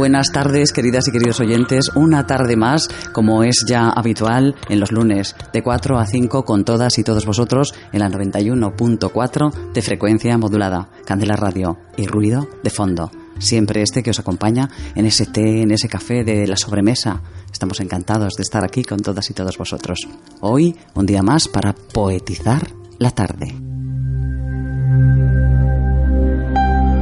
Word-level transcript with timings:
Buenas 0.00 0.32
tardes, 0.32 0.72
queridas 0.72 1.06
y 1.08 1.12
queridos 1.12 1.40
oyentes. 1.40 1.90
Una 1.94 2.26
tarde 2.26 2.56
más, 2.56 2.88
como 3.12 3.44
es 3.44 3.66
ya 3.68 3.90
habitual 3.90 4.54
en 4.70 4.80
los 4.80 4.92
lunes, 4.92 5.36
de 5.52 5.62
4 5.62 5.98
a 5.98 6.06
5 6.06 6.42
con 6.46 6.64
todas 6.64 6.98
y 6.98 7.04
todos 7.04 7.26
vosotros 7.26 7.74
en 7.92 7.98
la 7.98 8.08
91.4 8.08 9.72
de 9.74 9.82
frecuencia 9.82 10.38
modulada, 10.38 10.88
Candela 11.04 11.36
Radio 11.36 11.76
y 11.98 12.06
ruido 12.06 12.48
de 12.62 12.70
fondo. 12.70 13.10
Siempre 13.38 13.82
este 13.82 14.02
que 14.02 14.08
os 14.08 14.18
acompaña 14.18 14.70
en 14.94 15.04
ese 15.04 15.26
té, 15.26 15.60
en 15.60 15.70
ese 15.70 15.90
café 15.90 16.24
de 16.24 16.46
la 16.46 16.56
sobremesa. 16.56 17.20
Estamos 17.52 17.78
encantados 17.80 18.36
de 18.38 18.42
estar 18.42 18.64
aquí 18.64 18.82
con 18.82 19.00
todas 19.00 19.28
y 19.28 19.34
todos 19.34 19.58
vosotros. 19.58 20.08
Hoy, 20.40 20.78
un 20.94 21.04
día 21.04 21.22
más 21.22 21.46
para 21.46 21.74
poetizar 21.74 22.68
la 22.98 23.10
tarde. 23.10 23.54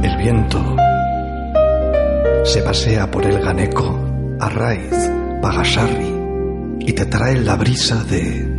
El 0.03 0.17
viento 0.17 0.88
se 2.43 2.61
pasea 2.61 3.11
por 3.11 3.25
el 3.25 3.39
Ganeco, 3.39 3.99
Arraiz, 4.39 5.11
Pagasarri 5.41 6.15
y 6.79 6.93
te 6.93 7.05
trae 7.05 7.39
la 7.39 7.55
brisa 7.55 8.03
de... 8.03 8.55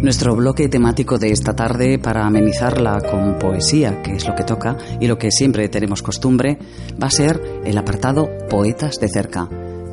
Nuestro 0.00 0.34
bloque 0.34 0.68
temático 0.68 1.16
de 1.16 1.30
esta 1.30 1.54
tarde 1.54 1.98
para 1.98 2.26
amenizarla 2.26 3.00
con 3.00 3.38
poesía, 3.38 4.02
que 4.02 4.16
es 4.16 4.26
lo 4.26 4.34
que 4.34 4.42
toca 4.42 4.76
y 5.00 5.06
lo 5.06 5.16
que 5.16 5.30
siempre 5.30 5.68
tenemos 5.68 6.02
costumbre, 6.02 6.58
va 7.00 7.06
a 7.06 7.10
ser 7.10 7.40
el 7.64 7.78
apartado 7.78 8.28
Poetas 8.50 8.98
de 8.98 9.08
cerca 9.08 9.48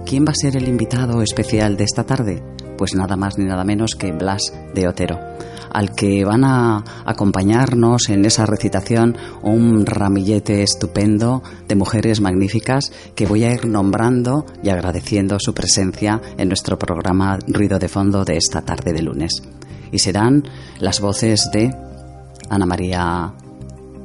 ¿Quién 0.10 0.26
va 0.26 0.32
a 0.32 0.42
ser 0.42 0.58
el 0.58 0.68
invitado 0.68 1.22
especial 1.22 1.78
de 1.78 1.84
esta 1.84 2.04
tarde? 2.04 2.42
Pues 2.80 2.96
nada 2.96 3.16
más 3.16 3.38
ni 3.38 3.46
nada 3.46 3.64
menos 3.64 3.94
que 3.94 4.12
Blas 4.12 4.52
de 4.74 4.88
Otero, 4.88 5.20
al 5.70 5.94
que 5.94 6.26
van 6.26 6.44
a 6.46 6.84
acompañarnos 7.06 8.10
en 8.10 8.26
esa 8.26 8.48
recitación 8.48 9.16
un 9.44 9.86
ramillete 9.86 10.64
estupendo 10.64 11.44
de 11.68 11.76
mujeres 11.76 12.22
magníficas 12.22 12.92
que 13.14 13.28
voy 13.28 13.44
a 13.44 13.54
ir 13.54 13.68
nombrando 13.68 14.48
y 14.64 14.70
agradeciendo 14.70 15.38
su 15.40 15.54
presencia 15.54 16.20
en 16.40 16.48
nuestro 16.48 16.80
programa 16.80 17.38
Ruido 17.48 17.78
de 17.78 17.88
Fondo 17.88 18.26
de 18.26 18.38
esta 18.38 18.64
tarde 18.64 18.94
de 18.94 19.04
lunes. 19.04 19.44
Y 19.92 20.00
serán 20.00 20.44
las 20.80 21.02
voces 21.02 21.52
de 21.54 21.72
Ana 22.50 22.66
María 22.66 23.32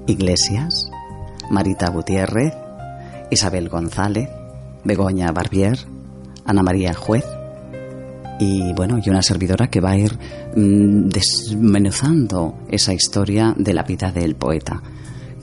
Iglesias, 0.06 0.86
Marita 1.48 1.88
Gutiérrez, 1.88 2.52
Isabel 3.30 3.70
González, 3.70 4.28
Begoña 4.84 5.32
Barbier, 5.32 5.93
Ana 6.44 6.62
María 6.62 6.94
Juez 6.94 7.24
y 8.38 8.72
bueno, 8.72 8.98
y 9.04 9.10
una 9.10 9.22
servidora 9.22 9.68
que 9.68 9.80
va 9.80 9.90
a 9.90 9.98
ir 9.98 10.12
mm, 10.56 11.08
desmenuzando 11.08 12.58
esa 12.68 12.92
historia 12.92 13.54
de 13.56 13.74
la 13.74 13.82
vida 13.84 14.10
del 14.12 14.34
poeta. 14.34 14.82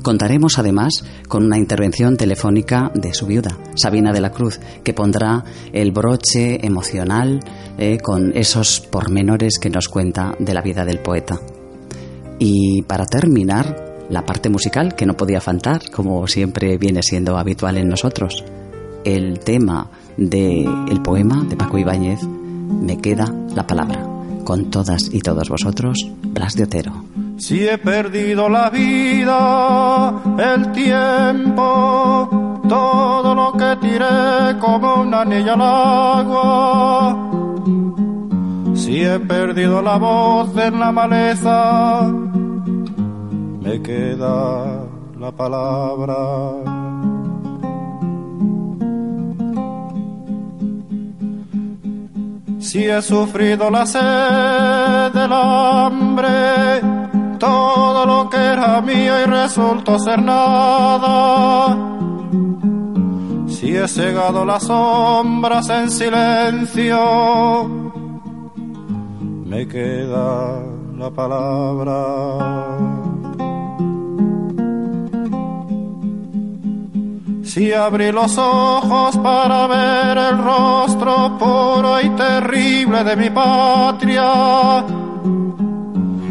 Contaremos 0.01 0.57
además 0.57 1.06
con 1.28 1.45
una 1.45 1.57
intervención 1.57 2.17
telefónica 2.17 2.91
de 2.95 3.13
su 3.13 3.28
viuda, 3.28 3.57
Sabina 3.75 4.12
de 4.12 4.22
la 4.22 4.31
Cruz, 4.31 4.59
que 4.84 4.94
pondrá 4.94 5.44
el 5.72 5.91
broche 5.91 6.66
emocional 6.66 7.39
eh, 7.78 8.00
con 8.00 8.35
esos 8.35 8.79
pormenores 8.79 9.59
que 9.59 9.69
nos 9.69 9.88
cuenta 9.89 10.35
de 10.39 10.53
la 10.56 10.62
vida 10.62 10.85
del 10.85 11.00
poeta. 11.00 11.39
Y 12.39 12.81
para 12.81 13.06
terminar, 13.06 14.06
la 14.09 14.25
parte 14.25 14.50
musical 14.50 14.95
que 14.95 15.06
no 15.06 15.16
podía 15.16 15.39
faltar, 15.39 15.91
como 15.91 16.28
siempre 16.28 16.78
viene 16.78 17.03
siendo 17.03 17.38
habitual 17.38 17.78
en 17.78 17.88
nosotros 17.88 18.44
el 19.03 19.39
tema 19.39 19.89
del 20.17 20.67
el 20.89 21.01
poema 21.01 21.44
de 21.44 21.55
Paco 21.55 21.77
Ibáñez, 21.77 22.23
Me 22.23 22.97
queda 22.97 23.33
la 23.55 23.67
palabra. 23.67 24.05
Con 24.44 24.69
todas 24.69 25.13
y 25.13 25.19
todos 25.19 25.49
vosotros, 25.49 26.07
Blas 26.23 26.55
de 26.55 26.63
Otero. 26.63 26.94
Si 27.38 27.67
he 27.67 27.77
perdido 27.77 28.47
la 28.50 28.69
vida, 28.69 30.13
el 30.38 30.71
tiempo, 30.71 32.61
todo 32.69 33.35
lo 33.35 33.51
que 33.53 33.75
tiré 33.81 34.59
como 34.59 35.01
una 35.01 35.21
anilla 35.21 35.53
al 35.53 35.61
agua. 35.61 37.31
Si 38.75 39.01
he 39.01 39.19
perdido 39.19 39.81
la 39.81 39.97
voz 39.97 40.55
en 40.57 40.79
la 40.79 40.91
maleza, 40.91 42.11
me 43.61 43.81
queda 43.81 44.85
la 45.19 45.31
palabra. 45.31 46.81
Si 52.61 52.85
he 52.85 53.01
sufrido 53.01 53.72
la 53.72 53.85
sed 53.88 55.11
del 55.13 55.33
hambre, 55.33 56.79
todo 57.39 58.05
lo 58.05 58.29
que 58.29 58.38
era 58.38 58.79
mío 58.81 59.19
y 59.19 59.25
resultó 59.25 59.97
ser 59.97 60.22
nada. 60.22 61.75
Si 63.47 63.75
he 63.75 63.88
cegado 63.88 64.45
las 64.45 64.63
sombras 64.63 65.67
en 65.69 65.89
silencio, 65.89 67.67
me 69.45 69.67
queda 69.67 70.61
la 70.97 71.09
palabra. 71.09 73.00
Si 77.53 77.73
abrí 77.73 78.13
los 78.13 78.38
ojos 78.38 79.17
para 79.17 79.67
ver 79.67 80.17
el 80.17 80.38
rostro 80.38 81.38
puro 81.38 82.00
y 82.00 82.09
terrible 82.12 83.03
de 83.03 83.16
mi 83.17 83.29
patria, 83.29 84.85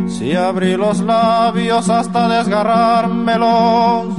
si 0.08 0.34
abrí 0.34 0.78
los 0.78 1.00
labios 1.00 1.90
hasta 1.90 2.26
desgarrármelos, 2.26 4.18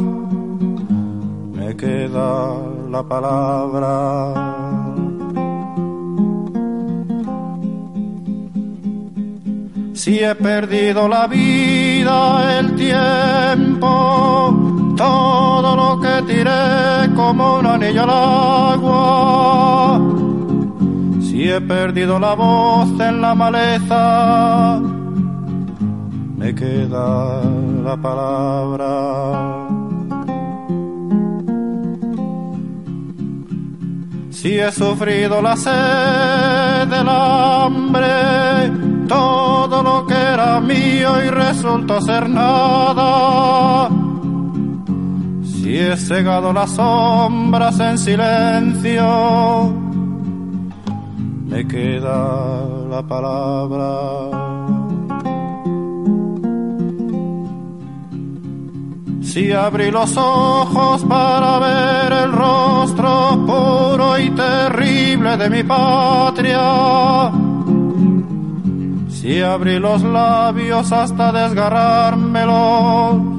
me 1.56 1.76
queda 1.76 2.58
la 2.92 3.02
palabra. 3.02 4.34
Si 9.96 10.20
he 10.20 10.36
perdido 10.36 11.08
la 11.08 11.26
vida, 11.26 12.60
el 12.60 12.76
tiempo, 12.76 14.71
todo 14.96 15.76
lo 15.76 16.00
que 16.00 16.22
tiré 16.34 17.14
como 17.16 17.60
un 17.60 17.66
anillo 17.66 18.04
al 18.04 18.10
agua. 18.10 20.00
Si 21.22 21.50
he 21.50 21.62
perdido 21.62 22.20
la 22.20 22.34
voz 22.34 22.90
en 23.00 23.22
la 23.22 23.34
maleza, 23.34 24.82
me 26.38 26.54
queda 26.54 27.42
la 27.84 27.98
palabra. 27.98 29.68
Si 34.30 34.60
he 34.60 34.72
sufrido 34.72 35.42
la 35.42 35.56
sed 35.56 36.88
del 36.88 37.08
hambre, 37.08 38.72
todo 39.08 39.84
lo 39.84 40.08
que 40.08 40.16
era 40.16 40.60
mío 40.60 41.24
y 41.24 41.30
resultó 41.30 42.02
ser 42.02 42.28
nada 42.28 44.01
y 45.64 45.78
he 45.78 45.96
cegado 45.96 46.52
las 46.52 46.72
sombras 46.72 47.80
en 47.80 47.98
silencio, 47.98 49.74
me 51.48 51.66
queda 51.68 52.66
la 52.90 53.02
palabra. 53.04 54.52
Si 59.22 59.52
abrí 59.52 59.92
los 59.92 60.18
ojos 60.18 61.06
para 61.06 61.60
ver 61.60 62.12
el 62.12 62.32
rostro 62.34 63.46
puro 63.46 64.20
y 64.20 64.30
terrible 64.32 65.38
de 65.38 65.50
mi 65.50 65.64
patria, 65.64 67.32
si 69.10 69.42
abrí 69.42 69.80
los 69.80 70.04
labios 70.04 70.92
hasta 70.92 71.32
desgarrármelos. 71.32 73.31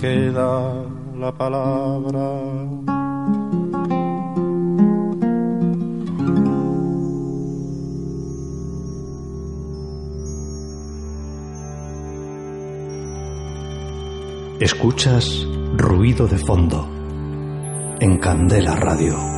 Queda 0.00 0.84
la 1.18 1.32
palabra. 1.32 2.76
Escuchas 14.60 15.46
ruido 15.76 16.26
de 16.26 16.38
fondo 16.38 16.86
en 18.00 18.18
Candela 18.18 18.76
Radio. 18.76 19.35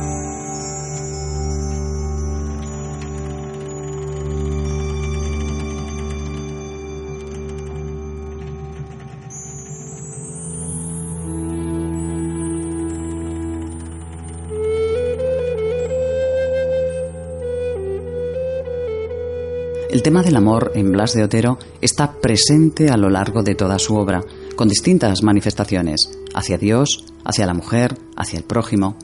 El 19.99 20.03
tema 20.03 20.23
del 20.23 20.37
amor 20.37 20.71
en 20.75 20.93
Blas 20.93 21.11
de 21.13 21.25
Otero 21.25 21.59
está 21.81 22.13
presente 22.21 22.89
a 22.89 22.95
lo 22.95 23.09
largo 23.09 23.43
de 23.43 23.53
toda 23.53 23.77
su 23.79 23.95
obra, 23.95 24.23
con 24.55 24.69
distintas 24.69 25.23
manifestaciones, 25.23 26.09
hacia 26.33 26.57
Dios, 26.57 27.03
hacia 27.25 27.45
la 27.45 27.53
mujer, 27.53 27.97
hacia 28.15 28.37
el 28.37 28.45
prójimo. 28.45 28.95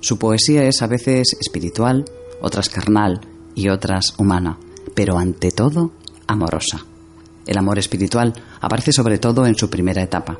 Su 0.00 0.18
poesía 0.18 0.64
es 0.64 0.82
a 0.82 0.88
veces 0.88 1.38
espiritual, 1.40 2.04
otras 2.42 2.68
carnal 2.68 3.22
y 3.54 3.70
otras 3.70 4.12
humana, 4.18 4.58
pero 4.94 5.16
ante 5.16 5.52
todo 5.52 5.92
amorosa. 6.26 6.84
El 7.46 7.56
amor 7.56 7.78
espiritual 7.78 8.34
aparece 8.60 8.92
sobre 8.92 9.16
todo 9.16 9.46
en 9.46 9.54
su 9.54 9.70
primera 9.70 10.02
etapa, 10.02 10.38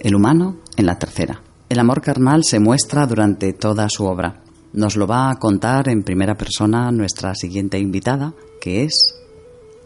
el 0.00 0.16
humano 0.16 0.56
en 0.76 0.86
la 0.86 0.98
tercera. 0.98 1.40
El 1.68 1.78
amor 1.78 2.02
carnal 2.02 2.42
se 2.42 2.58
muestra 2.58 3.06
durante 3.06 3.52
toda 3.52 3.88
su 3.88 4.06
obra. 4.06 4.42
Nos 4.72 4.96
lo 4.96 5.06
va 5.06 5.30
a 5.30 5.38
contar 5.38 5.88
en 5.88 6.02
primera 6.02 6.34
persona 6.34 6.90
nuestra 6.90 7.36
siguiente 7.36 7.78
invitada, 7.78 8.34
que 8.60 8.82
es 8.82 9.11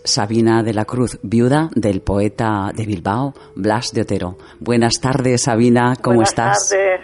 Sabina 0.06 0.62
de 0.62 0.72
la 0.72 0.84
Cruz, 0.84 1.18
viuda 1.22 1.68
del 1.74 2.00
poeta 2.00 2.70
de 2.74 2.86
Bilbao, 2.86 3.34
Blas 3.54 3.90
de 3.92 4.02
Otero. 4.02 4.38
Buenas 4.60 5.00
tardes, 5.00 5.42
Sabina, 5.42 5.94
¿cómo 6.00 6.16
Buenas 6.16 6.30
estás? 6.30 6.68
Tardes. 6.70 7.00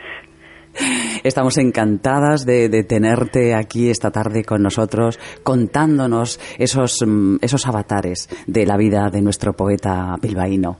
Estamos 1.22 1.58
encantadas 1.58 2.46
de, 2.46 2.69
de, 2.69 2.84
tenerte 2.84 3.54
aquí 3.54 3.90
esta 3.90 4.10
tarde 4.10 4.44
con 4.44 4.62
nosotros, 4.62 5.19
contándonos 5.43 6.40
esos, 6.58 7.04
mm, 7.06 7.37
esos 7.43 7.66
avatares 7.66 8.28
de 8.46 8.64
la 8.64 8.76
vida 8.76 9.10
de 9.10 9.20
nuestro 9.20 9.52
poeta 9.52 10.16
bilbaíno. 10.22 10.78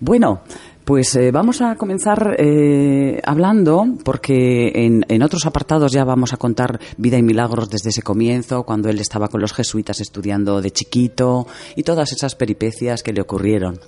Bueno, 0.00 0.42
pues 0.84 1.14
eh, 1.16 1.30
vamos 1.30 1.60
a 1.60 1.76
comenzar 1.76 2.36
eh, 2.38 3.20
hablando, 3.24 3.86
porque 4.04 4.72
en, 4.74 5.04
en, 5.08 5.22
otros 5.22 5.46
apartados 5.46 5.92
ya 5.92 6.04
vamos 6.04 6.32
a 6.32 6.36
contar 6.36 6.80
vida 6.96 7.18
y 7.18 7.22
milagros 7.22 7.70
desde 7.70 7.90
ese 7.90 8.02
comienzo, 8.02 8.64
cuando 8.64 8.88
él 8.88 9.00
estaba 9.00 9.28
con 9.28 9.40
los 9.40 9.52
jesuitas 9.52 10.00
estudiando 10.00 10.60
de 10.60 10.70
chiquito 10.70 11.46
y 11.76 11.82
todas 11.82 12.12
esas 12.12 12.34
peripecias 12.34 13.02
que 13.02 13.12
le 13.12 13.22
ocurrieron. 13.22 13.80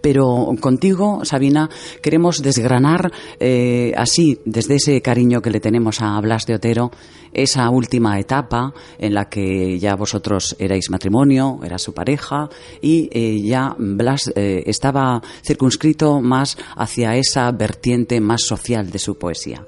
Pero 0.00 0.48
contigo, 0.60 1.24
Sabina, 1.24 1.68
queremos 2.02 2.42
desgranar 2.42 3.12
eh, 3.38 3.92
así, 3.96 4.40
desde 4.44 4.76
ese 4.76 5.00
cariño 5.02 5.42
que 5.42 5.50
le 5.50 5.60
tenemos 5.60 6.00
a 6.00 6.18
Blas 6.20 6.46
de 6.46 6.54
Otero, 6.54 6.90
esa 7.32 7.70
última 7.70 8.18
etapa 8.18 8.74
en 8.98 9.14
la 9.14 9.28
que 9.28 9.78
ya 9.78 9.94
vosotros 9.94 10.56
erais 10.58 10.90
matrimonio, 10.90 11.60
era 11.62 11.78
su 11.78 11.92
pareja, 11.92 12.48
y 12.80 13.08
eh, 13.12 13.40
ya 13.42 13.74
Blas 13.78 14.32
eh, 14.34 14.64
estaba 14.66 15.22
circunscrito 15.44 16.20
más 16.20 16.56
hacia 16.76 17.16
esa 17.16 17.50
vertiente 17.52 18.20
más 18.20 18.42
social 18.42 18.90
de 18.90 18.98
su 18.98 19.16
poesía. 19.16 19.64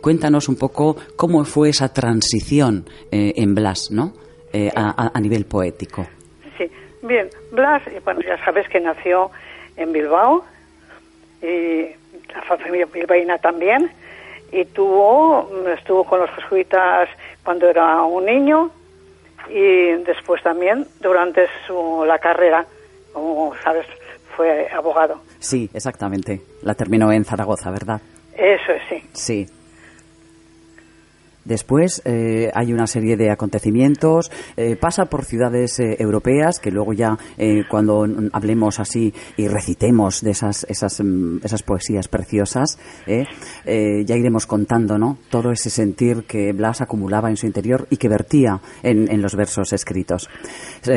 Cuéntanos 0.00 0.48
un 0.48 0.56
poco 0.56 0.96
cómo 1.14 1.44
fue 1.44 1.68
esa 1.68 1.92
transición 1.92 2.88
en 3.12 3.54
Blas, 3.54 3.92
¿no? 3.92 4.14
A 4.74 5.20
nivel 5.20 5.44
poético. 5.44 6.08
Bien, 7.02 7.30
Blas, 7.50 7.82
bueno, 8.04 8.20
ya 8.20 8.42
sabes 8.44 8.68
que 8.68 8.80
nació 8.80 9.30
en 9.76 9.92
Bilbao 9.92 10.44
y 11.42 11.86
la 12.32 12.42
familia 12.46 12.86
bilbaína 12.86 13.38
también 13.38 13.90
y 14.52 14.64
tuvo 14.66 15.48
estuvo 15.68 16.04
con 16.04 16.20
los 16.20 16.30
jesuitas 16.30 17.08
cuando 17.44 17.68
era 17.68 18.02
un 18.02 18.26
niño 18.26 18.70
y 19.48 19.92
después 20.04 20.42
también 20.42 20.86
durante 21.00 21.46
su 21.66 22.04
la 22.06 22.18
carrera, 22.18 22.66
como 23.12 23.54
sabes, 23.62 23.86
fue 24.36 24.68
abogado. 24.70 25.20
Sí, 25.38 25.70
exactamente. 25.72 26.40
La 26.62 26.74
terminó 26.74 27.10
en 27.12 27.24
Zaragoza, 27.24 27.70
¿verdad? 27.70 28.00
Eso 28.34 28.72
es, 28.72 28.82
sí. 28.88 29.02
Sí. 29.12 29.46
Después 31.44 32.02
eh, 32.04 32.50
hay 32.54 32.72
una 32.72 32.86
serie 32.86 33.16
de 33.16 33.30
acontecimientos, 33.30 34.30
eh, 34.56 34.76
pasa 34.76 35.06
por 35.06 35.24
ciudades 35.24 35.80
eh, 35.80 35.96
europeas 35.98 36.58
que 36.58 36.70
luego 36.70 36.92
ya 36.92 37.18
cuando 37.70 38.06
hablemos 38.32 38.80
así 38.80 39.12
y 39.36 39.48
recitemos 39.48 40.20
de 40.22 40.30
esas, 40.30 40.64
esas, 40.68 41.00
esas 41.42 41.62
poesías 41.62 42.08
preciosas, 42.08 42.78
ya 43.06 44.16
iremos 44.16 44.46
contando 44.46 44.98
¿no? 44.98 45.18
todo 45.30 45.50
ese 45.52 45.70
sentir 45.70 46.24
que 46.24 46.52
Blas 46.52 46.80
acumulaba 46.80 47.30
en 47.30 47.36
su 47.36 47.46
interior 47.46 47.86
y 47.90 47.96
que 47.96 48.08
vertía 48.08 48.60
en, 48.82 49.10
en 49.10 49.22
los 49.22 49.34
versos 49.34 49.72
escritos. 49.72 50.28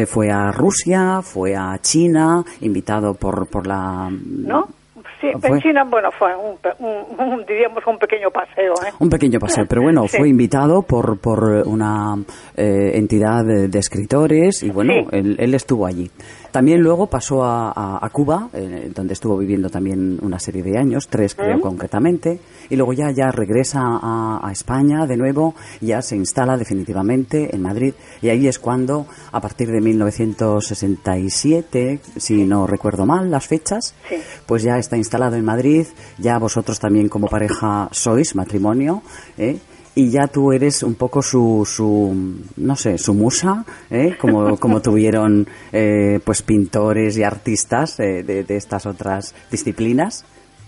fue 0.07 0.31
a 0.31 0.51
Rusia, 0.51 1.21
fue 1.21 1.55
a 1.55 1.77
China, 1.81 2.43
invitado 2.61 3.13
por, 3.13 3.47
por 3.47 3.67
la... 3.67 4.09
¿No? 4.11 4.82
Sí, 5.23 5.47
en 5.47 5.59
China, 5.61 5.85
bueno, 5.89 6.09
fue 6.19 6.35
un, 6.35 6.57
un, 6.79 7.19
un, 7.19 7.45
diríamos 7.45 7.81
un 7.87 7.97
pequeño 7.97 8.29
paseo. 8.29 8.73
¿eh? 8.85 8.91
Un 8.99 9.09
pequeño 9.09 9.39
paseo, 9.39 9.65
pero 9.69 9.81
bueno, 9.81 10.03
sí. 10.09 10.17
fue 10.17 10.27
invitado 10.27 10.81
por, 10.81 11.17
por 11.19 11.43
una 11.65 12.15
eh, 12.57 12.91
entidad 12.95 13.45
de, 13.45 13.69
de, 13.69 13.79
escritores 13.79 14.63
y 14.63 14.69
bueno, 14.69 14.93
Sí. 14.93 15.07
él, 15.13 15.37
él, 15.39 15.53
estuvo 15.53 15.85
allí. 15.85 16.11
También 16.53 16.81
luego 16.81 17.07
pasó 17.07 17.43
a, 17.43 17.71
a, 17.75 18.05
a 18.05 18.09
Cuba, 18.11 18.47
eh, 18.53 18.91
donde 18.93 19.13
estuvo 19.13 19.35
viviendo 19.37 19.71
también 19.71 20.19
una 20.21 20.37
serie 20.37 20.61
de 20.61 20.77
años, 20.77 21.07
tres 21.09 21.33
creo 21.33 21.59
concretamente, 21.59 22.39
y 22.69 22.75
luego 22.75 22.93
ya, 22.93 23.09
ya 23.09 23.31
regresa 23.31 23.79
a, 23.81 24.39
a 24.47 24.51
España 24.51 25.07
de 25.07 25.17
nuevo, 25.17 25.55
ya 25.81 26.03
se 26.03 26.15
instala 26.15 26.55
definitivamente 26.55 27.55
en 27.55 27.61
Madrid, 27.63 27.95
y 28.21 28.29
ahí 28.29 28.47
es 28.47 28.59
cuando, 28.59 29.07
a 29.31 29.41
partir 29.41 29.69
de 29.71 29.81
1967, 29.81 31.99
si 32.17 32.43
no 32.45 32.67
recuerdo 32.67 33.07
mal 33.07 33.31
las 33.31 33.47
fechas, 33.47 33.95
Sí. 34.07 34.17
pues 34.45 34.61
ya 34.61 34.77
está 34.77 34.95
instalado 34.95 35.35
en 35.35 35.45
Madrid, 35.45 35.87
ya 36.19 36.37
vosotros 36.37 36.79
también 36.79 37.09
como 37.09 37.29
pareja 37.29 37.89
sois 37.91 38.35
matrimonio, 38.35 39.01
¿eh? 39.39 39.57
Y 39.95 40.09
ya 40.09 40.27
tú 40.27 40.51
eres 40.51 40.83
un 40.83 40.95
poco 40.95 41.21
su, 41.21 41.63
su 41.65 42.41
no 42.57 42.75
sé, 42.75 42.97
su 42.97 43.13
musa, 43.13 43.63
¿eh? 43.89 44.17
como, 44.19 44.57
como 44.59 44.81
tuvieron 44.81 45.47
eh, 45.71 46.19
pues 46.23 46.41
pintores 46.41 47.17
y 47.17 47.23
artistas 47.23 47.99
eh, 47.99 48.23
de, 48.23 48.43
de, 48.43 48.57
estas 48.57 48.85
otras 48.85 49.35
disciplinas. 49.51 50.25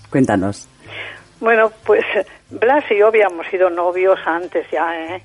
Cuéntanos. 0.09 0.67
Bueno, 1.39 1.71
pues 1.85 2.03
Blas 2.49 2.85
y 2.91 2.97
yo 2.99 3.07
habíamos 3.07 3.47
sido 3.47 3.69
novios 3.69 4.19
antes 4.25 4.65
ya, 4.71 4.95
¿eh? 4.95 5.23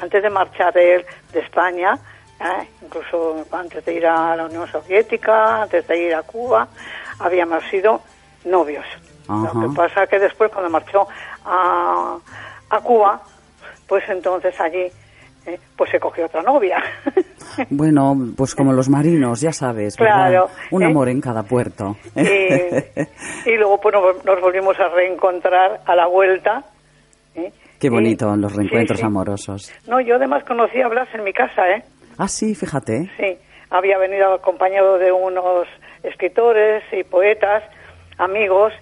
antes 0.00 0.22
de 0.22 0.30
marchar 0.30 0.72
de 0.72 0.96
él 0.96 1.06
de 1.32 1.40
España, 1.40 1.94
¿eh? 2.40 2.68
incluso 2.82 3.44
antes 3.52 3.84
de 3.84 3.94
ir 3.94 4.06
a 4.06 4.34
la 4.34 4.46
Unión 4.46 4.66
Soviética, 4.70 5.62
antes 5.62 5.86
de 5.86 5.98
ir 5.98 6.14
a 6.14 6.22
Cuba, 6.22 6.66
habíamos 7.18 7.62
sido 7.70 8.00
novios. 8.44 8.86
Lo 9.28 9.60
que 9.60 9.74
pasa 9.74 10.06
que 10.06 10.18
después 10.18 10.50
cuando 10.50 10.68
marchó 10.68 11.06
a, 11.44 12.18
a 12.70 12.80
Cuba, 12.80 13.22
pues 13.92 14.08
entonces 14.08 14.58
allí 14.58 14.86
eh, 15.44 15.58
pues 15.76 15.90
se 15.90 16.00
cogió 16.00 16.24
otra 16.24 16.40
novia. 16.42 16.82
Bueno, 17.68 18.14
pues 18.34 18.54
como 18.54 18.72
los 18.72 18.88
marinos, 18.88 19.42
ya 19.42 19.52
sabes, 19.52 19.98
¿verdad? 19.98 20.30
Claro, 20.30 20.48
un 20.70 20.82
¿eh? 20.82 20.86
amor 20.86 21.10
en 21.10 21.20
cada 21.20 21.42
puerto. 21.42 21.98
y, 22.16 22.20
y 23.50 23.56
luego 23.58 23.78
pues 23.78 23.94
nos, 24.24 24.40
volvimos 24.40 24.80
a 24.80 24.88
reencontrar 24.88 25.82
a 25.84 25.94
la 25.94 26.06
vuelta. 26.06 26.64
¿eh? 27.34 27.52
Qué 27.78 27.88
Y- 27.88 27.90
bonito 27.90 28.34
los 28.36 28.56
reencuentros 28.56 28.96
sí, 28.98 29.02
sí. 29.02 29.06
amorosos. 29.06 29.72
No, 29.86 30.00
yo 30.00 30.16
además 30.16 30.44
conocí 30.44 30.80
a 30.80 30.88
Blas 30.88 31.08
en 31.12 31.24
mi 31.24 31.34
casa, 31.34 31.68
¿eh? 31.68 31.82
Ah, 32.16 32.26
sí, 32.28 32.54
fíjate. 32.54 33.10
Sí, 33.18 33.36
había 33.68 33.98
venido 33.98 34.32
acompañado 34.32 34.96
de 34.96 35.12
unos 35.12 35.66
escritores 36.02 36.82
y 36.92 37.04
poetas, 37.04 37.62
amigos, 38.16 38.72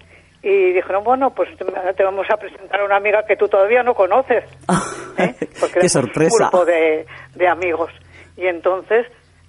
y 0.43 0.73
dijeron, 0.73 1.03
bueno, 1.03 1.29
pues 1.31 1.49
te, 1.57 2.03
vamos 2.03 2.25
a 2.31 2.37
presentar 2.37 2.81
a 2.81 2.85
una 2.85 2.95
amiga 2.95 3.23
que 3.25 3.35
tú 3.35 3.47
todavía 3.47 3.83
no 3.83 3.93
conoces. 3.93 4.43
¿eh? 5.17 5.35
Porque 5.59 5.81
Qué 5.81 5.89
sorpresa. 5.89 6.45
Un 6.45 6.49
grupo 6.49 6.65
de, 6.65 7.05
de 7.35 7.47
amigos. 7.47 7.91
Y 8.37 8.47
entonces 8.47 9.05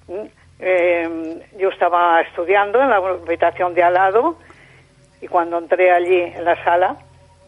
mm, 0.09 0.27
eh, 0.61 1.47
yo 1.59 1.71
estaba 1.71 2.21
estudiando 2.21 2.81
en 2.81 2.91
la 2.91 2.97
habitación 2.97 3.75
de 3.75 3.83
al 3.83 3.95
lado 3.95 4.37
y 5.21 5.29
cuando 5.29 5.59
entré 5.59 5.91
allí 5.91 6.21
en 6.21 6.45
la 6.45 6.63
sala, 6.63 6.97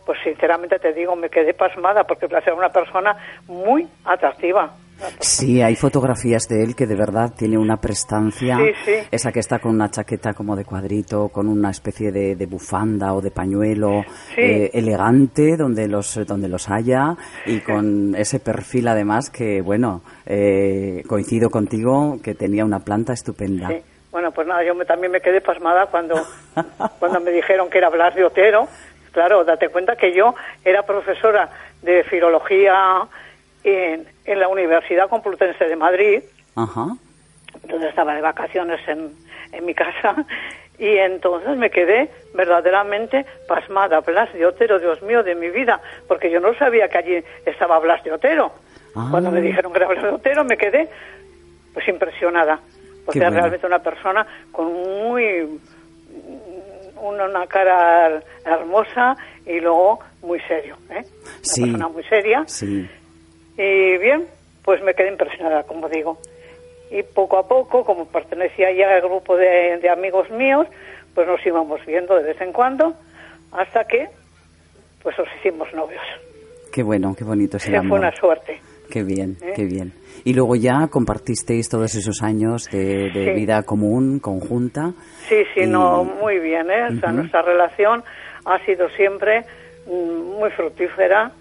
pues 0.06 0.18
sinceramente 0.22 0.78
te 0.78 0.92
digo, 0.92 1.14
me 1.16 1.28
quedé 1.28 1.54
pasmada 1.54 2.04
porque 2.04 2.26
era 2.26 2.54
una 2.54 2.70
persona 2.70 3.16
muy 3.46 3.86
atractiva. 4.04 4.72
Sí, 5.20 5.60
hay 5.62 5.76
fotografías 5.76 6.48
de 6.48 6.62
él 6.62 6.74
que 6.76 6.86
de 6.86 6.94
verdad 6.94 7.32
tiene 7.36 7.58
una 7.58 7.78
prestancia. 7.78 8.56
Sí, 8.58 8.72
sí. 8.84 8.92
Esa 9.10 9.32
que 9.32 9.40
está 9.40 9.58
con 9.58 9.72
una 9.74 9.90
chaqueta 9.90 10.32
como 10.34 10.54
de 10.56 10.64
cuadrito, 10.64 11.28
con 11.28 11.48
una 11.48 11.70
especie 11.70 12.12
de, 12.12 12.36
de 12.36 12.46
bufanda 12.46 13.12
o 13.14 13.20
de 13.20 13.30
pañuelo 13.30 14.02
Sí. 14.34 14.40
eh, 14.40 14.70
elegante 14.74 15.56
donde 15.56 15.88
los 15.88 16.26
donde 16.26 16.48
los 16.48 16.68
haya 16.70 17.16
y 17.46 17.60
con 17.60 18.14
ese 18.16 18.40
perfil 18.40 18.88
además 18.88 19.30
que 19.30 19.60
bueno 19.60 20.02
eh, 20.26 21.02
coincido 21.08 21.50
contigo 21.50 22.18
que 22.22 22.34
tenía 22.34 22.64
una 22.64 22.80
planta 22.80 23.12
estupenda. 23.12 23.68
Sí. 23.68 23.76
Bueno, 24.10 24.30
pues 24.30 24.46
nada, 24.46 24.62
yo 24.64 24.74
me- 24.76 24.84
también 24.84 25.10
me 25.10 25.20
quedé 25.20 25.40
pasmada 25.40 25.86
cuando, 25.86 26.14
cuando 27.00 27.20
me 27.20 27.32
dijeron 27.32 27.68
que 27.68 27.78
era 27.78 27.88
Blas 27.90 28.14
de 28.14 28.24
Otero. 28.24 28.68
Claro, 29.12 29.44
date 29.44 29.68
cuenta 29.70 29.96
que 29.96 30.14
yo 30.14 30.34
era 30.64 30.84
profesora 30.84 31.50
de 31.82 32.04
filología 32.04 33.02
en, 33.64 34.06
en 34.24 34.40
la 34.40 34.48
Universidad 34.48 35.08
Complutense 35.08 35.64
de 35.66 35.76
Madrid, 35.76 36.22
Ajá. 36.56 36.86
entonces 37.62 37.88
estaba 37.90 38.14
de 38.14 38.20
vacaciones 38.22 38.80
en, 38.88 39.12
en 39.52 39.64
mi 39.66 39.74
casa, 39.74 40.24
y 40.78 40.88
entonces 40.96 41.56
me 41.56 41.70
quedé 41.70 42.10
verdaderamente 42.34 43.24
pasmada. 43.46 44.00
Blas 44.00 44.32
de 44.32 44.44
Otero, 44.46 44.78
Dios 44.80 45.00
mío, 45.02 45.22
de 45.22 45.34
mi 45.34 45.48
vida, 45.50 45.80
porque 46.08 46.30
yo 46.30 46.40
no 46.40 46.52
sabía 46.54 46.88
que 46.88 46.98
allí 46.98 47.24
estaba 47.46 47.78
Blas 47.78 48.02
de 48.02 48.12
Otero. 48.12 48.52
Ah. 48.96 49.06
Cuando 49.10 49.30
me 49.30 49.40
dijeron 49.40 49.72
que 49.72 49.78
era 49.78 49.88
Blas 49.88 50.02
de 50.02 50.08
Otero, 50.10 50.44
me 50.44 50.56
quedé 50.56 50.88
pues 51.72 51.86
impresionada, 51.88 52.60
porque 53.04 53.18
era 53.20 53.28
bueno. 53.28 53.40
realmente 53.42 53.66
una 53.66 53.78
persona 53.80 54.26
con 54.52 54.72
muy 54.72 55.60
una, 56.96 57.24
una 57.24 57.46
cara 57.46 58.20
hermosa 58.44 59.16
y 59.46 59.60
luego 59.60 59.98
muy 60.22 60.40
serio, 60.40 60.76
¿eh? 60.90 61.04
Una 61.04 61.38
Sí. 61.42 61.60
persona 61.62 61.88
muy 61.88 62.02
seria. 62.04 62.44
Sí. 62.46 62.88
Y 63.56 63.98
bien, 63.98 64.26
pues 64.64 64.82
me 64.82 64.94
quedé 64.94 65.08
impresionada, 65.08 65.62
como 65.64 65.88
digo. 65.88 66.18
Y 66.90 67.02
poco 67.02 67.38
a 67.38 67.46
poco, 67.48 67.84
como 67.84 68.06
pertenecía 68.06 68.72
ya 68.72 68.94
al 68.94 69.02
grupo 69.02 69.36
de, 69.36 69.78
de 69.78 69.88
amigos 69.90 70.30
míos, 70.30 70.66
pues 71.14 71.26
nos 71.26 71.44
íbamos 71.46 71.84
viendo 71.86 72.14
de 72.16 72.22
vez 72.24 72.40
en 72.40 72.52
cuando, 72.52 72.94
hasta 73.52 73.84
que 73.84 74.08
pues 75.02 75.16
nos 75.18 75.28
hicimos 75.38 75.72
novios. 75.74 76.02
Qué 76.72 76.82
bueno, 76.82 77.14
qué 77.16 77.24
bonito 77.24 77.56
es 77.58 77.66
el 77.66 77.72
Que 77.72 77.78
fue 77.78 77.86
amor. 77.86 77.98
una 78.00 78.12
suerte. 78.16 78.60
Qué 78.90 79.02
bien, 79.02 79.36
¿Eh? 79.42 79.52
qué 79.54 79.64
bien. 79.64 79.92
Y 80.24 80.34
luego 80.34 80.56
ya 80.56 80.88
compartisteis 80.90 81.68
todos 81.68 81.94
esos 81.94 82.22
años 82.22 82.68
de, 82.70 83.10
de 83.10 83.24
Sí. 83.26 83.30
vida 83.32 83.62
común, 83.62 84.18
conjunta. 84.18 84.92
Sí, 85.28 85.36
sí, 85.54 85.60
Y- 85.62 85.66
no, 85.66 86.04
muy 86.04 86.38
bien, 86.38 86.70
¿eh? 86.70 86.84
O 86.96 87.00
sea, 87.00 87.10
Ujú. 87.10 87.18
nuestra 87.18 87.42
relación 87.42 88.02
ha 88.44 88.58
sido 88.64 88.88
siempre 88.90 89.44
mm, 89.86 90.38
muy 90.38 90.50
fructífera 90.50 91.32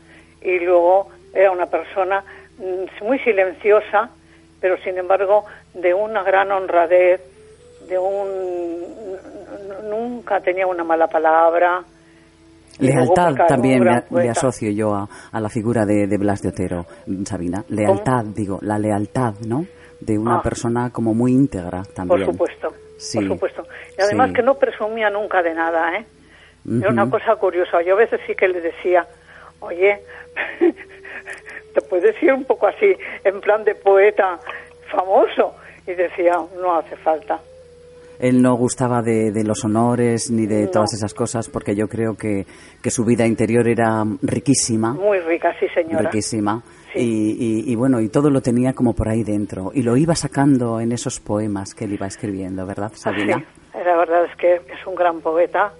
y 0.41 0.59
luego 0.59 1.09
era 1.33 1.51
una 1.51 1.65
persona 1.65 2.23
mm, 2.59 3.05
muy 3.05 3.19
silenciosa, 3.19 4.09
pero 4.61 4.77
sin 4.83 4.97
embargo 4.97 5.45
de 5.73 5.93
una 5.93 6.23
gran 6.23 6.51
honradez, 6.51 7.21
de 7.89 7.97
un... 7.99 9.17
nunca 9.89 10.39
tenía 10.39 10.65
una 10.67 10.83
mala 10.83 11.07
palabra. 11.07 11.83
Lealtad 12.79 13.35
también 13.47 13.83
me, 14.09 14.29
asocio 14.29 14.71
yo 14.71 14.95
a, 14.95 15.07
a 15.31 15.39
la 15.39 15.49
figura 15.49 15.85
de, 15.85 16.07
de 16.07 16.17
Blas 16.17 16.41
de 16.41 16.49
Otero, 16.49 16.85
mm, 17.05 17.23
Sabina. 17.23 17.63
Lealtad, 17.69 18.23
digo, 18.25 18.59
la 18.61 18.79
lealtad, 18.79 19.33
¿no? 19.45 19.65
De 19.99 20.17
una 20.17 20.37
Ah. 20.37 20.41
persona 20.41 20.89
como 20.91 21.13
muy 21.13 21.33
íntegra 21.33 21.83
también. 21.95 22.25
Por 22.25 22.31
supuesto, 22.33 22.73
Sí. 22.97 23.19
por 23.19 23.27
supuesto. 23.27 23.63
Y 23.97 24.01
además 24.01 24.29
Sí. 24.29 24.35
que 24.35 24.41
no 24.43 24.55
presumía 24.55 25.09
nunca 25.09 25.41
de 25.43 25.53
nada, 25.53 25.97
¿eh? 25.97 26.05
Era 26.79 26.89
una 26.89 27.09
cosa 27.09 27.35
curiosa. 27.35 27.81
Yo 27.81 27.93
a 27.93 27.97
veces 27.97 28.21
sí 28.25 28.33
que 28.35 28.47
le 28.47 28.61
decía, 28.61 29.05
oye, 29.59 29.99
te 31.73 31.81
puedes 31.81 32.21
ir 32.21 32.33
un 32.33 32.45
poco 32.45 32.67
así, 32.67 32.95
en 33.23 33.41
plan 33.41 33.63
de 33.63 33.75
poeta 33.75 34.39
famoso. 34.91 35.55
Y 35.85 35.91
decía, 35.93 36.33
no 36.61 36.77
hace 36.77 36.95
falta. 36.97 37.39
Él 38.19 38.41
no 38.41 38.55
gustaba 38.55 39.01
de, 39.01 39.31
de 39.31 39.43
los 39.43 39.65
honores 39.65 40.31
ni 40.31 40.45
de 40.45 40.63
No. 40.65 40.71
todas 40.71 40.93
esas 40.93 41.13
cosas 41.13 41.49
porque 41.49 41.75
yo 41.75 41.87
creo 41.89 42.15
que, 42.15 42.45
que 42.81 42.89
su 42.89 43.03
vida 43.03 43.25
interior 43.25 43.67
era 43.67 44.05
riquísima. 44.21 44.93
Muy 44.93 45.19
rica, 45.19 45.53
sí, 45.59 45.67
señora. 45.73 46.03
riquísima. 46.09 46.63
Sí. 46.93 46.99
Y, 46.99 47.31
y- 47.67 47.71
y 47.73 47.75
bueno, 47.75 47.99
y 47.99 48.07
todo 48.07 48.29
lo 48.29 48.39
tenía 48.41 48.71
como 48.73 48.93
por 48.93 49.09
ahí 49.09 49.23
dentro. 49.23 49.71
Y 49.73 49.81
lo 49.81 49.97
iba 49.97 50.15
sacando 50.15 50.79
en 50.79 50.91
esos 50.93 51.19
poemas 51.19 51.73
que 51.73 51.83
él 51.85 51.93
iba 51.93 52.07
escribiendo, 52.07 52.65
¿verdad, 52.65 52.91
Sabina? 52.95 53.39
Sí, 53.73 53.79
la 53.83 53.97
verdad 53.97 54.23
es 54.25 54.35
que 54.37 54.55
es 54.55 54.87
un 54.87 54.95
gran 54.95 55.19
poeta. 55.19 55.73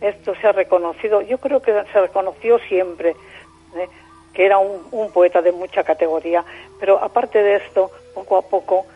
Esto 0.00 0.32
se 0.40 0.46
ha 0.46 0.52
reconocido, 0.52 1.20
yo 1.20 1.36
creo 1.38 1.60
que 1.60 1.72
se 1.92 2.00
reconoció 2.00 2.58
siempre, 2.68 3.10
¿eh? 3.10 3.88
Que 4.32 4.46
era 4.46 4.58
un, 4.58 4.80
un 4.90 5.10
poeta 5.12 5.40
de 5.42 5.52
mucha 5.52 5.82
categoría. 5.84 6.44
Pero 6.80 7.02
aparte 7.02 7.38
de 7.42 7.56
esto, 7.56 7.90
poco 8.14 8.36
a 8.38 8.42
poco, 8.42 8.86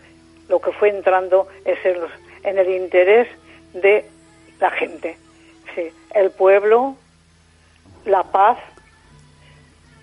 lo 0.49 0.61
que 0.61 0.73
fue 0.73 0.88
entrando 0.90 1.47
es 1.64 1.78
en, 1.85 2.00
los- 2.00 2.11
en 2.45 2.59
el 2.59 2.69
interés 2.71 3.28
de 3.75 4.05
la 4.61 4.71
gente. 4.71 5.16
Sí, 5.75 5.83
el 6.14 6.31
pueblo, 6.31 6.97
la 8.07 8.23
paz, 8.23 8.59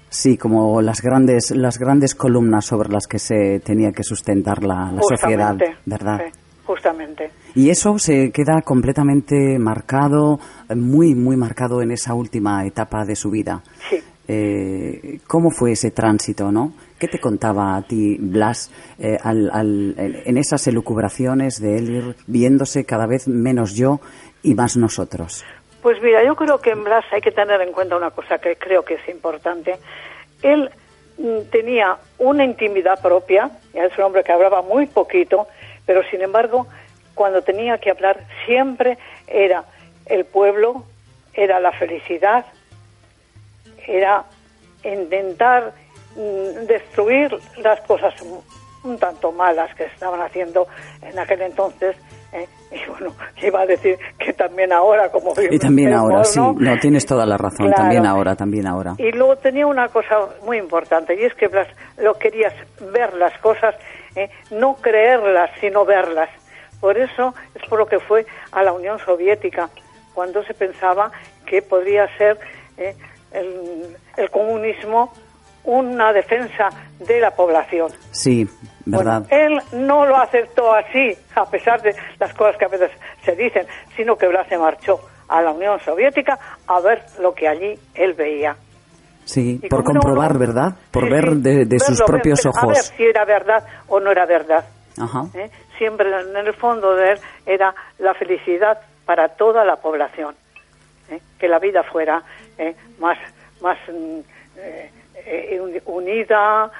Sí, 0.09 0.37
como 0.37 0.79
las 0.83 1.01
grandes, 1.01 1.49
las 1.49 1.79
grandes 1.79 2.13
columnas 2.13 2.65
sobre 2.65 2.89
las 2.89 3.07
que 3.07 3.17
se 3.17 3.59
tenía 3.61 3.91
que 3.91 4.03
sustentar 4.03 4.61
la, 4.63 4.91
la 4.91 5.01
sociedad. 5.01 5.55
¿verdad? 5.85 6.21
Sí, 6.27 6.39
justamente. 6.67 7.31
Y 7.55 7.71
eso 7.71 7.97
se 7.97 8.31
queda 8.31 8.61
completamente 8.61 9.57
marcado, 9.57 10.39
eh, 10.69 10.75
muy, 10.75 11.15
muy 11.15 11.35
marcado 11.35 11.81
en 11.81 11.89
esa 11.89 12.13
última 12.13 12.63
etapa 12.63 13.05
de 13.05 13.15
su 13.15 13.31
vida. 13.31 13.63
Sí. 13.89 14.03
Eh, 14.27 15.19
¿Cómo 15.27 15.51
fue 15.51 15.73
ese 15.73 15.91
tránsito, 15.91 16.51
no? 16.51 16.73
¿Qué 16.97 17.07
te 17.09 17.19
contaba 17.19 17.75
a 17.75 17.81
ti, 17.81 18.17
Blas, 18.19 18.71
eh, 18.97 19.17
al- 19.21 19.49
al- 19.51 19.95
en 19.97 20.37
esas 20.37 20.65
elucubraciones 20.67 21.59
de 21.61 21.77
él 21.77 21.89
ir 21.89 22.15
viéndose 22.27 22.85
cada 22.85 23.05
vez 23.05 23.27
menos 23.27 23.75
yo 23.75 23.99
y 24.41 24.55
más 24.55 24.77
nosotros? 24.77 25.43
Pues 25.81 26.01
mira, 26.01 26.23
yo 26.23 26.35
creo 26.35 26.59
que 26.61 26.69
en 26.71 26.83
Blas 26.85 27.03
hay 27.11 27.19
que 27.19 27.31
tener 27.31 27.59
en 27.59 27.73
cuenta 27.73 27.97
una 27.97 28.11
cosa 28.11 28.37
que 28.39 28.55
creo 28.55 28.85
que 28.85 28.93
es 28.93 29.09
importante. 29.09 29.75
Él 30.41 30.69
mm, 31.17 31.49
tenía 31.51 31.97
una 32.19 32.45
intimidad 32.45 33.01
propia, 33.01 33.51
es 33.73 33.97
un 33.97 34.05
hombre 34.05 34.23
que 34.23 34.31
hablaba 34.31 34.61
muy 34.61 34.85
poquito, 34.85 35.47
pero 35.85 36.01
sin 36.09 36.21
embargo, 36.21 36.67
cuando 37.13 37.41
tenía 37.41 37.77
que 37.77 37.91
hablar 37.91 38.25
siempre 38.45 38.97
era 39.27 39.65
el 40.05 40.23
pueblo, 40.23 40.85
era 41.33 41.59
la 41.59 41.73
felicidad, 41.73 42.45
era 43.87 44.23
intentar 44.83 45.73
mm, 46.15 46.65
destruir 46.67 47.35
las 47.57 47.79
cosas 47.81 48.13
un- 48.21 48.97
tanto 48.99 49.31
malas 49.31 49.73
que 49.75 49.85
estaban 49.85 50.21
haciendo 50.21 50.67
en 51.01 51.17
aquel 51.17 51.41
entonces. 51.41 51.95
¿eh? 52.33 52.45
Y 52.71 52.89
bueno, 52.89 53.15
iba 53.41 53.61
a 53.61 53.65
decir 53.65 53.97
que 54.19 54.33
también 54.33 54.73
ahora, 54.73 55.09
como 55.09 55.33
Y 55.49 55.57
también 55.57 55.91
vemos, 55.91 56.03
ahora, 56.11 56.23
sí, 56.25 56.39
¿no? 56.39 56.53
no, 56.57 56.77
tienes 56.79 57.05
toda 57.05 57.25
la 57.25 57.37
razón, 57.37 57.67
Claro. 57.67 57.75
también 57.81 58.05
ahora, 58.05 58.35
también 58.35 58.67
ahora. 58.67 58.95
Y 58.97 59.11
luego 59.13 59.37
tenía 59.37 59.65
una 59.67 59.87
cosa 59.87 60.27
muy 60.43 60.57
importante, 60.57 61.15
y 61.15 61.23
es 61.23 61.33
que 61.35 61.49
lo 61.97 62.13
querías 62.15 62.53
ver 62.91 63.13
las 63.13 63.37
cosas, 63.39 63.73
¿eh? 64.17 64.29
no 64.51 64.75
creerlas, 64.75 65.49
sino 65.61 65.85
verlas. 65.85 66.29
Por 66.81 66.97
eso 66.97 67.33
es 67.55 67.63
por 67.69 67.79
lo 67.79 67.85
que 67.85 67.99
fue 67.99 68.25
a 68.51 68.63
la 68.63 68.73
Unión 68.73 68.99
Soviética, 68.99 69.69
cuando 70.13 70.43
se 70.43 70.53
pensaba 70.53 71.09
que 71.45 71.61
podría 71.61 72.07
ser 72.17 72.37
¿eh? 72.77 72.95
El, 73.33 73.97
el 74.17 74.29
comunismo 74.29 75.13
una 75.65 76.11
defensa 76.11 76.69
de 76.99 77.19
la 77.21 77.31
población. 77.31 77.91
Sí, 78.11 78.47
¿verdad? 78.85 79.23
Bueno, 79.29 79.61
él 79.71 79.85
no 79.87 80.05
lo 80.05 80.17
aceptó 80.17 80.73
así, 80.73 81.15
a 81.35 81.45
pesar 81.49 81.81
de 81.81 81.95
las 82.19 82.33
cosas 82.33 82.57
que 82.57 82.65
a 82.65 82.67
veces 82.67 82.91
se 83.23 83.33
dicen, 83.35 83.65
sino 83.95 84.17
que 84.17 84.27
Blas 84.27 84.47
se 84.49 84.57
marchó 84.57 84.99
a 85.29 85.41
la 85.41 85.51
Unión 85.51 85.79
Soviética 85.79 86.37
a 86.67 86.79
ver 86.81 87.01
lo 87.19 87.33
que 87.33 87.47
allí 87.47 87.79
él 87.95 88.13
veía. 88.13 88.55
Sí, 89.25 89.61
Y 89.63 89.69
por 89.69 89.85
comprobar, 89.85 90.33
no. 90.33 90.39
¿verdad? 90.39 90.73
Por 90.91 91.05
Sí, 91.05 91.09
ver 91.09 91.29
sí, 91.29 91.35
de, 91.41 91.65
de 91.65 91.79
sus 91.79 92.01
propios 92.01 92.43
ver- 92.43 92.53
A 92.57 92.65
ver 92.67 92.75
ojos. 92.75 92.93
si 92.97 93.03
era 93.05 93.23
verdad 93.23 93.63
o 93.87 94.01
no 94.01 94.11
era 94.11 94.25
verdad. 94.25 94.65
Ajá. 95.01 95.23
¿eh? 95.33 95.49
Siempre 95.77 96.09
en 96.09 96.35
el 96.35 96.53
fondo 96.53 96.93
de 96.95 97.13
él 97.13 97.19
era 97.45 97.73
la 97.99 98.13
felicidad 98.15 98.79
para 99.05 99.29
toda 99.29 99.63
la 99.63 99.77
población. 99.77 100.35
¿Eh? 101.13 101.21
Que 101.39 101.47
la 101.47 101.59
vida 101.59 101.83
fuera 101.83 102.21
¿eh? 102.57 102.75
más, 102.99 103.17
más 103.61 103.77
mm, 103.87 104.19
eh, 104.57 105.59
uni- 105.61 105.81
unida. 105.85 106.71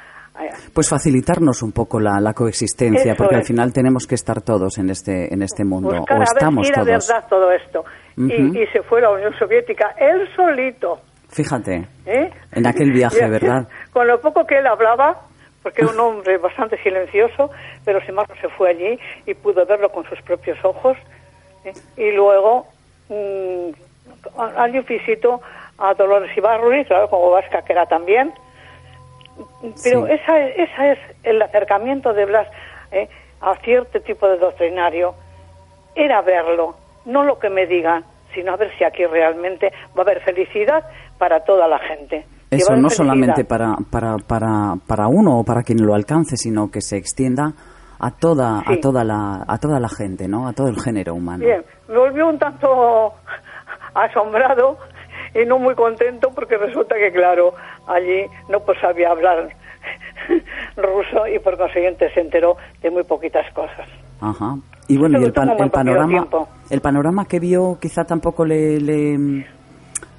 Pues 0.73 0.89
facilitarnos 0.89 1.61
un 1.61 1.71
poco 1.71 1.99
la, 1.99 2.19
la 2.19 2.33
coexistencia, 2.33 3.11
Eso 3.11 3.17
porque 3.17 3.35
al 3.35 3.43
final 3.45 3.71
tenemos 3.71 4.07
que 4.07 4.15
estar 4.15 4.41
todos 4.41 4.79
en 4.79 4.89
este, 4.89 5.31
en 5.31 5.43
este 5.43 5.63
mundo, 5.63 5.89
buscar 5.95 6.13
o 6.13 6.15
a 6.15 6.19
ver 6.19 6.27
estamos 6.33 6.65
si 6.67 6.73
era 6.73 6.83
todos. 6.83 7.07
verdad 7.07 7.27
todo 7.29 7.51
esto. 7.51 7.85
Y, 8.17 8.59
y 8.63 8.67
se 8.67 8.81
fue 8.81 8.99
a 8.99 9.03
la 9.03 9.11
Unión 9.11 9.33
Soviética, 9.37 9.93
él 9.97 10.27
solito. 10.35 10.99
Fíjate, 11.29 11.87
en 12.51 12.65
aquel 12.67 12.91
viaje, 12.91 13.27
¿verdad? 13.27 13.67
Con 13.93 14.07
lo 14.07 14.19
poco 14.21 14.45
que 14.47 14.57
él 14.57 14.65
hablaba, 14.67 15.21
porque 15.61 15.81
era 15.83 15.91
un 15.91 15.99
hombre 15.99 16.37
bastante 16.39 16.81
silencioso, 16.81 17.51
pero 17.85 17.99
sin 18.01 18.09
embargo 18.09 18.33
se 18.41 18.49
fue 18.49 18.69
allí 18.71 18.99
y 19.27 19.33
pudo 19.35 19.65
verlo 19.67 19.89
con 19.91 20.03
sus 20.09 20.19
propios 20.23 20.57
ojos. 20.65 20.97
¿eh? 21.63 21.73
Y 21.97 22.11
luego 22.11 22.65
mm, 23.09 23.69
allí 24.57 24.79
visitó 24.81 25.41
a 25.77 25.93
Dolores 25.93 26.35
Ibarruri, 26.37 26.85
claro, 26.85 27.09
como 27.09 27.31
vasca 27.31 27.61
que 27.63 27.73
era 27.73 27.85
también, 27.85 28.33
Pero 29.83 30.05
Sí. 30.05 30.13
esa, 30.13 30.39
es- 30.39 30.69
esa 30.69 30.91
es 30.91 30.99
el 31.23 31.41
acercamiento 31.41 32.13
de 32.13 32.25
Blas 32.25 32.47
eh, 32.91 33.09
a 33.41 33.55
cierto 33.63 33.99
tipo 34.01 34.27
de 34.27 34.37
doctrinario. 34.37 35.15
Era 35.95 36.21
verlo, 36.21 36.75
no 37.05 37.23
lo 37.23 37.39
que 37.39 37.49
me 37.49 37.65
digan, 37.65 38.03
sino 38.35 38.53
a 38.53 38.57
ver 38.57 38.71
si 38.77 38.83
aquí 38.83 39.05
realmente 39.05 39.71
va 39.97 39.99
a 39.99 40.01
haber 40.01 40.19
felicidad 40.21 40.83
para 41.17 41.43
toda 41.43 41.67
la 41.67 41.79
gente. 41.79 42.25
Eso 42.51 42.73
no 42.75 42.89
felicidad. 42.89 42.89
solamente 42.97 43.45
para, 43.45 43.75
para, 43.89 44.17
para, 44.17 44.75
para 44.85 45.07
uno 45.07 45.39
o 45.39 45.43
para 45.43 45.63
quien 45.63 45.83
lo 45.83 45.95
alcance, 45.95 46.37
sino 46.37 46.69
que 46.69 46.81
se 46.81 46.97
extienda 46.97 47.53
a 47.99 48.11
toda, 48.11 48.59
a 48.59 48.77
toda 48.81 49.03
la, 49.03 49.43
a 49.47 49.57
toda 49.57 49.79
la 49.79 49.89
gente, 49.89 50.27
¿no? 50.27 50.47
A 50.47 50.53
todo 50.53 50.67
el 50.67 50.79
género 50.79 51.15
humano. 51.15 51.43
Bien, 51.43 51.63
me 51.87 51.97
volvió 51.97 52.27
un 52.27 52.37
tanto 52.37 53.13
asombrado 53.93 54.77
y 55.35 55.45
no 55.45 55.57
muy 55.59 55.75
contento 55.75 56.31
porque 56.33 56.57
resulta 56.57 56.95
que, 56.95 57.11
claro, 57.11 57.53
allí 57.87 58.25
no 58.49 58.59
pues 58.61 58.79
sabía 58.79 59.09
hablar 59.11 59.49
ruso 60.75 61.27
y 61.27 61.39
por 61.39 61.57
consiguiente 61.57 62.11
se 62.13 62.21
enteró 62.21 62.57
de 62.81 62.89
muy 62.91 63.03
poquitas 63.03 63.51
cosas. 63.53 63.87
Ajá. 64.21 64.55
Y 64.87 64.97
bueno, 64.97 65.19
y 65.19 65.23
el, 65.25 65.33
pan- 65.33 65.55
el 65.57 65.69
panorama, 65.71 66.27
el 66.69 66.81
panorama 66.81 67.25
que 67.25 67.39
vio 67.39 67.77
quizá 67.81 68.03
tampoco 68.03 68.45
le, 68.45 68.79
le, 68.79 69.45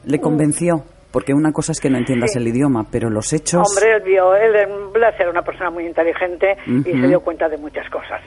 le 0.04 0.20
convenció, 0.20 0.82
porque 1.12 1.34
una 1.34 1.52
cosa 1.52 1.72
es 1.72 1.80
que 1.80 1.90
no 1.90 1.98
entiendas 1.98 2.32
Sí. 2.32 2.38
el 2.38 2.48
idioma, 2.48 2.86
pero 2.90 3.10
los 3.10 3.32
hechos, 3.32 3.68
Hombre, 3.76 3.96
él 3.96 4.02
vio, 4.02 4.34
él 4.34 4.54
era 4.56 5.30
una 5.30 5.42
persona 5.42 5.70
muy 5.70 5.86
inteligente 5.86 6.56
y 6.66 6.82
se 6.82 7.06
dio 7.08 7.20
cuenta 7.20 7.48
de 7.48 7.58
muchas 7.58 7.88
cosas. 7.90 8.20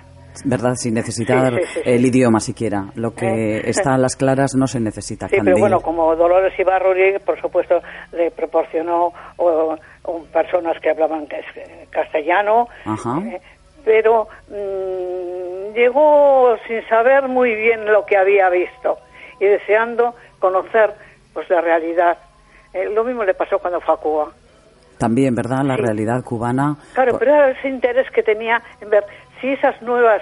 ¿Verdad? 0.46 0.76
Sin 0.76 0.94
necesitar 0.94 1.54
Sí, 1.54 1.60
sí, 1.66 1.74
sí, 1.76 1.82
el 1.86 2.06
idioma 2.06 2.40
siquiera. 2.40 2.86
Lo 2.96 3.14
que 3.14 3.58
Eh. 3.58 3.62
está 3.70 3.94
a 3.94 3.98
las 3.98 4.16
claras 4.16 4.56
no 4.56 4.68
se 4.68 4.80
necesita. 4.80 5.28
Sí, 5.28 5.32
pero 5.32 5.44
Candil. 5.46 5.62
bueno, 5.62 5.80
como 5.82 6.16
Dolores 6.16 6.58
Ibarruri, 6.60 7.20
por 7.20 7.40
supuesto, 7.42 7.82
le 8.14 8.32
proporcionó 8.32 9.14
o, 9.38 9.76
o 10.04 10.24
personas 10.34 10.80
que 10.82 10.90
hablaban 10.90 11.26
cas- 11.28 11.46
castellano, 11.90 12.68
Ajá. 12.86 13.20
eh, 13.26 13.42
pero 13.86 14.28
mm, 14.50 15.74
llegó 15.74 16.58
sin 16.68 16.86
saber 16.88 17.28
muy 17.28 17.54
bien 17.56 17.86
lo 17.86 18.06
que 18.06 18.18
había 18.18 18.50
visto 18.50 18.98
y 19.40 19.46
deseando 19.46 20.16
conocer 20.40 20.94
pues 21.34 21.50
la 21.50 21.62
realidad. 21.62 22.18
Eh, 22.74 22.90
lo 22.94 23.04
mismo 23.04 23.24
le 23.24 23.34
pasó 23.34 23.60
cuando 23.60 23.80
fue 23.82 23.94
a 23.94 23.98
Cuba. 23.98 24.32
También, 24.98 25.36
¿verdad? 25.36 25.64
La 25.64 25.76
Sí. 25.76 25.82
realidad 25.84 26.24
cubana. 26.24 26.76
Claro, 26.94 27.20
pero 27.20 27.32
era 27.36 27.52
ese 27.52 27.68
interés 27.70 28.10
que 28.12 28.24
tenía 28.24 28.62
en 28.82 28.90
ver 28.90 29.06
si 29.42 29.52
esas 29.54 29.82
nuevas 29.82 30.22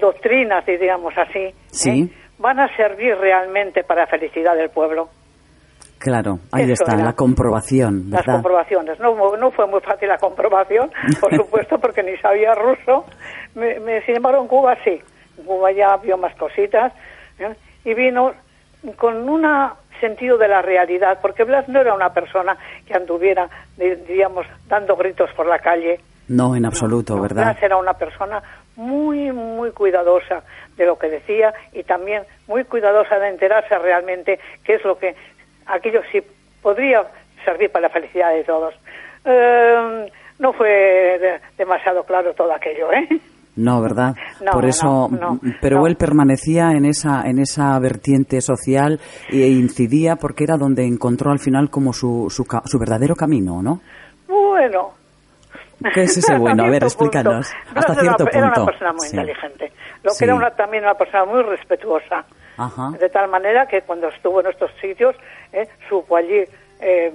doctrinas, 0.00 0.64
digamos 0.66 1.14
así, 1.16 1.54
Sí. 1.68 2.02
¿eh? 2.02 2.08
van 2.38 2.60
a 2.60 2.74
servir 2.76 3.16
realmente 3.16 3.82
para 3.84 4.02
la 4.02 4.06
felicidad 4.08 4.54
del 4.56 4.70
pueblo. 4.70 5.08
Claro, 5.98 6.38
ahí 6.52 6.64
Eso 6.64 6.74
está, 6.84 6.94
era. 6.94 7.04
la 7.04 7.12
comprobación, 7.14 8.10
Las 8.10 8.24
comprobaciones. 8.24 9.00
No, 9.00 9.36
no 9.36 9.50
fue 9.50 9.66
muy 9.66 9.80
fácil 9.80 10.08
la 10.08 10.18
comprobación, 10.18 10.90
por 11.20 11.34
supuesto, 11.36 11.78
porque 11.78 12.02
ni 12.02 12.16
sabía 12.18 12.54
ruso. 12.54 13.06
Me, 13.54 13.80
me- 13.80 14.02
sin 14.02 14.16
embargo, 14.16 14.42
en 14.42 14.48
Cuba 14.48 14.76
sí. 14.84 15.00
En 15.38 15.44
Cuba 15.44 15.72
ya 15.72 15.96
vio 15.96 16.18
más 16.18 16.34
cositas. 16.36 16.92
¿eh? 17.38 17.54
Y 17.86 17.94
vino 17.94 18.34
con 18.96 19.26
un 19.28 19.46
sentido 20.00 20.36
de 20.36 20.48
la 20.48 20.60
realidad, 20.60 21.18
porque 21.22 21.44
Blas 21.44 21.66
no 21.68 21.80
era 21.80 21.94
una 21.94 22.12
persona 22.12 22.58
que 22.86 22.92
anduviera, 22.94 23.48
di- 23.78 23.94
diríamos, 24.06 24.46
dando 24.68 24.96
gritos 24.96 25.30
por 25.34 25.46
la 25.46 25.58
calle. 25.60 25.98
No, 26.28 26.56
en 26.56 26.64
absoluto, 26.66 27.16
No, 27.16 27.22
¿verdad? 27.22 27.56
Era 27.62 27.76
una 27.76 27.94
persona 27.94 28.42
muy, 28.76 29.32
muy 29.32 29.70
cuidadosa 29.70 30.42
de 30.76 30.86
lo 30.86 30.98
que 30.98 31.08
decía 31.08 31.54
y 31.72 31.82
también 31.84 32.22
muy 32.48 32.64
cuidadosa 32.64 33.18
de 33.18 33.28
enterarse 33.28 33.78
realmente 33.78 34.38
qué 34.64 34.74
es 34.74 34.84
lo 34.84 34.98
que 34.98 35.14
aquello 35.66 36.02
sí 36.12 36.20
podría 36.62 37.04
servir 37.44 37.70
para 37.70 37.88
la 37.88 37.92
felicidad 37.94 38.32
de 38.34 38.44
todos. 38.44 38.74
Eh, 39.24 40.10
no 40.38 40.52
fue 40.52 40.68
de- 40.68 41.40
demasiado 41.56 42.04
claro 42.04 42.34
todo 42.34 42.52
aquello, 42.52 42.92
¿eh? 42.92 43.08
No, 43.56 43.80
¿verdad? 43.80 44.14
No, 44.44 44.50
Por 44.52 44.66
eso, 44.66 45.08
no, 45.10 45.18
no, 45.18 45.40
pero 45.62 45.86
él 45.86 45.96
permanecía 45.96 46.72
en 46.72 46.84
esa 46.84 47.22
en 47.26 47.38
esa 47.38 47.78
vertiente 47.78 48.40
social 48.42 49.00
e 49.30 49.48
incidía 49.48 50.16
porque 50.16 50.44
era 50.44 50.56
donde 50.58 50.84
encontró 50.84 51.30
al 51.30 51.38
final 51.38 51.70
como 51.70 51.92
su 51.94 52.26
su, 52.28 52.44
su 52.66 52.78
verdadero 52.78 53.14
camino, 53.16 53.62
¿no? 53.62 53.80
Bueno. 54.28 54.90
¿Qué 55.94 56.02
es 56.02 56.16
ese 56.16 56.36
bueno? 56.38 56.62
A 56.64 56.66
ver, 56.66 56.80
punto. 56.80 56.86
explícanos. 56.86 57.52
Blas 57.72 57.76
Hasta 57.76 57.92
era 57.92 58.00
cierto 58.02 58.22
Era 58.28 58.32
punto. 58.46 58.60
una 58.62 58.70
persona 58.70 58.92
muy 58.92 59.08
Sí. 59.08 59.16
inteligente. 59.16 59.72
Lo 60.02 60.10
Sí. 60.10 60.18
que 60.18 60.24
era 60.24 60.34
una, 60.34 60.50
también 60.50 60.84
una 60.84 60.94
persona 60.94 61.24
muy 61.24 61.42
respetuosa. 61.42 62.24
Ajá. 62.56 62.90
De 62.98 63.08
tal 63.10 63.28
manera 63.28 63.66
que 63.66 63.82
cuando 63.82 64.08
estuvo 64.08 64.40
en 64.40 64.46
estos 64.46 64.70
sitios, 64.80 65.14
eh, 65.52 65.68
supo 65.88 66.16
allí 66.16 66.44
eh, 66.80 67.12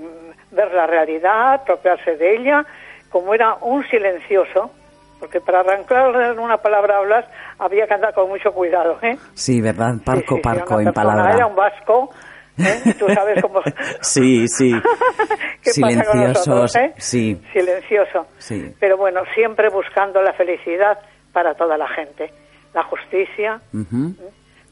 ver 0.52 0.74
la 0.74 0.88
realidad, 0.88 1.54
apropiarse 1.54 2.18
de 2.18 2.36
ella, 2.36 2.66
como 3.12 3.34
era 3.34 3.56
un 3.62 3.84
silencioso, 3.88 4.72
porque 5.20 5.40
para 5.40 5.60
arrancar 5.60 6.10
una 6.40 6.58
palabra 6.58 6.98
hablas 6.98 7.26
había 7.60 7.86
que 7.86 7.94
andar 7.94 8.14
con 8.14 8.28
mucho 8.30 8.52
cuidado. 8.52 8.98
¿eh? 9.04 9.18
Sí, 9.36 9.62
¿verdad? 9.62 9.94
Parco, 10.04 10.36
sí, 10.36 10.36
sí, 10.36 10.42
parco 10.42 10.80
en 10.80 10.92
palabra. 10.94 11.34
Era 11.34 11.46
un 11.46 11.56
vasco, 11.56 12.10
¿eh? 12.58 12.94
tú 13.00 13.08
sabes 13.14 13.42
cómo... 13.42 13.62
Sí, 14.02 14.48
sí. 14.48 14.72
¿Qué 15.64 15.72
pasa 15.82 16.04
con 16.06 16.24
nosotros, 16.24 16.72
Silenciosos, 16.72 16.76
eh? 16.76 16.94
sí. 16.98 17.42
Silencioso. 17.54 18.28
Sí. 18.38 18.74
Pero 18.80 18.98
bueno, 18.98 19.22
siempre 19.36 19.70
buscando 19.70 20.22
la 20.22 20.34
felicidad 20.34 20.98
para 21.34 21.54
toda 21.54 21.78
la 21.78 21.88
gente, 21.88 22.32
la 22.74 22.84
justicia. 22.84 23.62
Ujú. 23.74 24.16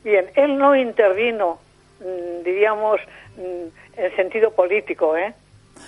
Bien, 0.04 0.26
él 0.36 0.58
no 0.58 0.76
intervino, 0.76 1.60
mm, 2.00 2.44
diríamos, 2.44 3.00
mm, 3.38 4.00
en 4.02 4.16
sentido 4.16 4.52
político, 4.52 5.16
¿eh? 5.16 5.34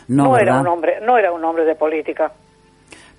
No, 0.08 0.38
era 0.38 0.60
un 0.62 0.68
hombre, 0.68 1.00
no 1.02 1.18
era 1.18 1.32
un 1.32 1.44
hombre 1.44 1.66
de 1.66 1.76
política. 1.76 2.32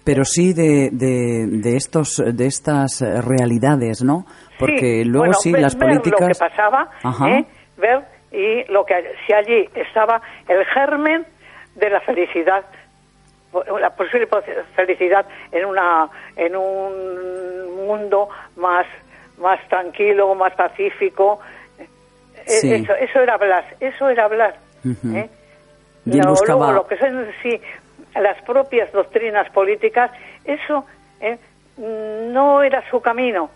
Pero 0.04 0.24
sí 0.24 0.52
de, 0.52 0.88
de, 0.90 1.46
de 1.48 1.76
estos 1.76 2.20
de 2.26 2.46
estas 2.46 3.00
realidades, 3.00 4.02
¿no? 4.02 4.24
Porque 4.58 5.02
Sí, 5.02 5.04
luego 5.04 5.18
bueno, 5.26 5.34
sí 5.34 5.52
ver- 5.52 5.62
las 5.62 5.76
ver 5.78 5.88
políticas 5.90 6.20
lo 6.20 6.26
que 6.28 6.34
pasaba, 6.38 6.90
Ajá. 7.02 7.28
¿eh? 7.28 7.44
ver 7.76 8.04
y 8.32 8.64
lo 8.72 8.84
que 8.86 8.94
si 9.26 9.32
allí 9.32 9.68
estaba 9.74 10.20
el 10.48 10.64
germen 10.66 11.26
de 11.74 11.90
la 11.90 12.00
felicidad 12.00 12.64
la 13.78 13.90
posible 13.90 14.26
felicidad 14.74 15.26
en 15.50 15.66
una 15.66 16.08
en 16.36 16.56
un 16.56 17.86
mundo 17.86 18.28
más 18.56 18.86
más 19.38 19.60
tranquilo 19.68 20.34
más 20.34 20.54
pacífico 20.54 21.40
Eh, 22.44 22.60
Sí. 22.60 22.72
eso 22.74 22.94
eso 22.94 23.20
era 23.20 23.36
Blas 23.36 23.64
eso 23.78 24.08
era 24.08 24.26
Blas. 24.28 24.54
¿eh? 24.84 25.28
Y 26.06 26.20
buscaba- 26.26 26.66
luego, 26.66 26.72
lo 26.72 26.86
que 26.88 26.96
son 26.96 27.26
sí 27.42 27.60
las 28.14 28.40
propias 28.42 28.90
doctrinas 28.92 29.48
políticas 29.50 30.10
eso 30.44 30.84
¿eh? 31.20 31.38
no 31.76 32.62
era 32.62 32.82
su 32.90 33.00
camino 33.00 33.50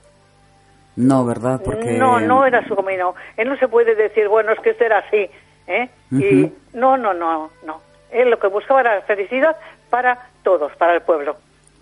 No, 0.96 1.24
¿verdad? 1.24 1.60
Porque 1.64 1.92
no, 1.92 2.20
no 2.20 2.46
era 2.46 2.66
su 2.66 2.74
camino. 2.74 3.14
Él 3.36 3.48
no 3.48 3.56
se 3.58 3.68
puede 3.68 3.94
decir, 3.94 4.28
bueno, 4.28 4.52
es 4.52 4.60
que 4.60 4.70
este 4.70 4.86
era 4.86 4.98
así, 4.98 5.30
¿eh? 5.66 5.88
Y 6.10 6.50
no, 6.72 6.96
no, 6.96 7.12
no, 7.12 7.50
no. 7.64 7.80
Él 8.10 8.30
lo 8.30 8.38
que 8.38 8.46
buscaba 8.46 8.80
era 8.80 8.94
la 8.96 9.02
felicidad 9.02 9.56
para 9.90 10.30
todos, 10.42 10.74
para 10.76 10.94
el 10.94 11.02
pueblo. 11.02 11.36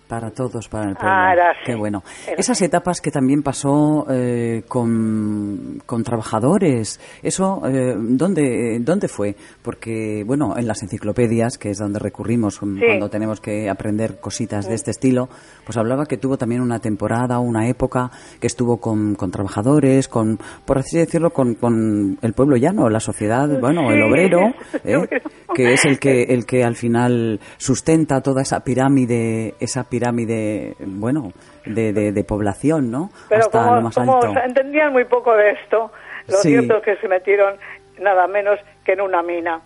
Para 0.08 0.30
todos, 0.30 0.68
para 0.68 0.90
el 0.90 0.96
pueblo. 0.96 1.10
Ah, 1.10 1.32
era 1.32 1.50
así. 1.50 1.60
Qué 1.64 1.74
bueno. 1.74 2.02
Era 2.26 2.36
Esas 2.36 2.60
etapas 2.60 3.00
que 3.00 3.10
también 3.10 3.42
pasó 3.42 4.04
eh, 4.10 4.62
con, 4.68 5.80
con 5.86 6.04
trabajadores, 6.04 7.00
¿eso 7.22 7.62
eh, 7.66 7.94
¿dónde, 7.98 8.78
dónde 8.80 9.08
fue? 9.08 9.34
Porque, 9.62 10.22
bueno, 10.26 10.58
en 10.58 10.66
las 10.66 10.82
enciclopedias, 10.82 11.56
que 11.56 11.70
es 11.70 11.78
donde 11.78 11.98
recurrimos 11.98 12.60
um, 12.60 12.74
Sí. 12.78 12.84
cuando 12.86 13.08
tenemos 13.08 13.40
que 13.40 13.70
aprender 13.70 14.20
cositas 14.20 14.68
de 14.68 14.74
este 14.74 14.90
estilo, 14.90 15.30
pues 15.64 15.78
hablaba 15.78 16.04
que 16.04 16.18
tuvo 16.18 16.36
también 16.36 16.60
una 16.60 16.80
temporada, 16.80 17.38
una 17.38 17.66
época 17.66 18.10
que 18.40 18.46
estuvo 18.46 18.76
con, 18.76 19.14
con 19.14 19.30
trabajadores, 19.30 20.08
con, 20.08 20.38
por 20.66 20.78
así 20.78 20.98
decirlo, 20.98 21.30
con, 21.30 21.54
con 21.54 22.18
el 22.20 22.34
pueblo 22.34 22.56
llano, 22.56 22.90
la 22.90 23.00
sociedad, 23.00 23.48
bueno, 23.58 23.90
el 23.90 24.02
obrero, 24.02 24.40
¿eh? 24.84 25.08
Que 25.54 25.72
es 25.72 25.84
el 25.86 25.98
que 25.98 26.24
el 26.24 26.44
que 26.44 26.62
al 26.62 26.76
final 26.76 27.40
sustenta 27.56 28.20
toda 28.20 28.42
esa 28.42 28.60
pirámide 28.60 29.54
esa 29.60 29.84
pirámide 29.84 29.93
bueno 30.00 31.32
de, 31.66 31.92
de, 31.92 32.12
de 32.12 32.24
población 32.24 32.90
no 32.90 33.10
Pero 33.28 33.42
hasta 33.42 33.62
como, 33.62 33.74
lo 33.76 33.80
más 33.82 33.94
como 33.94 34.22
alto 34.22 34.40
entendían 34.44 34.92
muy 34.92 35.04
poco 35.04 35.34
de 35.34 35.52
esto, 35.52 35.90
lo 36.28 36.36
Sí. 36.38 36.48
cierto 36.50 36.76
es 36.78 36.82
que 36.84 36.96
se 36.96 37.08
metieron 37.08 37.54
nada 38.00 38.26
menos 38.26 38.58
que 38.84 38.92
en 38.92 39.00
una 39.00 39.22
mina. 39.22 39.60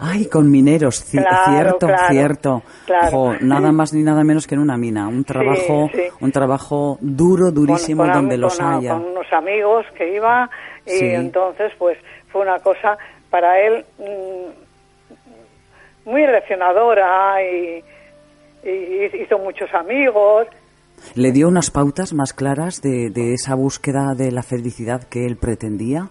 ay 0.00 0.26
con 0.26 0.50
mineros 0.50 1.04
Claro, 1.10 1.36
cierto 1.46 1.86
claro, 1.86 2.08
cierto 2.10 2.62
claro. 2.86 3.10
Jo, 3.10 3.34
nada 3.40 3.70
más 3.72 3.92
ni 3.94 4.02
nada 4.02 4.24
menos 4.24 4.46
que 4.46 4.54
en 4.56 4.60
una 4.60 4.76
mina 4.76 5.06
un 5.08 5.24
trabajo 5.24 5.88
sí. 5.94 6.02
un 6.20 6.32
trabajo 6.32 6.98
duro 7.00 7.50
durísimo 7.52 8.02
con, 8.02 8.12
con- 8.12 8.20
donde 8.22 8.38
los 8.38 8.58
con- 8.58 8.66
haya 8.66 8.92
con 8.94 9.04
unos 9.04 9.32
amigos 9.32 9.86
que 9.96 10.14
iba 10.16 10.50
y 10.84 10.90
Sí. 10.90 11.06
entonces 11.10 11.72
pues 11.78 11.96
fue 12.32 12.42
una 12.42 12.58
cosa 12.58 12.98
para 13.30 13.60
él 13.60 13.84
mm, 13.98 16.10
muy 16.10 16.22
eleccionadora 16.22 17.42
y, 17.42 17.84
y 18.68 19.22
hizo 19.22 19.38
muchos 19.38 19.72
amigos 19.74 20.46
le 21.14 21.32
dio 21.32 21.48
unas 21.48 21.70
pautas 21.70 22.12
más 22.12 22.32
claras 22.32 22.82
de, 22.82 23.10
de 23.10 23.34
esa 23.34 23.54
búsqueda 23.54 24.14
de 24.16 24.32
la 24.32 24.42
felicidad 24.42 25.04
que 25.04 25.26
él 25.26 25.36
pretendía 25.36 26.08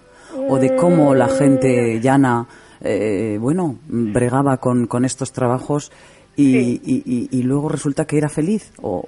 o 0.49 0.57
de 0.57 0.75
cómo 0.75 1.13
la 1.15 1.27
gente 1.27 1.99
llana 1.99 2.47
eh, 2.81 3.37
bueno 3.39 3.75
bregaba 3.87 4.57
con, 4.57 4.87
con 4.87 5.05
estos 5.05 5.31
trabajos 5.31 5.91
y, 6.37 6.79
y, 6.85 7.29
y, 7.31 7.41
luego 7.41 7.67
resulta 7.67 8.05
que 8.05 8.15
era 8.15 8.29
feliz. 8.29 8.71
¿O, 8.83 9.03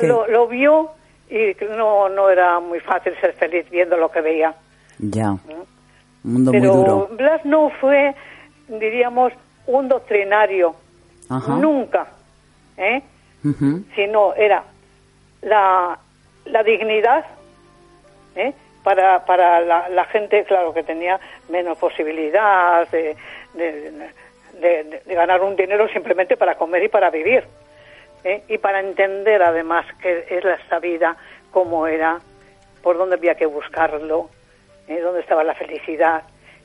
lo, 0.00 0.26
lo, 0.26 0.48
vio 0.48 0.88
y 1.28 1.54
no, 1.76 2.08
no 2.08 2.30
era 2.30 2.60
muy 2.60 2.80
fácil 2.80 3.12
ser 3.20 3.34
feliz 3.34 3.68
viendo 3.70 3.96
lo 3.96 4.10
que 4.10 4.20
veía. 4.20 4.54
Ya. 4.98 5.32
¿Mm? 5.32 5.38
Un 6.24 6.32
mundo 6.32 6.52
muy 6.52 6.66
duro. 6.66 7.08
Blas 7.12 7.44
no 7.44 7.70
fue, 7.80 8.14
diríamos, 8.68 9.32
un 9.66 9.88
doctrinario. 9.88 10.74
Nunca. 11.60 12.06
¿Eh? 12.76 13.02
Sino 13.94 14.34
era 14.34 14.64
la, 15.42 15.98
la 16.46 16.62
dignidad 16.64 17.24
¿eh? 18.34 18.52
para, 18.82 19.24
para 19.24 19.60
la, 19.60 20.04
gente, 20.06 20.44
claro, 20.44 20.74
que 20.74 20.82
tenía 20.82 21.20
menos 21.48 21.78
posibilidad 21.78 22.88
de, 22.88 23.16
de, 23.54 25.02
ganar 25.06 25.42
un 25.42 25.54
dinero 25.54 25.88
simplemente 25.88 26.36
para 26.36 26.56
comer 26.56 26.84
y 26.84 26.88
para 26.88 27.10
vivir. 27.10 27.44
¿eh? 28.24 28.42
Y 28.48 28.58
para 28.58 28.80
entender 28.80 29.42
además 29.42 29.86
qué 30.00 30.26
es 30.28 30.44
esta 30.44 30.78
vida, 30.80 31.16
cómo 31.52 31.86
era, 31.86 32.20
por 32.82 32.98
dónde 32.98 33.16
había 33.16 33.36
que 33.36 33.46
buscarlo, 33.46 34.30
dónde 34.88 35.20
estaba 35.20 35.44
la 35.44 35.54
felicidad. 35.54 36.22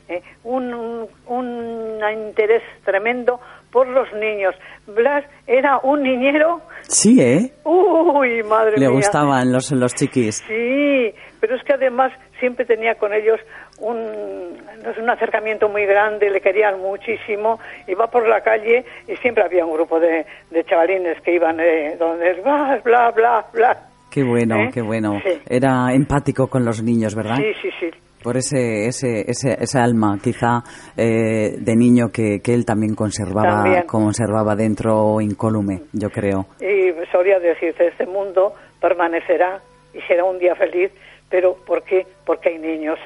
¿Eh? 0.08 0.22
Un, 0.44 1.08
un, 1.28 2.00
interés 2.28 2.64
tremendo 2.84 3.40
por 3.72 3.88
los 3.88 4.12
niños. 4.14 4.56
Blas 4.88 5.24
era 5.48 5.80
un 5.84 6.04
niñero. 6.04 6.62
Sí, 6.82 7.22
¿eh? 7.22 7.52
Uy, 7.64 8.44
madre 8.44 8.78
mía. 8.78 8.88
Le 8.88 8.94
gustaban 8.94 9.52
los, 9.52 9.72
los 9.72 9.94
chiquis. 9.96 10.44
Sí, 10.48 11.14
pero 11.40 11.56
es 11.56 11.64
que 11.64 11.74
además 11.74 12.12
siempre 12.40 12.66
tenía 12.66 12.96
con 12.96 13.14
ellos 13.14 13.40
un, 13.80 13.98
un 13.98 15.10
acercamiento 15.10 15.70
muy 15.70 15.86
grande, 15.86 16.30
le 16.30 16.42
querían 16.42 16.80
muchísimo, 16.80 17.60
iba 17.88 18.08
por 18.08 18.28
la 18.28 18.42
calle 18.42 18.86
y 19.08 19.16
siempre 19.18 19.44
había 19.44 19.66
un 19.66 19.74
grupo 19.74 20.00
de, 20.00 20.26
de 20.50 20.64
chavalines 20.66 21.20
que 21.22 21.36
iban 21.36 21.60
eh, 21.60 21.96
donde 21.98 22.34
bla, 22.42 22.80
bla, 22.84 23.12
bla, 23.12 23.46
bla. 23.54 23.78
Qué 24.12 24.24
bueno, 24.24 24.58
¿Eh? 24.58 24.70
qué 24.74 24.82
bueno. 24.82 25.22
Era 25.48 25.94
empático 25.94 26.48
con 26.48 26.66
los 26.66 26.84
niños, 26.84 27.16
¿verdad? 27.16 27.38
Sí, 27.38 27.54
sí, 27.62 27.70
sí. 27.80 27.90
Por 28.24 28.38
ese, 28.38 28.88
ese, 28.88 29.22
ese, 29.28 29.58
ese 29.60 29.80
alma, 29.80 30.18
quizá, 30.22 30.64
eh, 30.96 31.56
de 31.58 31.76
niño 31.76 32.10
que, 32.12 32.40
que 32.42 32.54
él 32.54 32.66
también 32.66 32.96
conservaba, 32.96 33.84
conservaba 33.88 34.56
dentro 34.56 35.20
incólume, 35.22 35.82
yo 35.94 36.10
creo. 36.10 36.46
Y 36.60 36.92
solía 37.12 37.40
decirse, 37.40 37.88
este 37.88 38.06
mundo 38.06 38.54
permanecerá 38.80 39.60
y 39.94 40.02
será 40.02 40.24
un 40.24 40.38
día 40.40 40.56
feliz 40.56 40.92
pero 41.32 41.56
¿por 41.66 41.82
qué? 41.84 42.06
Porque 42.26 42.50
hay 42.50 42.60
niños. 42.60 43.00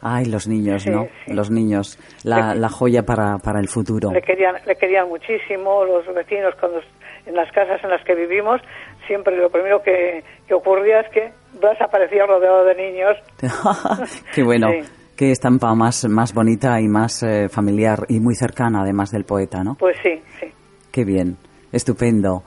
Ay, 0.00 0.24
los 0.26 0.48
niños, 0.48 0.86
¿no? 0.86 1.06
Los 1.26 1.50
niños, 1.50 1.98
la, 2.24 2.54
la 2.54 2.68
joya 2.68 3.02
para, 3.02 3.38
para, 3.38 3.60
el 3.60 3.68
futuro. 3.68 4.10
Le 4.12 4.22
querían, 4.22 4.54
le 4.66 4.74
querían 4.76 5.08
muchísimo, 5.08 5.84
los 5.84 6.06
vecinos 6.14 6.54
cuando 6.58 6.80
en 7.24 7.34
las 7.34 7.50
casas 7.52 7.82
en 7.82 7.90
las 7.90 8.04
que 8.04 8.14
vivimos, 8.14 8.60
siempre 9.06 9.36
lo 9.36 9.50
primero 9.50 9.82
que, 9.82 10.22
ocurría 10.52 11.00
es 11.00 11.10
que 11.10 11.32
Blas 11.60 11.80
aparecía 11.80 12.26
rodeado 12.26 12.64
de 12.64 12.74
niños. 12.74 13.16
qué 14.34 14.42
bueno. 14.42 14.68
Qué 15.16 15.30
estampa 15.30 15.74
más, 15.74 16.06
más 16.08 16.34
bonita 16.34 16.78
y 16.78 16.88
más 16.88 17.22
eh, 17.22 17.48
familiar 17.48 18.00
y 18.08 18.20
muy 18.20 18.34
cercana, 18.34 18.82
además 18.82 19.10
del 19.10 19.24
poeta, 19.24 19.64
¿no? 19.64 19.74
Pues 19.74 19.96
sí, 20.02 20.20
sí. 20.38 20.46
Qué 20.92 21.04
bien. 21.04 21.38
Estupendo. 21.72 22.42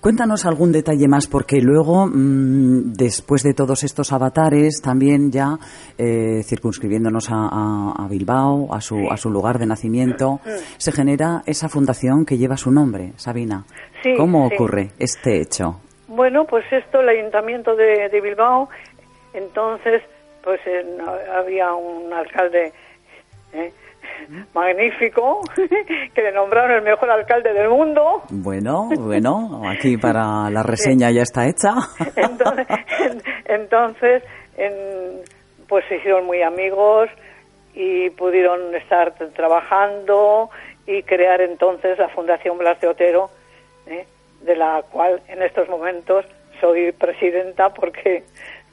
Cuéntanos 0.00 0.44
algún 0.44 0.70
detalle 0.70 1.08
más, 1.08 1.26
porque 1.26 1.62
luego, 1.62 2.06
mm, 2.06 2.92
después 2.92 3.42
de 3.42 3.54
todos 3.54 3.84
estos 3.84 4.12
avatares, 4.12 4.82
también 4.82 5.30
ya 5.30 5.58
eh, 5.96 6.42
circunscribiéndonos 6.44 7.28
a, 7.30 8.06
Bilbao, 8.10 8.74
a 8.74 8.82
su, 8.82 9.10
a 9.10 9.16
su 9.16 9.30
lugar 9.30 9.58
de 9.58 9.64
nacimiento, 9.64 10.40
mm. 10.44 10.48
se 10.76 10.92
genera 10.92 11.42
esa 11.46 11.70
fundación 11.70 12.26
que 12.26 12.36
lleva 12.36 12.58
su 12.58 12.70
nombre, 12.70 13.14
Sabina. 13.16 13.64
¿Cómo 14.18 14.46
ocurre 14.46 14.90
este 14.98 15.40
hecho? 15.40 15.80
Bueno, 16.14 16.44
pues 16.44 16.64
esto, 16.72 17.00
el 17.00 17.08
ayuntamiento 17.08 17.74
de, 17.74 18.20
Bilbao, 18.20 18.68
entonces, 19.32 20.02
pues 20.42 20.60
había 21.32 21.74
un 21.74 22.12
alcalde. 22.12 22.72
¿eh? 23.52 23.72
magnífico, 24.54 25.40
que 26.14 26.22
le 26.22 26.32
nombraron 26.32 26.76
el 26.76 26.82
mejor 26.82 27.10
alcalde 27.10 27.52
del 27.52 27.68
mundo. 27.68 28.22
Bueno, 28.30 28.88
bueno, 28.98 29.62
aquí 29.66 29.96
para 29.96 30.48
la 30.50 30.62
reseña 30.62 31.10
ya 31.10 31.22
está 31.22 31.46
hecha. 31.46 31.74
Entonces, 33.46 34.22
pues 35.68 35.84
se 35.88 35.96
hicieron 35.96 36.26
muy 36.26 36.42
amigos 36.42 37.10
y 37.74 38.10
pudieron 38.10 38.74
estar 38.74 39.14
trabajando 39.34 40.50
y 40.86 41.02
crear 41.02 41.40
entonces 41.40 41.98
la 41.98 42.08
Fundación 42.08 42.58
Blas 42.58 42.80
de 42.80 42.88
Otero, 42.88 43.30
¿eh? 43.86 44.06
De 44.44 44.56
la 44.56 44.82
cual 44.90 45.22
en 45.28 45.42
estos 45.42 45.68
momentos 45.68 46.24
soy 46.60 46.92
presidenta 46.92 47.70
porque 47.70 48.24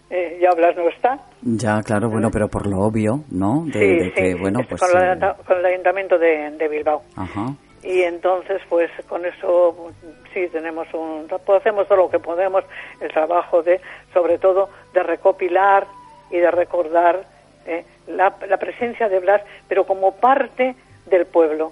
eh, 0.09 0.39
ya 0.41 0.51
Blas 0.51 0.75
no 0.75 0.89
está. 0.89 1.19
Ya, 1.41 1.81
claro, 1.81 2.09
bueno, 2.09 2.29
pero 2.31 2.49
por 2.49 2.67
lo 2.67 2.79
obvio, 2.79 3.21
¿no? 3.31 3.63
De, 3.65 4.11
que, 4.13 4.35
bueno, 4.35 4.59
pues... 4.67 4.81
Con, 4.81 5.57
el 5.57 5.65
ayuntamiento 5.65 6.19
de, 6.19 6.67
Bilbao. 6.69 7.03
Ajá. 7.15 7.53
Y 7.83 8.01
entonces, 8.01 8.61
pues 8.69 8.91
con 9.07 9.25
eso 9.25 9.91
sí 10.33 10.47
tenemos 10.51 10.87
un... 10.93 11.27
Hacemos 11.31 11.87
todo 11.87 11.97
lo 11.97 12.09
que 12.09 12.19
podemos, 12.19 12.63
el 12.99 13.09
trabajo 13.09 13.63
de, 13.63 13.79
sobre 14.13 14.37
todo, 14.37 14.69
de 14.93 15.01
recopilar 15.01 15.87
y 16.29 16.37
de 16.37 16.51
recordar 16.51 17.23
eh, 17.65 17.85
la, 18.07 18.35
la 18.47 18.57
presencia 18.57 19.07
de 19.07 19.19
Blas, 19.19 19.41
pero 19.67 19.85
como 19.85 20.15
parte 20.15 20.75
del 21.05 21.25
pueblo. 21.25 21.71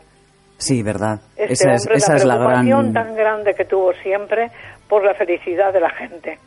Sí, 0.60 0.84
verdad. 0.84 1.22
Este 1.38 1.54
esa 1.54 1.72
es, 1.72 1.88
esa 1.88 2.12
la 2.12 2.17
es 2.17 2.26
la 2.26 2.38
gran... 2.38 2.93
tan 2.93 3.15
grande 3.15 3.54
que 3.56 3.65
tuvo 3.65 3.93
siempre 4.04 4.52
por 4.88 5.04
la 5.04 5.13
felicidad 5.13 5.74
de 5.74 5.80
la 5.80 5.89
gente 5.89 6.38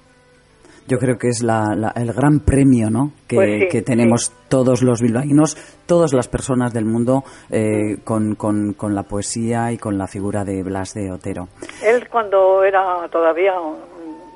yo 0.87 0.99
creo 0.99 1.17
que 1.17 1.29
es 1.29 1.43
la, 1.43 1.93
el 1.95 2.13
gran 2.13 2.41
premio 2.41 2.91
¿no? 2.91 3.13
que, 3.29 3.37
pues 3.37 3.85
tenemos 3.85 4.33
todos 4.49 4.83
los 4.83 5.01
bilbaínos, 5.01 5.57
todas 5.87 6.13
las 6.13 6.29
personas 6.29 6.73
del 6.73 6.85
mundo 6.85 7.23
eh, 7.51 8.03
con, 8.05 8.35
con, 8.35 8.75
con, 8.75 8.95
la 8.95 9.05
poesía 9.05 9.71
y 9.73 9.79
con 9.79 9.97
la 9.97 10.07
figura 10.07 10.45
de 10.45 10.63
Blas 10.63 10.95
de 10.95 11.11
Otero. 11.13 11.49
Él 11.83 12.09
cuando 12.09 12.65
era 12.65 13.09
todavía 13.11 13.53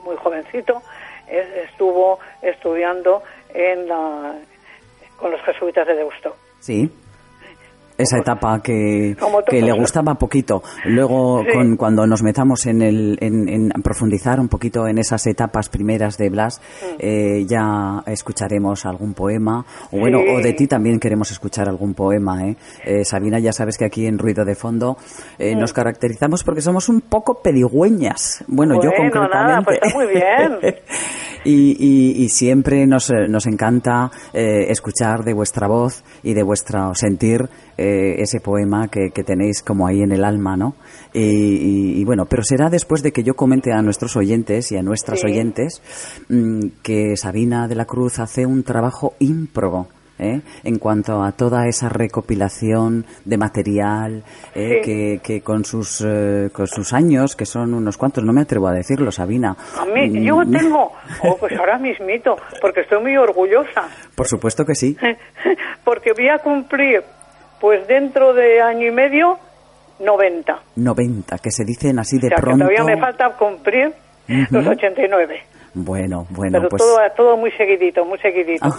muy 0.05 0.17
jovencito 0.17 0.83
estuvo 1.29 2.21
estudiando 2.41 3.23
en 3.53 3.89
la, 3.89 4.37
con 5.17 5.33
los 5.33 5.43
jesuitas 5.43 5.87
de 5.87 5.95
Deusto. 5.95 6.37
Sí 6.61 6.91
esa 7.98 8.18
etapa 8.18 8.61
que, 8.62 9.16
que 9.48 9.62
le 9.62 9.72
gustaba 9.72 10.14
poquito. 10.14 10.62
Luego, 10.85 11.44
con, 11.52 11.76
cuando 11.76 12.06
nos 12.06 12.22
metamos 12.22 12.66
en, 12.66 12.82
el, 12.82 13.18
en, 13.20 13.70
profundizar 13.82 14.40
un 14.40 14.48
poquito 14.48 14.87
en 14.87 14.98
esas 14.98 15.26
etapas 15.26 15.68
primeras 15.68 16.16
de 16.18 16.30
Blas, 16.30 16.61
eh, 16.98 17.44
ya 17.46 18.02
escucharemos 18.06 18.87
algún 18.87 19.14
poema. 19.14 19.64
O 19.90 19.98
bueno, 19.98 20.18
o 20.20 20.40
de 20.40 20.52
ti 20.52 20.66
también 20.66 20.98
queremos 20.98 21.30
escuchar 21.30 21.68
algún 21.68 21.94
poema. 21.94 22.46
¿eh? 22.46 22.56
eh 22.85 23.04
Sabina, 23.04 23.38
ya 23.38 23.52
sabes 23.52 23.78
que 23.78 23.85
aquí 23.85 24.06
en 24.06 24.18
Ruido 24.18 24.44
de 24.44 24.54
Fondo 24.54 24.96
eh, 25.38 25.54
nos 25.54 25.72
caracterizamos 25.72 26.44
porque 26.44 26.61
somos 26.61 26.88
un 26.88 27.00
poco 27.00 27.40
pedigüeñas. 27.42 28.44
Bueno, 28.46 28.74
yo 28.82 28.90
concretamente. 28.96 29.64
pues 29.64 29.78
está 29.82 29.96
muy 29.96 30.06
bien. 30.06 30.76
y, 31.46 32.24
y, 32.24 32.28
siempre 32.28 32.87
nos, 32.87 33.12
nos 33.28 33.46
encanta 33.46 34.11
escuchar 34.32 35.24
de 35.24 35.32
vuestra 35.32 35.68
voz 35.68 36.02
y 36.22 36.35
de 36.35 36.42
vuestro 36.42 36.94
sentir 36.94 37.48
eh, 37.78 38.22
ese 38.22 38.40
poema 38.40 38.88
que, 38.88 39.11
tenéis 39.11 39.62
como 39.62 39.87
ahí 39.87 40.00
en 40.00 40.11
el 40.11 40.24
alma, 40.24 40.56
¿no? 40.56 40.76
Y, 41.12 42.02
bueno, 42.04 42.24
pero 42.24 42.42
será 42.42 42.70
después 42.70 43.02
de 43.02 43.12
que 43.12 43.22
yo 43.22 43.35
comente 43.35 43.70
a 43.72 43.82
nuestros 43.82 44.16
oyentes 44.16 44.72
y 44.72 44.78
a 44.78 44.82
nuestras 44.82 45.22
oyentes 45.24 45.82
mm, 46.28 46.68
que 46.82 47.16
Sabina 47.18 47.68
de 47.68 47.74
la 47.74 47.85
Cruz 47.85 48.18
hace 48.18 48.46
un 48.46 48.62
trabajo 48.62 49.14
ímprobo. 49.18 49.88
¿Eh? 50.18 50.40
en 50.64 50.79
cuanto 50.79 51.22
a 51.22 51.33
toda 51.33 51.66
esa 51.66 51.88
recopilación 51.88 53.05
de 53.24 53.37
material 53.37 54.22
¿eh? 54.55 55.20
que, 55.22 55.40
con 55.42 55.64
sus 55.64 56.05
con 56.52 56.66
sus 56.66 56.92
años 56.92 57.37
que 57.37 57.46
son 57.46 57.74
unos 57.74 57.96
cuantos 57.96 58.24
no 58.24 58.33
me 58.33 58.42
atrevo 58.42 58.68
a 58.68 58.72
decirlo 58.72 59.11
Sabina 59.11 59.57
a 59.79 59.85
mí 59.85 60.24
yo 60.24 60.37
mm. 60.37 60.50
tengo 60.50 60.92
oh, 61.22 61.37
pues 61.38 61.52
ahora 61.59 61.79
mismito 61.79 62.37
porque 62.61 62.81
estoy 62.81 63.02
muy 63.02 63.16
orgullosa 63.16 63.88
por 64.14 64.26
supuesto 64.26 64.64
que 64.64 64.74
sí 64.74 64.96
porque 65.85 66.12
voy 66.12 66.29
a 66.29 66.38
cumplir 66.38 67.02
pues 67.61 67.87
dentro 67.87 68.35
de 68.35 68.61
año 68.61 68.88
y 68.88 68.90
medio, 68.90 69.38
90. 70.00 70.61
90, 70.76 71.38
que 71.38 71.50
se 71.50 71.64
dicen 71.64 71.98
así 71.98 72.18
de 72.18 72.29
o 72.29 72.31
sea, 72.31 72.37
pronto. 72.38 72.68
Que 72.68 72.74
todavía 72.74 72.94
me 72.94 73.00
falta 73.00 73.31
cumplir 73.37 73.92
los 74.50 74.66
89. 74.66 75.40
Bueno, 75.79 76.27
bueno, 76.31 76.57
Pero 76.59 76.69
pues... 76.71 76.83
todo, 76.83 76.97
todo 77.15 77.37
muy 77.37 77.51
seguidito, 77.53 78.03
muy 78.07 78.19
seguidito. 78.19 78.67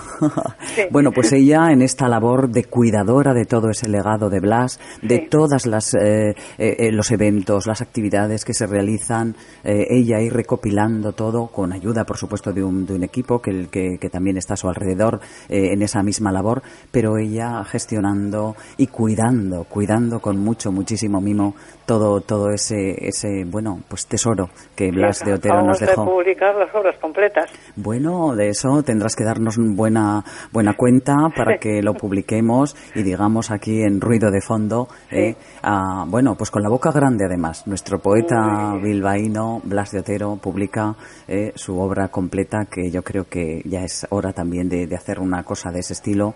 Sí. 0.75 0.81
Bueno, 0.91 1.11
pues 1.11 1.31
ella 1.31 1.67
en 1.71 1.81
esta 1.81 2.07
labor 2.09 2.49
de 2.49 2.65
cuidadora 2.65 3.33
de 3.33 3.45
todo 3.45 3.69
ese 3.69 3.87
legado 3.87 4.29
de 4.29 4.39
Blas, 4.39 4.79
de 5.01 5.17
Sí. 5.17 5.27
todas 5.29 5.65
las 5.67 5.93
eh, 5.93 6.31
eh, 6.31 6.35
eh, 6.57 6.91
los 6.91 7.11
eventos, 7.11 7.67
las 7.67 7.81
actividades 7.81 8.43
que 8.45 8.53
se 8.53 8.65
realizan, 8.65 9.35
eh, 9.63 9.85
ella 9.89 10.19
ir 10.21 10.33
recopilando 10.33 11.11
todo 11.13 11.47
con 11.47 11.71
ayuda, 11.71 12.03
por 12.03 12.17
supuesto, 12.17 12.51
de 12.51 12.63
un, 12.63 12.85
de 12.85 12.95
un 12.95 13.03
equipo 13.03 13.39
que, 13.39 13.67
que, 13.69 13.97
que 13.99 14.09
también 14.09 14.37
está 14.37 14.55
a 14.55 14.57
su 14.57 14.67
alrededor 14.67 15.19
en 15.49 15.81
esa 15.83 16.01
misma 16.01 16.31
labor, 16.31 16.61
pero 16.91 17.17
ella 17.17 17.63
gestionando 17.63 18.55
y 18.77 18.87
cuidando, 18.87 19.65
cuidando 19.65 20.19
con 20.19 20.39
mucho, 20.39 20.71
muchísimo 20.71 21.21
mimo 21.21 21.53
todo 21.87 22.21
todo 22.21 22.51
ese 22.51 23.07
ese 23.07 23.45
bueno, 23.45 23.79
pues 23.87 24.05
tesoro 24.05 24.49
que 24.75 24.91
Blas 24.91 25.23
de 25.25 25.33
Otero 25.33 25.63
nos 25.63 25.77
Acabamos 25.77 25.79
de 25.79 25.85
dejó. 25.87 26.05
publicar 26.05 26.55
las 26.55 26.75
obras 26.75 26.97
completas. 26.99 27.49
Bueno, 27.75 28.35
de 28.35 28.49
eso 28.49 28.83
tendrás 28.83 29.15
que 29.15 29.23
darnos 29.23 29.55
buena 29.57 30.23
buena 30.51 30.73
cuenta 30.75 31.15
para 31.35 31.57
que 31.57 31.81
lo 31.81 31.93
publiquemos 31.93 32.75
y 32.93 33.03
digamos 33.03 33.49
aquí 33.49 33.81
en 33.81 34.01
ruido 34.01 34.29
de 34.29 34.41
fondo, 34.41 34.87
eh, 35.09 35.35
ah, 35.63 36.03
bueno, 36.07 36.35
pues 36.37 36.51
con 36.51 36.61
la 36.61 36.69
boca 36.69 36.91
grande 36.91 37.25
además. 37.25 37.65
Nuestro 37.65 37.99
poeta 37.99 38.75
bilbaíno 38.83 39.61
Blas 39.63 39.91
de 39.91 40.01
Otero 40.01 40.35
publica 40.35 40.93
eh, 41.27 41.53
su 41.55 41.79
obra 41.79 42.09
completa 42.09 42.65
que 42.69 42.91
yo 42.91 43.01
creo 43.01 43.23
que 43.29 43.61
ya 43.63 43.83
es 43.83 44.05
hora 44.09 44.33
también 44.33 44.67
de, 44.67 44.87
de 44.87 44.95
hacer 44.95 45.19
una 45.19 45.43
cosa 45.43 45.71
de 45.71 45.79
ese 45.79 45.93
estilo. 45.93 46.33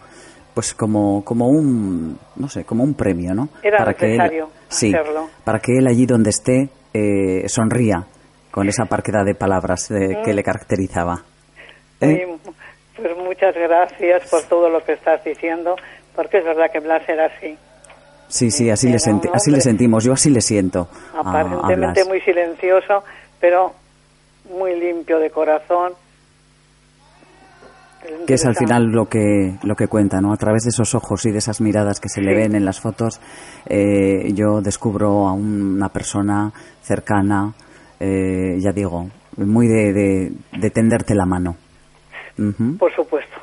Pues 0.53 0.73
como, 0.73 1.23
como 1.23 1.47
un, 1.47 2.17
no 2.35 2.49
sé, 2.49 2.65
como 2.65 2.83
un 2.83 2.93
premio, 2.93 3.33
¿no? 3.33 3.47
Era 3.63 3.93
que 3.93 4.05
él, 4.05 4.17
necesario 4.17 4.49
sí, 4.71 4.93
hacerlo. 4.93 5.29
para 5.43 5.60
que 5.60 5.77
él 5.77 5.88
allí 5.88 6.05
donde 6.05 6.29
esté 6.31 6.69
eh, 6.93 7.47
sonría 7.47 8.05
con 8.51 8.67
esa 8.67 8.86
parquedad 8.86 9.23
de 9.25 9.36
palabras 9.36 9.89
eh, 9.91 10.17
que 10.25 10.34
le 10.34 10.43
caracterizaba. 10.43 11.23
¿Eh? 12.01 12.27
Y, 12.27 12.51
pues 13.01 13.17
muchas 13.17 13.55
gracias 13.55 14.29
por 14.29 14.41
todo 14.43 14.69
lo 14.69 14.84
que 14.84 14.93
estás 14.93 15.23
diciendo, 15.23 15.75
porque 16.15 16.39
es 16.39 16.43
verdad 16.45 16.71
que 16.71 16.79
Blas 16.79 17.07
era 17.07 17.25
así. 17.27 17.57
Sí, 18.27 18.49
sí, 18.51 18.69
así, 18.69 18.88
le, 18.89 18.99
senti- 18.99 19.29
así 19.34 19.51
le 19.51 19.60
sentimos, 19.62 20.03
yo 20.03 20.13
así 20.13 20.29
le 20.29 20.41
siento. 20.41 20.88
a- 21.13 21.17
a 21.17 21.21
Aparentemente 21.21 22.01
Blas. 22.03 22.07
muy 22.07 22.21
silencioso, 22.21 23.03
pero 23.39 23.73
muy 24.57 24.79
limpio 24.79 25.19
de 25.19 25.29
corazón. 25.29 25.93
Que 28.27 28.33
es 28.35 28.45
al 28.45 28.55
final 28.55 28.85
lo 28.87 29.07
que 29.07 29.57
lo 29.63 29.75
que 29.75 29.87
cuenta, 29.87 30.21
¿no? 30.21 30.33
A 30.33 30.37
través 30.37 30.63
de 30.63 30.69
esos 30.69 30.93
ojos 30.95 31.25
y 31.25 31.31
de 31.31 31.37
esas 31.39 31.61
miradas 31.61 31.99
que 31.99 32.09
se 32.09 32.21
le 32.21 32.33
ven 32.35 32.55
en 32.55 32.65
las 32.65 32.79
fotos, 32.79 33.19
eh, 33.67 34.31
yo 34.33 34.61
descubro 34.61 35.27
a 35.27 35.33
una 35.33 35.89
persona 35.89 36.51
cercana, 36.81 37.53
eh, 37.99 38.57
ya 38.59 38.71
digo, 38.71 39.09
muy 39.37 39.67
de, 39.67 39.93
de, 39.93 40.31
de 40.59 40.69
tenderte 40.71 41.15
la 41.15 41.25
mano. 41.25 41.55
Por 42.79 42.91
supuesto. 42.95 43.35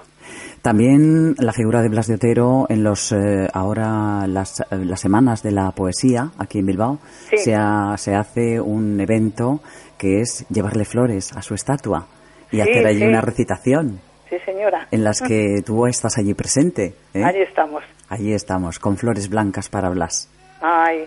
También 0.63 1.35
la 1.39 1.53
figura 1.53 1.83
de 1.83 1.89
Blas 1.89 2.09
de 2.09 2.15
Otero 2.17 2.67
en 2.69 2.83
los 2.83 3.13
eh, 3.13 3.47
ahora 3.53 4.27
las, 4.27 4.61
eh, 4.61 4.65
las 4.85 4.99
semanas 5.01 5.43
de 5.43 5.53
la 5.53 5.71
poesía 5.71 6.31
aquí 6.37 6.59
en 6.59 6.67
Bilbao 6.67 6.99
Sí. 7.31 7.37
se, 7.39 7.55
ha- 7.55 7.95
se 7.97 8.15
hace 8.17 8.61
un 8.61 8.99
evento 9.01 9.61
que 9.97 10.21
es 10.21 10.45
llevarle 10.51 10.85
flores 10.85 11.33
a 11.37 11.43
su 11.43 11.55
estatua 11.55 12.07
y 12.51 12.57
Sí, 12.57 12.63
hacer 12.63 12.87
allí 12.87 12.99
sí. 13.01 13.07
una 13.07 13.21
recitación 13.21 14.01
Sí, 14.29 14.39
señora. 14.45 14.89
en 14.91 15.05
las 15.05 15.21
que 15.23 15.63
tú 15.67 15.87
estás 15.87 16.19
allí 16.19 16.35
presente. 16.35 16.95
¿eh? 17.15 17.23
Allí 17.25 17.41
estamos. 17.43 17.83
Allí 18.09 18.33
estamos, 18.33 18.79
con 18.79 18.97
flores 18.97 19.29
blancas 19.29 19.69
para 19.69 19.89
Blas. 19.91 20.29
Ay, 20.61 21.05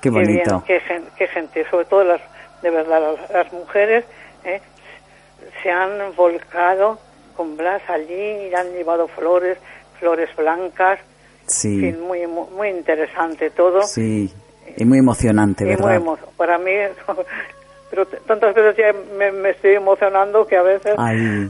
Qué 0.00 0.10
bonito. 0.10 0.50
bien, 0.50 0.62
qué, 0.66 0.80
gen- 0.80 1.04
qué 1.16 1.26
gente, 1.28 1.64
sobre 1.70 1.84
todo 1.86 2.04
las, 2.04 2.20
de 2.62 2.70
verdad, 2.70 3.00
las, 3.18 3.30
las 3.30 3.52
mujeres 3.52 4.04
¿eh? 4.44 4.60
se 5.62 5.70
han 5.70 6.14
volcado 6.16 6.98
con 7.36 7.56
Blas 7.56 7.82
allí 7.88 8.14
y 8.48 8.54
han 8.54 8.72
llevado 8.72 9.08
flores, 9.08 9.58
flores 9.98 10.28
blancas, 10.36 11.00
Sí, 11.46 11.74
en 11.74 11.94
fin, 11.96 12.00
muy, 12.06 12.26
muy, 12.26 12.68
interesante 12.70 13.50
todo. 13.50 13.82
sí, 13.82 14.32
y 14.76 14.84
muy 14.84 14.98
emocionante, 14.98 15.64
y 15.64 15.66
muy 15.68 15.76
¿verdad? 15.76 15.96
emo- 16.00 16.18
para 16.36 16.56
mí, 16.58 16.70
pero 17.94 18.06
tantas 18.26 18.54
veces 18.54 18.76
ya 18.76 18.92
me, 19.16 19.30
me 19.30 19.50
estoy 19.50 19.74
emocionando 19.74 20.44
que 20.46 20.56
a 20.56 20.62
veces... 20.62 20.94
Ay, 20.98 21.48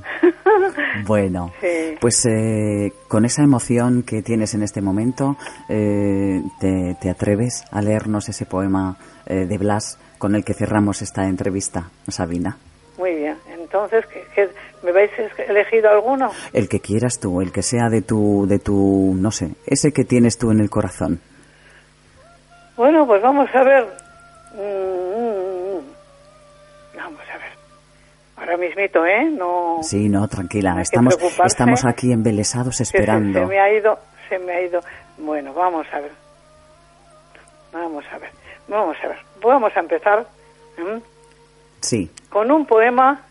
bueno, 1.07 1.52
Sí. 1.61 1.96
pues 2.00 2.26
eh, 2.26 2.92
con 3.09 3.24
esa 3.24 3.42
emoción 3.42 4.02
que 4.02 4.20
tienes 4.22 4.52
en 4.54 4.62
este 4.62 4.83
momento, 4.83 5.37
eh, 5.70 6.42
te, 6.61 6.96
te 7.00 7.09
atreves 7.11 7.64
a 7.70 7.80
leernos 7.80 8.28
ese 8.28 8.44
poema 8.44 8.96
eh, 9.26 9.46
de 9.46 9.57
Blas 9.59 9.98
con 10.18 10.35
el 10.35 10.44
que 10.44 10.52
cerramos 10.52 11.00
esta 11.00 11.24
entrevista, 11.24 11.88
Sabina. 12.09 12.59
Muy 12.98 13.14
bien, 13.14 13.37
entonces, 13.48 14.04
¿qué, 14.07 14.22
qué- 14.35 14.50
me 14.83 14.90
habéis 14.90 15.11
elegido 15.48 15.88
alguno? 15.90 16.30
El 16.52 16.68
que 16.68 16.78
quieras 16.80 17.18
tú, 17.18 17.40
el 17.40 17.52
que 17.52 17.62
sea 17.62 17.88
de 17.88 18.02
tu, 18.02 18.46
de 18.46 18.59
tu, 18.59 19.14
no 19.18 19.30
sé, 19.30 19.52
ese 19.66 19.92
que 19.92 20.04
tienes 20.04 20.37
tú 20.37 20.50
en 20.50 20.61
el 20.61 20.68
corazón. 20.68 21.20
Bueno, 22.76 23.07
pues 23.07 23.22
vamos 23.22 23.48
a 23.54 23.62
ver. 23.62 23.87
Ahora 28.54 28.66
mismito, 28.68 29.04
¿eh? 29.04 29.24
No. 29.24 29.80
Sí, 29.82 30.08
no, 30.08 30.28
tranquila, 30.28 30.76
que 30.76 30.82
estamos, 30.82 31.18
estamos 31.44 31.84
aquí 31.84 32.12
embelesados 32.12 32.76
se- 32.76 32.84
esperando. 32.84 33.40
Se, 33.40 33.46
me 33.46 33.58
ha 33.58 33.72
ido, 33.72 33.98
se 34.28 34.38
me 34.38 34.52
ha 34.52 34.60
ido. 34.62 34.80
Bueno, 35.18 35.52
vamos 35.52 35.88
a 35.92 35.98
ver. 35.98 36.12
Vamos 37.72 38.04
a 38.12 38.18
ver. 38.18 38.30
Vamos 38.68 38.96
a 39.02 39.08
ver. 39.08 39.18
Vamos 39.42 39.76
a 39.76 39.80
empezar. 39.80 40.26
Sí, 41.80 42.10
con 42.30 42.52
un 42.52 42.64
poema 42.64 43.22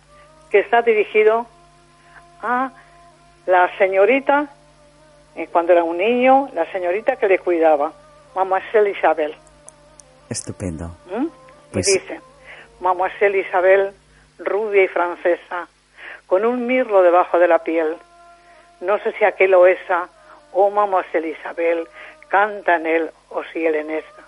que 0.51 0.59
está 0.59 0.81
dirigido 0.81 1.47
a 2.41 2.71
la 3.45 3.69
señorita, 3.77 4.47
eh, 5.37 5.47
cuando 5.51 5.71
era 5.71 5.85
un 5.85 5.97
niño, 5.99 6.49
la 6.53 6.69
señorita 6.73 7.15
que 7.15 7.29
le 7.29 7.39
cuidaba, 7.39 7.93
Mademoiselle 8.35 8.91
Isabel. 8.91 9.33
estupendo. 10.29 10.87
¿Mm? 11.15 11.27
Pues- 11.71 11.87
Y 11.87 11.93
dice, 11.99 12.19
Mademoiselle 12.81 13.39
Isabel, 13.39 13.93
rubia 14.39 14.83
y 14.83 14.87
francesa, 14.87 15.67
con 16.27 16.45
un 16.45 16.65
mirlo 16.65 17.01
debajo 17.01 17.39
de 17.39 17.47
la 17.47 17.59
piel. 17.59 17.95
No 18.81 18.99
sé 18.99 19.13
si 19.13 19.23
aquel 19.23 19.53
o 19.53 19.67
esa, 19.67 20.09
oh 20.51 20.69
Mademoiselle 20.69 21.29
Isabel, 21.29 21.87
canta 22.27 22.75
en 22.75 22.85
él 22.85 23.11
o 23.29 23.43
si 23.45 23.65
él 23.65 23.75
en 23.75 23.91
esa. 23.91 24.23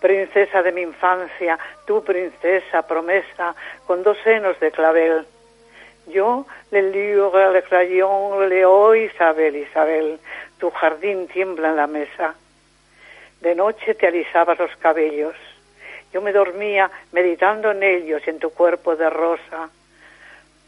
Princesa 0.00 0.62
de 0.62 0.72
mi 0.72 0.82
infancia, 0.82 1.58
tu 1.86 2.04
princesa 2.04 2.82
promesa, 2.82 3.54
con 3.86 4.02
dos 4.02 4.16
senos 4.22 4.58
de 4.60 4.70
clavel. 4.70 5.26
Yo 6.06 6.46
le 6.70 6.82
libre 6.82 7.52
le 7.52 7.62
crayon, 7.62 8.48
le 8.48 8.64
oh 8.64 8.94
Isabel, 8.94 9.56
Isabel, 9.56 10.20
tu 10.58 10.70
jardín 10.70 11.28
tiembla 11.28 11.70
en 11.70 11.76
la 11.76 11.86
mesa. 11.86 12.34
De 13.40 13.54
noche 13.54 13.94
te 13.94 14.06
alisabas 14.06 14.58
los 14.58 14.74
cabellos. 14.76 15.36
Yo 16.18 16.24
me 16.24 16.32
dormía 16.32 16.90
meditando 17.12 17.70
en 17.70 17.80
ellos 17.84 18.20
y 18.26 18.30
en 18.30 18.40
tu 18.40 18.50
cuerpo 18.50 18.96
de 18.96 19.08
rosa. 19.08 19.70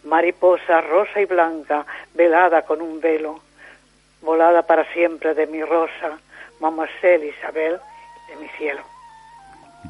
Mariposa 0.05 0.81
rosa 0.81 1.21
y 1.21 1.25
blanca, 1.25 1.85
velada 2.15 2.63
con 2.63 2.81
un 2.81 3.01
velo, 3.01 3.41
volada 4.23 4.63
para 4.63 4.85
siempre 4.93 5.35
de 5.35 5.49
mi 5.49 5.61
rosa, 5.65 6.21
Mademoiselle 6.61 7.35
Isabel 7.37 7.81
de 8.29 8.37
mi 8.37 8.49
cielo. 8.57 8.83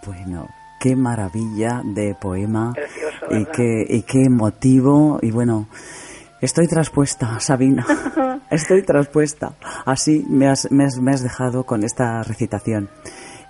Bueno, 0.07 0.49
qué 0.81 0.97
maravilla 0.97 1.83
de 1.85 2.15
poema 2.19 2.73
Precioso, 2.75 3.27
y 3.29 3.45
qué, 3.45 3.85
y 3.87 4.03
qué 4.05 4.23
emotivo 4.29 5.19
y 5.21 5.31
bueno, 5.31 5.69
estoy 6.41 6.69
traspuesta, 6.69 7.39
Sabina, 7.39 7.85
estoy 8.51 8.83
traspuesta. 8.83 9.53
Así 9.85 10.25
me 10.27 10.49
has, 10.49 10.73
me, 10.73 10.85
has, 10.85 10.99
me 10.99 11.13
has 11.13 11.23
dejado 11.23 11.65
con 11.65 11.85
esta 11.85 12.23
recitación. 12.23 12.89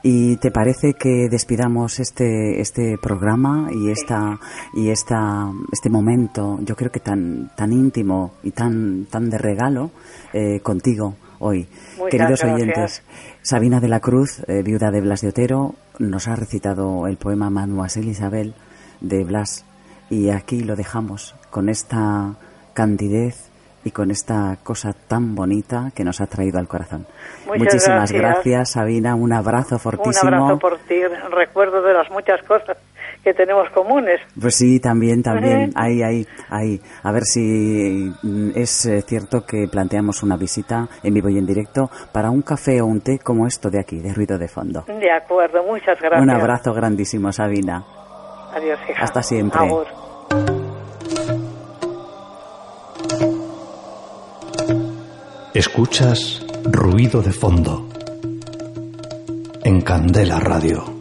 ¿Y 0.03 0.37
te 0.37 0.51
parece 0.51 0.95
que 0.95 1.29
despidamos 1.31 2.01
este, 2.01 2.61
este 2.61 2.97
programa 2.97 3.69
y 3.71 3.91
esta, 3.91 4.39
y 4.75 4.89
esta, 4.89 5.51
este 5.71 5.91
momento, 5.91 6.59
yo 6.63 6.75
creo 6.75 6.91
que 6.91 7.01
tan, 7.01 7.51
tan 7.55 7.73
íntimo 7.73 8.33
y 8.43 8.53
tan, 8.53 9.07
tan 9.11 9.29
de 9.29 9.37
regalo, 9.37 9.91
eh, 10.33 10.61
contigo 10.61 11.17
hoy? 11.39 11.69
Muchas 11.99 12.11
Queridos 12.11 12.41
gracias. 12.41 12.55
oyentes, 12.55 13.03
Sabina 13.43 13.79
de 13.81 13.89
la 13.89 14.01
Cruz, 14.01 14.43
eh, 14.49 14.63
viuda 14.63 14.91
de 14.91 15.03
Blas 15.03 15.21
de 15.21 15.29
Otero, 15.29 15.75
nos 15.99 16.29
ha 16.29 16.37
recitado 16.37 17.07
el 17.07 17.19
poema 17.19 17.51
Mademoiselle 17.51 18.11
Isabel 18.11 18.55
de 19.03 19.23
Blas 19.25 19.67
y 20.09 20.31
aquí 20.31 20.63
lo 20.63 20.77
dejamos 20.77 21.35
con 21.51 21.69
esta 21.69 22.37
candidez 22.73 23.50
y 23.85 23.91
con 23.91 24.11
esta 24.11 24.59
cosa 24.63 24.93
tan 24.93 25.35
bonita 25.35 25.91
que 25.95 26.05
nos 26.05 26.21
ha 26.21 26.27
traído 26.27 26.59
al 26.59 26.69
corazón. 26.69 27.07
Muchas 27.47 27.59
Muchísimas 27.59 28.13
gracias. 28.13 28.21
gracias, 28.21 28.71
Sabina. 28.73 29.15
Un 29.15 29.33
abrazo 29.33 29.79
fortísimo. 29.79 30.29
Un 30.29 30.35
abrazo 30.35 30.59
por 30.59 30.79
ti, 30.81 31.01
recuerdo 31.31 31.83
de 31.83 31.95
las 31.95 32.11
muchas 32.11 32.43
cosas 32.43 32.77
que 33.23 33.35
tenemos 33.35 33.69
comunes. 33.71 34.21
Pues 34.41 34.55
sí, 34.55 34.81
también, 34.81 35.23
también. 35.23 35.73
Ahí, 35.75 36.03
ahí, 36.03 36.27
ahí. 36.49 36.81
A 37.03 37.13
ver 37.13 37.25
si 37.25 38.13
mm, 38.23 38.51
es 38.55 38.87
eh, 38.87 39.03
cierto 39.03 39.45
que 39.47 39.67
planteamos 39.71 40.23
una 40.23 40.37
visita 40.37 40.89
en 41.03 41.15
vivo 41.15 41.29
y 41.29 41.39
en 41.39 41.47
directo 41.47 41.91
para 42.13 42.31
un 42.31 42.43
café 42.43 42.81
o 42.81 42.87
un 42.87 43.01
té 43.01 43.19
como 43.19 43.47
esto 43.47 43.71
de 43.71 43.81
aquí, 43.81 44.01
de 44.01 44.13
ruido 44.15 44.39
de 44.39 44.49
fondo. 44.49 44.85
De 44.87 45.11
acuerdo, 45.11 45.63
muchas 45.65 45.99
gracias. 46.01 46.23
Un 46.23 46.31
abrazo 46.31 46.73
grandísimo, 46.73 47.33
Sabina. 47.33 47.85
Adiós, 48.55 48.79
hija. 48.89 49.05
Hasta 49.05 49.23
siempre. 49.23 49.61
Agur. 49.61 50.70
Escuchas 55.61 56.43
ruido 56.65 57.21
de 57.21 57.33
fondo 57.33 57.87
en 59.63 59.83
Candela 59.83 60.41
Radio. 60.41 61.00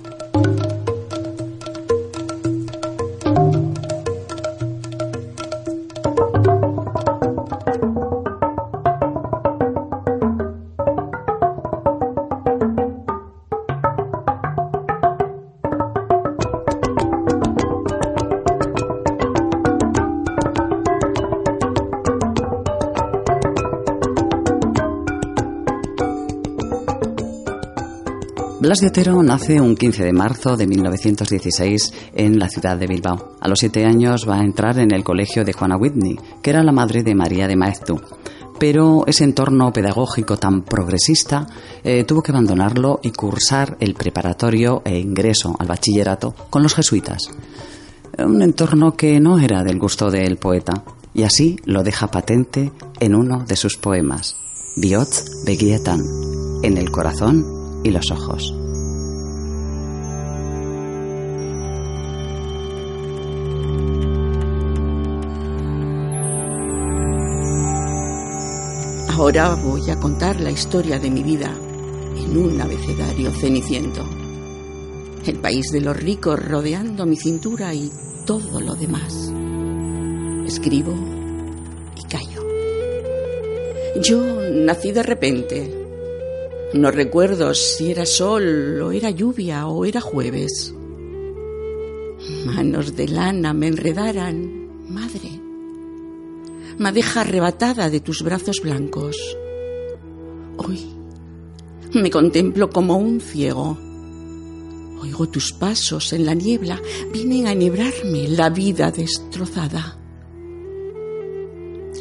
Blas 28.59 28.79
de 28.81 28.87
Otero 28.87 29.23
nace 29.23 29.61
un 29.61 29.73
15 29.73 30.03
de 30.03 30.11
marzo 30.11 30.57
de 30.57 30.67
1916 30.67 31.93
en 32.13 32.39
la 32.39 32.49
ciudad 32.49 32.75
de 32.75 32.87
Bilbao. 32.87 33.37
A 33.39 33.47
los 33.47 33.59
siete 33.59 33.85
años 33.85 34.27
va 34.27 34.35
a 34.35 34.43
entrar 34.43 34.77
en 34.79 34.91
el 34.91 35.01
colegio 35.01 35.45
de 35.45 35.53
Juana 35.53 35.77
Whitney, 35.77 36.19
que 36.41 36.49
era 36.49 36.61
la 36.61 36.73
madre 36.73 37.01
de 37.01 37.15
María 37.15 37.47
de 37.47 37.55
Maeztu. 37.55 38.01
Pero 38.59 39.05
ese 39.07 39.23
entorno 39.23 39.71
pedagógico 39.71 40.35
tan 40.35 40.63
progresista 40.63 41.47
eh, 41.85 42.03
tuvo 42.03 42.21
que 42.21 42.33
abandonarlo 42.33 42.99
y 43.01 43.11
cursar 43.11 43.77
el 43.79 43.93
preparatorio 43.93 44.81
e 44.83 44.99
ingreso 44.99 45.55
al 45.57 45.67
bachillerato 45.67 46.35
con 46.49 46.61
los 46.61 46.75
jesuitas. 46.75 47.31
Un 48.17 48.41
entorno 48.41 48.97
que 48.97 49.21
no 49.21 49.39
era 49.39 49.63
del 49.63 49.79
gusto 49.79 50.11
del 50.11 50.35
poeta, 50.35 50.83
y 51.13 51.23
así 51.23 51.55
lo 51.63 51.81
deja 51.81 52.11
patente 52.11 52.73
en 52.99 53.15
uno 53.15 53.45
de 53.47 53.55
sus 53.55 53.77
poemas, 53.77 54.35
Biot 54.75 55.45
Beguietan, 55.45 56.01
en 56.61 56.77
el 56.77 56.91
corazón 56.91 57.58
y 57.83 57.91
los 57.91 58.11
ojos. 58.11 58.53
Ahora 69.19 69.53
voy 69.55 69.89
a 69.89 69.99
contar 69.99 70.39
la 70.39 70.49
historia 70.49 70.97
de 70.97 71.11
mi 71.11 71.23
vida 71.23 71.53
en 72.17 72.37
un 72.37 72.61
abecedario 72.61 73.31
ceniciento. 73.31 74.01
El 75.25 75.39
país 75.39 75.71
de 75.73 75.81
los 75.81 75.97
ricos 75.97 76.39
rodeando 76.39 77.05
mi 77.05 77.17
cintura 77.17 77.73
y 77.73 77.91
todo 78.25 78.61
lo 78.61 78.75
demás. 78.75 79.31
Escribo 80.47 80.93
y 81.97 82.03
callo. 82.03 82.41
Yo 84.01 84.21
nací 84.51 84.93
de 84.93 85.03
repente. 85.03 85.78
No 86.73 86.91
recuerdo 86.91 87.53
si 87.53 87.91
era 87.91 88.05
sol 88.05 88.81
o 88.81 88.91
era 88.91 89.09
lluvia 89.09 89.67
o 89.67 89.85
era 89.85 90.01
jueves. 90.01 90.73
Manos 92.45 92.95
de 92.95 93.07
lana 93.07 93.53
me 93.53 93.67
enredaran, 93.67 94.69
madre 94.87 95.39
madeja 96.79 97.21
arrebatada 97.21 97.89
de 97.89 97.99
tus 97.99 98.23
brazos 98.23 98.61
blancos. 98.61 99.17
Hoy 100.57 100.79
me 101.93 102.09
contemplo 102.09 102.69
como 102.69 102.97
un 102.97 103.19
ciego. 103.19 103.77
Oigo 105.01 105.27
tus 105.29 105.53
pasos 105.53 106.13
en 106.13 106.25
la 106.25 106.33
niebla, 106.33 106.81
vienen 107.13 107.47
a 107.47 107.51
enhebrarme 107.51 108.27
la 108.29 108.49
vida 108.49 108.91
destrozada. 108.91 109.98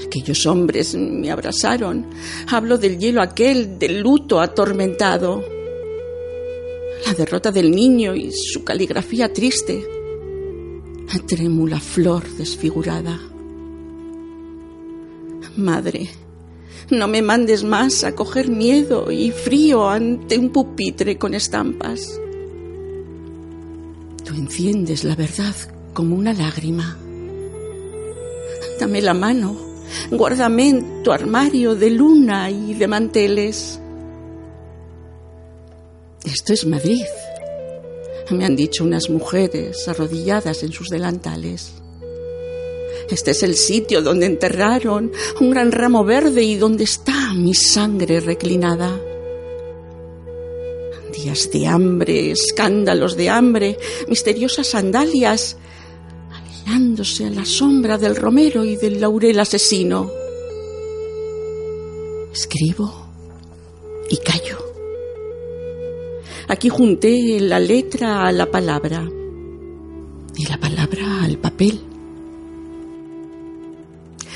Aquellos 0.08 0.46
hombres 0.46 0.94
me 0.94 1.30
abrazaron. 1.30 2.06
Hablo 2.50 2.78
del 2.78 2.98
hielo 2.98 3.20
aquel, 3.20 3.78
del 3.78 4.00
luto 4.00 4.40
atormentado. 4.40 5.44
La 7.04 7.12
derrota 7.12 7.52
del 7.52 7.70
niño 7.70 8.16
y 8.16 8.32
su 8.32 8.64
caligrafía 8.64 9.30
triste. 9.30 9.86
La 11.12 11.18
trémula 11.26 11.78
flor 11.78 12.26
desfigurada. 12.38 13.20
Madre, 15.56 16.08
no 16.88 17.06
me 17.06 17.20
mandes 17.20 17.62
más 17.62 18.02
a 18.02 18.14
coger 18.14 18.48
miedo 18.48 19.12
y 19.12 19.30
frío 19.30 19.90
ante 19.90 20.38
un 20.38 20.48
pupitre 20.48 21.18
con 21.18 21.34
estampas. 21.34 22.18
Tú 24.24 24.32
enciendes 24.32 25.04
la 25.04 25.14
verdad 25.14 25.54
como 25.92 26.16
una 26.16 26.32
lágrima. 26.32 26.96
Dame 28.80 29.02
la 29.02 29.12
mano, 29.12 29.67
guárdame 30.10 30.68
en 30.68 31.02
tu 31.02 31.12
armario 31.12 31.74
de 31.74 31.90
luna 31.90 32.50
y 32.50 32.74
de 32.74 32.86
manteles. 32.86 33.80
Esto 36.24 36.52
es 36.52 36.66
Madrid, 36.66 37.04
me 38.30 38.44
han 38.44 38.56
dicho 38.56 38.84
unas 38.84 39.08
mujeres 39.08 39.88
arrodilladas 39.88 40.62
en 40.62 40.72
sus 40.72 40.88
delantales. 40.88 41.72
Este 43.10 43.30
es 43.30 43.42
el 43.42 43.54
sitio 43.54 44.02
donde 44.02 44.26
enterraron 44.26 45.10
un 45.40 45.50
gran 45.50 45.72
ramo 45.72 46.04
verde 46.04 46.42
y 46.42 46.56
donde 46.56 46.84
está 46.84 47.32
mi 47.34 47.54
sangre 47.54 48.20
reclinada. 48.20 49.00
Días 51.14 51.50
de 51.50 51.66
hambre, 51.66 52.32
escándalos 52.32 53.16
de 53.16 53.30
hambre, 53.30 53.78
misteriosas 54.08 54.66
sandalias, 54.68 55.56
a 56.70 57.30
la 57.30 57.44
sombra 57.46 57.96
del 57.96 58.14
romero 58.14 58.62
y 58.62 58.76
del 58.76 59.00
laurel 59.00 59.40
asesino. 59.40 60.10
Escribo 62.30 63.06
y 64.10 64.18
callo. 64.18 64.58
Aquí 66.48 66.68
junté 66.68 67.40
la 67.40 67.58
letra 67.58 68.26
a 68.26 68.32
la 68.32 68.50
palabra 68.50 69.08
y 70.36 70.46
la 70.46 70.58
palabra 70.58 71.24
al 71.24 71.38
papel. 71.38 71.80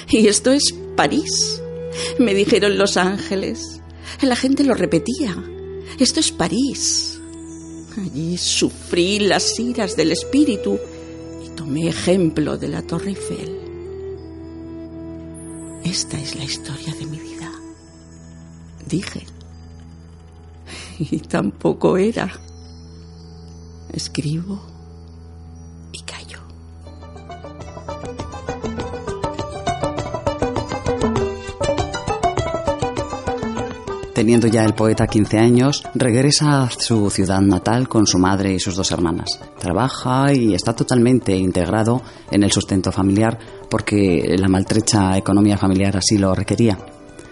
Y 0.08 0.26
esto 0.26 0.52
es 0.52 0.74
París, 0.96 1.62
me 2.18 2.34
dijeron 2.34 2.78
los 2.78 2.96
ángeles. 2.96 3.80
La 4.22 4.36
gente 4.36 4.64
lo 4.64 4.74
repetía. 4.74 5.36
Esto 5.98 6.20
es 6.20 6.32
París. 6.32 7.20
Allí 7.98 8.38
sufrí 8.38 9.18
las 9.18 9.58
iras 9.60 9.96
del 9.96 10.12
espíritu 10.12 10.78
tomé 11.56 11.88
ejemplo 11.88 12.56
de 12.56 12.68
la 12.68 12.82
Torre 12.82 13.10
Eiffel. 13.10 13.58
Esta 15.84 16.18
es 16.18 16.36
la 16.36 16.44
historia 16.44 16.94
de 16.94 17.06
mi 17.06 17.18
vida. 17.18 17.50
Dije. 18.88 19.26
Y 20.98 21.18
tampoco 21.20 21.96
era. 21.96 22.30
Escribo 23.92 24.71
Teniendo 34.22 34.46
ya 34.46 34.64
el 34.64 34.74
poeta 34.74 35.08
15 35.08 35.37
años, 35.37 35.82
regresa 35.96 36.62
a 36.62 36.70
su 36.70 37.11
ciudad 37.11 37.40
natal 37.40 37.88
con 37.88 38.06
su 38.06 38.20
madre 38.20 38.54
y 38.54 38.61
sus 38.61 38.76
dos 38.76 38.92
hermanas. 38.92 39.40
Trabaja 39.58 40.32
y 40.32 40.54
está 40.54 40.76
totalmente 40.76 41.37
integrado 41.37 42.02
en 42.30 42.44
el 42.44 42.52
sustento 42.52 42.92
familiar 42.92 43.37
porque 43.68 44.37
la 44.38 44.46
maltrecha 44.46 45.18
economía 45.18 45.58
familiar 45.58 45.96
así 45.96 46.18
lo 46.18 46.37
requería. 46.37 46.78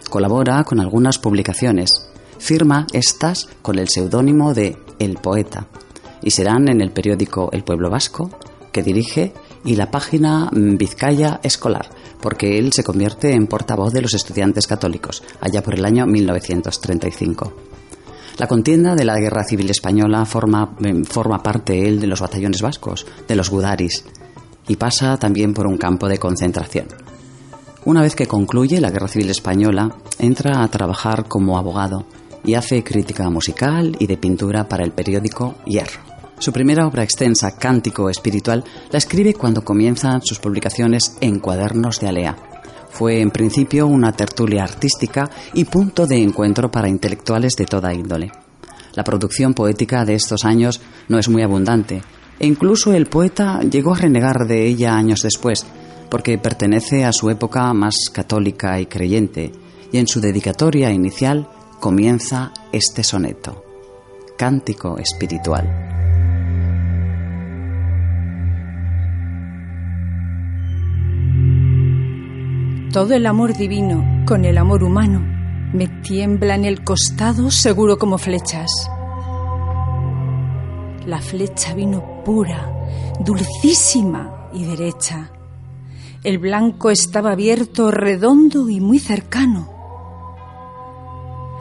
Colabora 0.08 0.64
con 0.64 0.80
algunas 0.80 1.20
publicaciones. 1.20 2.10
Firma 2.40 2.88
estas 2.92 3.48
con 3.62 3.78
el 3.78 3.88
seudónimo 3.88 4.52
de 4.52 4.76
El 4.98 5.14
Poeta 5.14 5.68
y 6.24 6.32
serán 6.32 6.68
en 6.68 6.80
el 6.80 6.90
periódico 6.90 7.50
El 7.52 7.62
Pueblo 7.62 7.88
Vasco, 7.88 8.32
que 8.72 8.82
dirige, 8.82 9.32
y 9.64 9.76
la 9.76 9.92
página 9.92 10.48
Vizcaya 10.52 11.38
Escolar, 11.44 11.88
porque 12.20 12.58
él 12.58 12.72
se 12.72 12.84
convierte 12.84 13.32
en 13.32 13.46
portavoz 13.46 13.92
de 13.92 14.02
los 14.02 14.14
estudiantes 14.14 14.66
católicos, 14.66 15.22
allá 15.40 15.62
por 15.62 15.74
el 15.74 15.84
año 15.84 16.06
1935. 16.06 17.52
La 18.38 18.46
contienda 18.46 18.94
de 18.94 19.04
la 19.04 19.18
Guerra 19.18 19.44
Civil 19.44 19.68
Española 19.70 20.24
forma, 20.24 20.76
forma 21.08 21.42
parte 21.42 21.86
él 21.86 22.00
de 22.00 22.06
los 22.06 22.20
batallones 22.20 22.62
vascos, 22.62 23.06
de 23.28 23.36
los 23.36 23.50
Gudaris, 23.50 24.04
y 24.66 24.76
pasa 24.76 25.18
también 25.18 25.52
por 25.52 25.66
un 25.66 25.76
campo 25.76 26.08
de 26.08 26.18
concentración. 26.18 26.86
Una 27.84 28.02
vez 28.02 28.14
que 28.14 28.26
concluye 28.26 28.80
la 28.80 28.90
Guerra 28.90 29.08
Civil 29.08 29.30
Española, 29.30 29.96
entra 30.18 30.62
a 30.62 30.68
trabajar 30.68 31.28
como 31.28 31.58
abogado 31.58 32.06
y 32.44 32.54
hace 32.54 32.84
crítica 32.84 33.28
musical 33.30 33.96
y 33.98 34.06
de 34.06 34.16
pintura 34.16 34.68
para 34.68 34.84
el 34.84 34.92
periódico 34.92 35.56
Hierro. 35.66 36.09
Su 36.40 36.54
primera 36.54 36.86
obra 36.86 37.02
extensa, 37.02 37.54
Cántico 37.58 38.08
Espiritual, 38.08 38.64
la 38.90 38.96
escribe 38.96 39.34
cuando 39.34 39.62
comienzan 39.62 40.22
sus 40.22 40.38
publicaciones 40.38 41.18
en 41.20 41.38
Cuadernos 41.38 42.00
de 42.00 42.08
Alea. 42.08 42.34
Fue 42.88 43.20
en 43.20 43.30
principio 43.30 43.86
una 43.86 44.12
tertulia 44.12 44.64
artística 44.64 45.30
y 45.52 45.66
punto 45.66 46.06
de 46.06 46.16
encuentro 46.16 46.70
para 46.70 46.88
intelectuales 46.88 47.56
de 47.56 47.66
toda 47.66 47.92
índole. 47.92 48.32
La 48.94 49.04
producción 49.04 49.52
poética 49.52 50.06
de 50.06 50.14
estos 50.14 50.46
años 50.46 50.80
no 51.08 51.18
es 51.18 51.28
muy 51.28 51.42
abundante, 51.42 52.00
e 52.38 52.46
incluso 52.46 52.94
el 52.94 53.04
poeta 53.04 53.60
llegó 53.60 53.92
a 53.92 53.98
renegar 53.98 54.46
de 54.46 54.66
ella 54.66 54.96
años 54.96 55.20
después, 55.20 55.66
porque 56.08 56.38
pertenece 56.38 57.04
a 57.04 57.12
su 57.12 57.28
época 57.28 57.70
más 57.74 58.08
católica 58.10 58.80
y 58.80 58.86
creyente, 58.86 59.52
y 59.92 59.98
en 59.98 60.06
su 60.06 60.22
dedicatoria 60.22 60.90
inicial 60.90 61.50
comienza 61.80 62.50
este 62.72 63.04
soneto, 63.04 63.62
Cántico 64.38 64.96
Espiritual. 64.96 65.99
Todo 72.92 73.14
el 73.14 73.26
amor 73.26 73.56
divino 73.56 74.24
con 74.26 74.44
el 74.44 74.58
amor 74.58 74.82
humano 74.82 75.20
me 75.72 75.86
tiembla 75.86 76.56
en 76.56 76.64
el 76.64 76.82
costado 76.82 77.48
seguro 77.52 77.98
como 77.98 78.18
flechas. 78.18 78.90
La 81.06 81.20
flecha 81.20 81.72
vino 81.72 82.24
pura, 82.24 82.68
dulcísima 83.20 84.48
y 84.52 84.64
derecha. 84.64 85.30
El 86.24 86.38
blanco 86.38 86.90
estaba 86.90 87.30
abierto, 87.30 87.92
redondo 87.92 88.68
y 88.68 88.80
muy 88.80 88.98
cercano. 88.98 89.70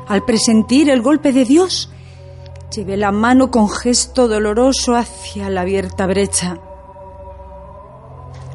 Al 0.08 0.26
presentir 0.26 0.90
el 0.90 1.04
golpe 1.04 1.32
de 1.32 1.46
Dios, 1.46 1.92
llevé 2.76 2.98
la 2.98 3.12
mano 3.12 3.52
con 3.52 3.70
gesto 3.70 4.28
doloroso 4.28 4.96
hacia 4.96 5.52
la 5.52 5.62
abierta 5.62 6.08
brecha. 6.08 6.58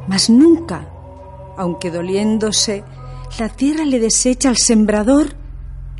Mas 0.09 0.29
nunca, 0.29 0.89
aunque 1.57 1.91
doliéndose, 1.91 2.85
la 3.39 3.49
tierra 3.49 3.85
le 3.85 3.99
desecha 3.99 4.49
al 4.49 4.57
sembrador 4.57 5.35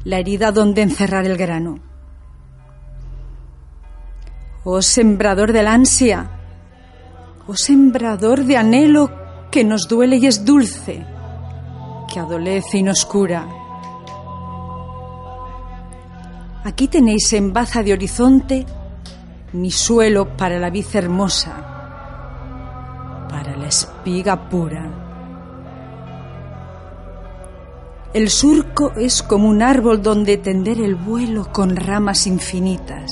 la 0.05 0.19
herida 0.19 0.53
donde 0.53 0.83
encerrar 0.83 1.25
el 1.25 1.37
grano. 1.37 1.79
Oh 4.65 4.81
sembrador 4.83 5.53
del 5.53 5.67
ansia, 5.67 6.31
oh 7.47 7.57
sembrador 7.57 8.45
de 8.45 8.57
anhelo 8.57 9.11
que 9.51 9.65
nos 9.65 9.89
duele 9.89 10.17
y 10.17 10.27
es 10.27 10.45
dulce, 10.45 11.05
que 12.13 12.21
adolece 12.21 12.79
y 12.79 12.83
nos 12.83 13.05
cura. 13.05 13.47
Aquí 16.65 16.89
tenéis 16.89 17.33
en 17.35 17.53
baza 17.53 17.83
de 17.83 17.93
horizonte 17.93 18.65
mi 19.53 19.71
suelo 19.71 20.37
para 20.37 20.59
la 20.59 20.71
vid 20.71 20.87
hermosa, 20.95 21.53
para 23.29 23.57
la 23.57 23.69
espiga 23.69 24.49
pura. 24.49 25.04
El 28.15 28.31
surco 28.31 28.93
es 28.93 29.25
como 29.25 29.49
un 29.49 29.61
árbol 29.61 30.01
donde 30.01 30.37
tender 30.37 30.81
el 30.81 30.95
vuelo 30.95 31.51
con 31.53 31.75
ramas 31.75 32.29
infinitas, 32.29 33.11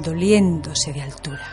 doliéndose 0.00 0.92
de 0.92 1.00
altura. 1.00 1.46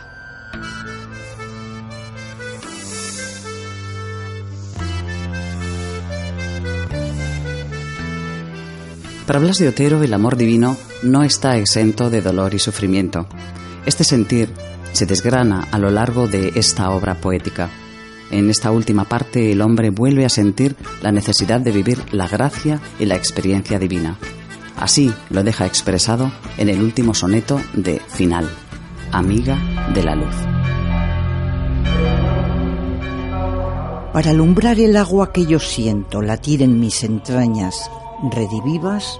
Para 9.27 9.37
Blas 9.37 9.59
de 9.59 9.67
Otero, 9.67 10.01
el 10.01 10.11
amor 10.15 10.35
divino 10.35 10.77
no 11.03 11.21
está 11.21 11.57
exento 11.57 12.09
de 12.09 12.23
dolor 12.23 12.55
y 12.55 12.59
sufrimiento. 12.59 13.27
Este 13.85 14.03
sentir 14.03 14.51
se 14.93 15.05
desgrana 15.05 15.67
a 15.71 15.77
lo 15.77 15.91
largo 15.91 16.27
de 16.27 16.53
esta 16.55 16.89
obra 16.89 17.21
poética. 17.21 17.69
En 18.31 18.49
esta 18.49 18.71
última 18.71 19.05
parte, 19.05 19.51
el 19.51 19.61
hombre 19.61 19.89
vuelve 19.89 20.25
a 20.25 20.29
sentir 20.29 20.75
la 21.01 21.11
necesidad 21.11 21.59
de 21.59 21.71
vivir 21.71 22.03
la 22.11 22.27
gracia 22.27 22.79
y 22.99 23.05
la 23.05 23.15
experiencia 23.15 23.79
divina. 23.79 24.17
Así 24.77 25.11
lo 25.29 25.43
deja 25.43 25.65
expresado 25.65 26.31
en 26.57 26.69
el 26.69 26.81
último 26.81 27.13
soneto 27.13 27.59
de 27.73 27.99
Final, 28.07 28.49
Amiga 29.11 29.57
de 29.93 30.03
la 30.03 30.15
Luz. 30.15 30.35
Para 34.13 34.31
alumbrar 34.31 34.79
el 34.79 34.95
agua 34.95 35.31
que 35.31 35.45
yo 35.45 35.59
siento 35.59 36.21
latir 36.21 36.61
en 36.61 36.79
mis 36.79 37.03
entrañas 37.03 37.89
redivivas 38.31 39.19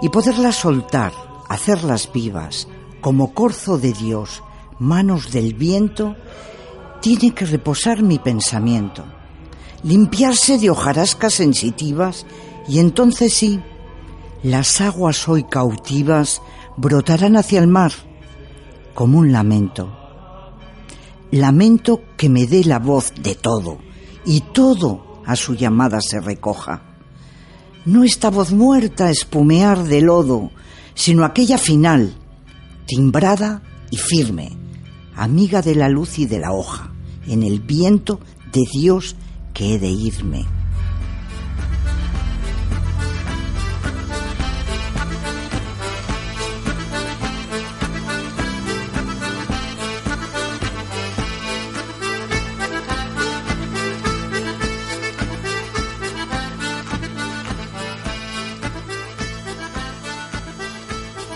y 0.00 0.08
poderlas 0.08 0.56
soltar, 0.56 1.12
hacerlas 1.48 2.10
vivas, 2.12 2.68
como 3.00 3.34
corzo 3.34 3.78
de 3.78 3.92
Dios, 3.92 4.42
manos 4.78 5.32
del 5.32 5.54
viento, 5.54 6.16
tiene 7.02 7.34
que 7.34 7.44
reposar 7.44 8.02
mi 8.02 8.18
pensamiento, 8.18 9.04
limpiarse 9.82 10.58
de 10.58 10.70
hojarascas 10.70 11.34
sensitivas 11.34 12.24
y 12.66 12.78
entonces 12.78 13.34
sí, 13.34 13.60
las 14.42 14.80
aguas 14.80 15.28
hoy 15.28 15.44
cautivas 15.44 16.40
brotarán 16.78 17.36
hacia 17.36 17.60
el 17.60 17.66
mar 17.66 17.92
como 18.94 19.18
un 19.18 19.32
lamento. 19.32 19.94
Lamento 21.30 22.00
que 22.16 22.30
me 22.30 22.46
dé 22.46 22.64
la 22.64 22.78
voz 22.78 23.12
de 23.20 23.34
todo 23.34 23.78
y 24.24 24.40
todo 24.40 25.20
a 25.26 25.36
su 25.36 25.54
llamada 25.54 26.00
se 26.00 26.20
recoja 26.20 26.92
no 27.84 28.04
esta 28.04 28.30
voz 28.30 28.52
muerta 28.52 29.10
espumear 29.10 29.84
de 29.84 30.02
lodo, 30.02 30.50
sino 30.94 31.24
aquella 31.24 31.58
final, 31.58 32.14
timbrada 32.86 33.62
y 33.90 33.96
firme, 33.96 34.56
amiga 35.16 35.62
de 35.62 35.74
la 35.74 35.88
luz 35.88 36.18
y 36.18 36.26
de 36.26 36.38
la 36.38 36.52
hoja, 36.52 36.91
en 37.26 37.42
el 37.42 37.60
viento 37.60 38.20
de 38.52 38.62
Dios 38.72 39.16
que 39.54 39.74
he 39.74 39.78
de 39.78 39.90
irme. 39.90 40.46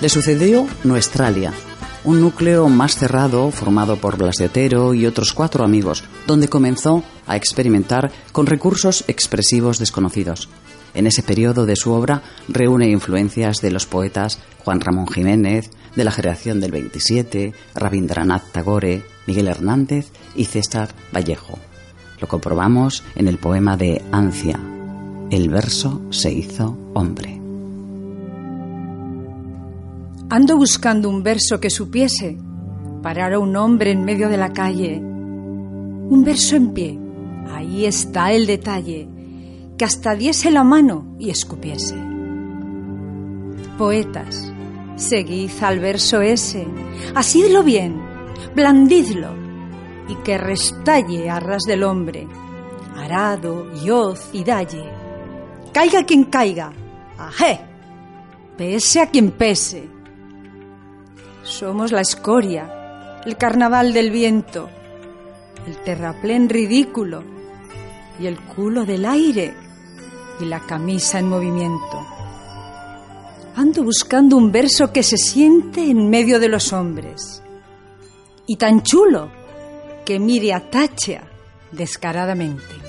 Le 0.07 0.11
sucedió 0.11 0.68
Nuestralia, 0.84 1.53
un 2.07 2.20
núcleo 2.20 2.68
más 2.68 2.96
cerrado 2.96 3.50
formado 3.50 3.96
por 3.96 4.16
Blas 4.16 4.36
de 4.36 4.46
Otero 4.46 4.94
y 4.94 5.07
otros 5.07 5.32
cuatro 5.32 5.64
amigos, 5.64 6.04
donde 6.28 6.48
comenzó 6.48 7.02
a 7.26 7.36
experimentar 7.36 8.12
con 8.30 8.46
recursos 8.46 9.04
expresivos 9.09 9.80
desconocidos. 9.80 10.48
En 10.94 11.09
ese 11.09 11.24
periodo 11.24 11.66
de 11.66 11.74
su 11.74 11.92
obra 11.92 12.22
reúne 12.48 12.88
influencias 12.88 13.61
de 13.61 13.72
los 13.72 13.86
poetas 13.86 14.38
Juan 14.64 14.80
Ramón 14.80 15.09
Jiménez, 15.09 15.68
de 15.96 16.04
la 16.04 16.12
generación 16.12 16.61
del 16.61 16.70
27, 16.70 17.52
Rabindranath 17.74 18.52
Tagore, 18.52 19.02
Miguel 19.26 19.48
Hernández 19.48 20.12
y 20.36 20.44
César 20.44 20.94
Vallejo. 21.12 21.59
Lo 22.20 22.28
comprobamos 22.28 23.02
en 23.16 23.26
el 23.26 23.38
poema 23.38 23.76
de 23.76 24.02
Ancia. 24.12 24.61
El 25.30 25.48
verso 25.48 26.00
se 26.11 26.32
hizo 26.32 26.78
hombre. 26.94 27.36
Ando 30.37 30.59
buscando 30.59 31.09
un 31.09 31.22
verso 31.22 31.59
que 31.59 31.70
supiese 31.70 32.37
parar 33.03 33.32
a 33.32 33.39
un 33.39 33.57
hombre 33.57 33.91
en 33.91 34.05
medio 34.05 34.28
de 34.28 34.37
la 34.37 34.53
calle. 34.53 34.99
Un 34.99 36.24
verso 36.26 36.57
en 36.57 36.74
pie, 36.74 36.99
ahí 37.55 37.87
está 37.87 38.32
el 38.32 38.45
detalle, 38.47 39.09
que 39.78 39.87
hasta 39.87 40.14
diese 40.14 40.51
la 40.51 40.62
mano 40.62 41.16
y 41.18 41.30
escupiese. 41.30 41.97
Poetas, 43.78 44.53
seguid 44.97 45.53
al 45.62 45.80
verso 45.80 46.20
ese, 46.20 46.66
asidlo 47.14 47.62
bien, 47.62 47.99
blandidlo, 48.55 49.30
y 50.07 50.16
que 50.16 50.37
restalle 50.37 51.30
a 51.30 51.41
ras 51.41 51.62
del 51.62 51.82
hombre, 51.82 52.28
arado 52.95 53.68
y 53.82 53.89
hoz 53.89 54.28
y 54.34 54.45
dalle. 54.45 54.84
Caiga 55.72 56.05
quien 56.05 56.24
caiga, 56.24 56.74
ajé, 57.16 57.59
pese 58.59 59.01
a 59.01 59.07
quien 59.07 59.30
pese 59.30 59.95
somos 61.47 61.92
la 61.92 62.01
escoria, 62.01 63.20
el 63.24 63.36
carnaval 63.36 63.92
del 63.92 64.11
viento, 64.11 64.68
el 65.66 65.76
terraplén 65.78 66.49
ridículo 66.49 67.22
y 68.18 68.26
el 68.26 68.38
culo 68.38 68.84
del 68.84 69.05
aire 69.05 69.55
y 70.40 70.44
la 70.44 70.61
camisa 70.61 71.18
en 71.18 71.28
movimiento. 71.28 72.07
Ando 73.55 73.84
buscando 73.84 74.36
un 74.36 74.53
verso 74.53 74.92
que 74.92 75.03
se 75.03 75.16
siente 75.16 75.88
en 75.88 76.11
medio 76.11 76.38
de 76.38 76.49
los 76.49 76.72
hombres 76.72 77.42
y 78.47 78.57
tan 78.57 78.82
chulo 78.82 79.30
que 80.05 80.18
mire 80.18 80.53
a 80.53 80.68
Tachia 80.68 81.26
descaradamente. 81.72 82.86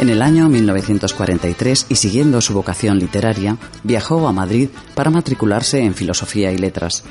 En 0.00 0.08
el 0.08 0.22
año 0.22 0.48
1943 0.48 1.86
y 1.90 1.96
siguiendo 1.96 2.40
su 2.40 2.54
vocación 2.54 2.98
literaria, 2.98 3.58
viajó 3.82 4.26
a 4.26 4.32
Madrid 4.32 4.70
para 4.94 5.10
matricularse 5.10 5.80
en 5.80 5.92
Filosofía 5.92 6.50
y 6.52 6.56
Letras. 6.56 7.04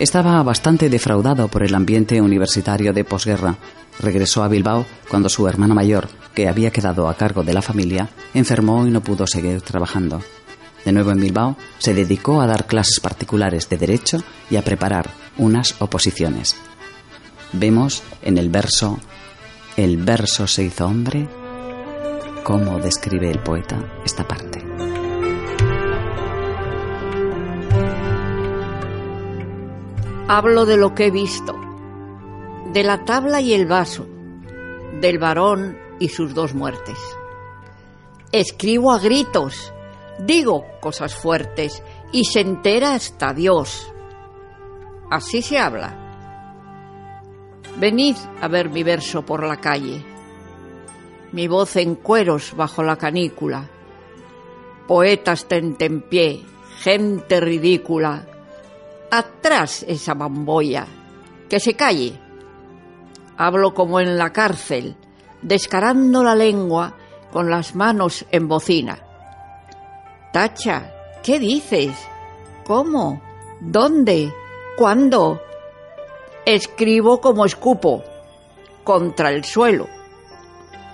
Estaba 0.00 0.42
bastante 0.42 0.90
defraudado 0.90 1.46
por 1.46 1.62
el 1.62 1.76
ambiente 1.76 2.20
universitario 2.20 2.92
de 2.92 3.04
posguerra. 3.04 3.56
Regresó 4.00 4.42
a 4.42 4.48
Bilbao 4.48 4.84
cuando 5.08 5.28
su 5.28 5.46
hermano 5.46 5.76
mayor, 5.76 6.08
que 6.34 6.48
había 6.48 6.72
quedado 6.72 7.08
a 7.08 7.14
cargo 7.14 7.44
de 7.44 7.54
la 7.54 7.62
familia, 7.62 8.08
enfermó 8.34 8.84
y 8.84 8.90
no 8.90 9.00
pudo 9.00 9.28
seguir 9.28 9.60
trabajando. 9.60 10.20
De 10.84 10.90
nuevo 10.90 11.12
en 11.12 11.20
Bilbao, 11.20 11.56
se 11.78 11.94
dedicó 11.94 12.40
a 12.40 12.48
dar 12.48 12.66
clases 12.66 12.98
particulares 12.98 13.68
de 13.68 13.76
derecho 13.76 14.18
y 14.50 14.56
a 14.56 14.64
preparar 14.64 15.08
unas 15.38 15.76
oposiciones. 15.78 16.56
Vemos 17.52 18.02
en 18.22 18.38
el 18.38 18.48
verso 18.48 18.98
El 19.76 19.98
verso 19.98 20.48
se 20.48 20.64
hizo 20.64 20.86
hombre 20.86 21.28
cómo 22.44 22.78
describe 22.78 23.30
el 23.30 23.42
poeta 23.42 24.02
esta 24.04 24.28
parte. 24.28 24.62
Hablo 30.28 30.66
de 30.66 30.76
lo 30.76 30.94
que 30.94 31.06
he 31.06 31.10
visto, 31.10 31.54
de 32.72 32.84
la 32.84 33.04
tabla 33.06 33.40
y 33.40 33.54
el 33.54 33.66
vaso, 33.66 34.06
del 35.00 35.18
varón 35.18 35.78
y 35.98 36.10
sus 36.10 36.34
dos 36.34 36.54
muertes. 36.54 36.98
Escribo 38.30 38.92
a 38.92 38.98
gritos, 38.98 39.72
digo 40.18 40.66
cosas 40.80 41.14
fuertes 41.14 41.82
y 42.12 42.26
se 42.26 42.40
entera 42.40 42.94
hasta 42.94 43.32
Dios. 43.32 43.90
Así 45.10 45.40
se 45.40 45.58
habla. 45.58 46.00
Venid 47.78 48.16
a 48.42 48.48
ver 48.48 48.68
mi 48.68 48.82
verso 48.82 49.24
por 49.24 49.46
la 49.46 49.56
calle, 49.56 50.13
mi 51.34 51.48
voz 51.48 51.74
en 51.74 51.96
cueros 51.96 52.54
bajo 52.56 52.84
la 52.84 52.94
canícula, 52.94 53.68
poetas 54.86 55.46
tentempié, 55.46 56.44
gente 56.78 57.40
ridícula, 57.40 58.24
atrás 59.10 59.84
esa 59.88 60.14
bamboya, 60.14 60.86
que 61.50 61.58
se 61.58 61.74
calle. 61.74 62.20
Hablo 63.36 63.74
como 63.74 63.98
en 63.98 64.16
la 64.16 64.32
cárcel, 64.32 64.94
descarando 65.42 66.22
la 66.22 66.36
lengua 66.36 66.94
con 67.32 67.50
las 67.50 67.74
manos 67.74 68.24
en 68.30 68.46
bocina. 68.46 68.96
Tacha, 70.32 70.92
¿qué 71.24 71.40
dices? 71.40 71.96
¿Cómo? 72.64 73.20
¿Dónde? 73.60 74.32
¿Cuándo? 74.78 75.42
Escribo 76.46 77.20
como 77.20 77.44
escupo, 77.44 78.04
contra 78.84 79.30
el 79.32 79.42
suelo. 79.42 79.88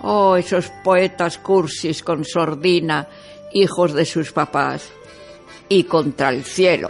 Oh, 0.03 0.35
esos 0.35 0.71
poetas 0.83 1.37
cursis 1.37 2.01
con 2.01 2.25
sordina, 2.25 3.07
hijos 3.53 3.93
de 3.93 4.05
sus 4.05 4.31
papás, 4.31 4.89
y 5.69 5.83
contra 5.83 6.29
el 6.29 6.43
cielo. 6.43 6.89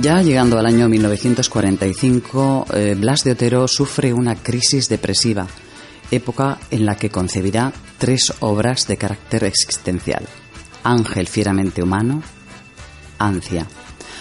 Ya 0.00 0.22
llegando 0.22 0.56
al 0.58 0.66
año 0.66 0.88
1945, 0.88 2.66
eh, 2.72 2.94
Blas 2.96 3.24
de 3.24 3.32
Otero 3.32 3.66
sufre 3.66 4.12
una 4.12 4.36
crisis 4.36 4.88
depresiva, 4.88 5.48
época 6.10 6.58
en 6.70 6.86
la 6.86 6.96
que 6.96 7.10
concebirá 7.10 7.72
tres 7.98 8.32
obras 8.40 8.86
de 8.86 8.96
carácter 8.96 9.44
existencial. 9.44 10.26
Ángel 10.84 11.28
fieramente 11.28 11.82
humano, 11.82 12.22
Ancia. 13.18 13.66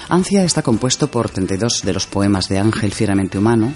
Ancia 0.09 0.43
está 0.43 0.61
compuesto 0.61 1.09
por 1.09 1.29
32 1.29 1.83
de 1.83 1.93
los 1.93 2.07
poemas 2.07 2.49
de 2.49 2.59
Ángel 2.59 2.93
fieramente 2.93 3.37
humano, 3.37 3.73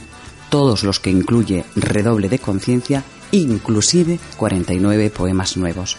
todos 0.49 0.83
los 0.83 0.99
que 0.99 1.09
incluye 1.09 1.65
redoble 1.75 2.29
de 2.29 2.39
conciencia, 2.39 3.03
inclusive 3.31 4.19
49 4.37 5.09
poemas 5.09 5.57
nuevos. 5.57 5.97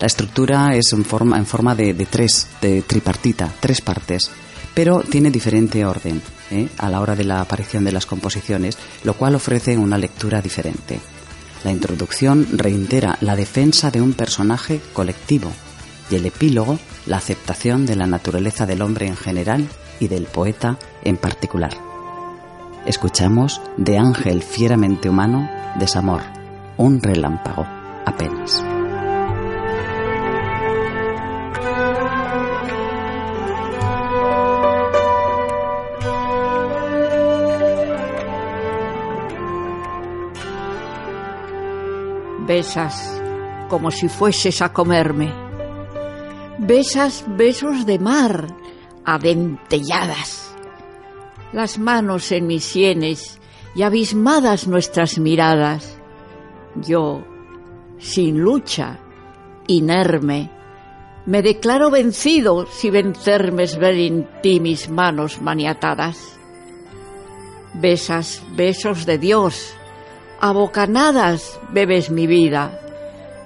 La 0.00 0.06
estructura 0.06 0.74
es 0.74 0.92
en 0.92 1.04
forma, 1.04 1.38
en 1.38 1.46
forma 1.46 1.74
de, 1.74 1.94
de 1.94 2.06
tres, 2.06 2.48
de 2.60 2.82
tripartita, 2.82 3.52
tres 3.60 3.80
partes 3.80 4.30
pero 4.76 5.00
tiene 5.00 5.30
diferente 5.30 5.86
orden 5.86 6.20
¿eh? 6.50 6.68
a 6.76 6.90
la 6.90 7.00
hora 7.00 7.16
de 7.16 7.24
la 7.24 7.40
aparición 7.40 7.82
de 7.82 7.92
las 7.92 8.04
composiciones, 8.04 8.76
lo 9.04 9.14
cual 9.14 9.34
ofrece 9.34 9.78
una 9.78 9.96
lectura 9.96 10.42
diferente. 10.42 11.00
La 11.66 11.72
introducción 11.72 12.46
reitera 12.52 13.18
la 13.20 13.34
defensa 13.34 13.90
de 13.90 14.00
un 14.00 14.12
personaje 14.12 14.80
colectivo 14.92 15.50
y 16.08 16.14
el 16.14 16.24
epílogo 16.24 16.78
la 17.06 17.16
aceptación 17.16 17.86
de 17.86 17.96
la 17.96 18.06
naturaleza 18.06 18.66
del 18.66 18.82
hombre 18.82 19.08
en 19.08 19.16
general 19.16 19.66
y 19.98 20.06
del 20.06 20.26
poeta 20.26 20.78
en 21.02 21.16
particular. 21.16 21.72
Escuchamos 22.86 23.60
de 23.78 23.98
Ángel 23.98 24.44
fieramente 24.44 25.08
humano, 25.08 25.50
Desamor, 25.76 26.22
un 26.76 27.02
relámpago, 27.02 27.66
apenas. 28.04 28.64
Besas 42.46 43.20
como 43.68 43.90
si 43.90 44.08
fueses 44.08 44.62
a 44.62 44.72
comerme. 44.72 45.32
Besas 46.58 47.24
besos 47.26 47.84
de 47.86 47.98
mar, 47.98 48.46
adentelladas. 49.04 50.54
Las 51.52 51.78
manos 51.78 52.30
en 52.32 52.46
mis 52.46 52.64
sienes 52.64 53.40
y 53.74 53.82
abismadas 53.82 54.68
nuestras 54.68 55.18
miradas. 55.18 55.98
Yo, 56.76 57.24
sin 57.98 58.40
lucha, 58.40 58.98
inerme, 59.66 60.50
me 61.26 61.42
declaro 61.42 61.90
vencido 61.90 62.66
si 62.66 62.90
vencerme 62.90 63.64
es 63.64 63.76
ver 63.76 63.96
en 63.96 64.28
ti 64.42 64.60
mis 64.60 64.88
manos 64.88 65.42
maniatadas. 65.42 66.38
Besas 67.74 68.42
besos 68.54 69.04
de 69.04 69.18
Dios, 69.18 69.74
a 70.40 70.52
bocanadas 70.52 71.58
bebes 71.72 72.10
mi 72.10 72.26
vida, 72.26 72.80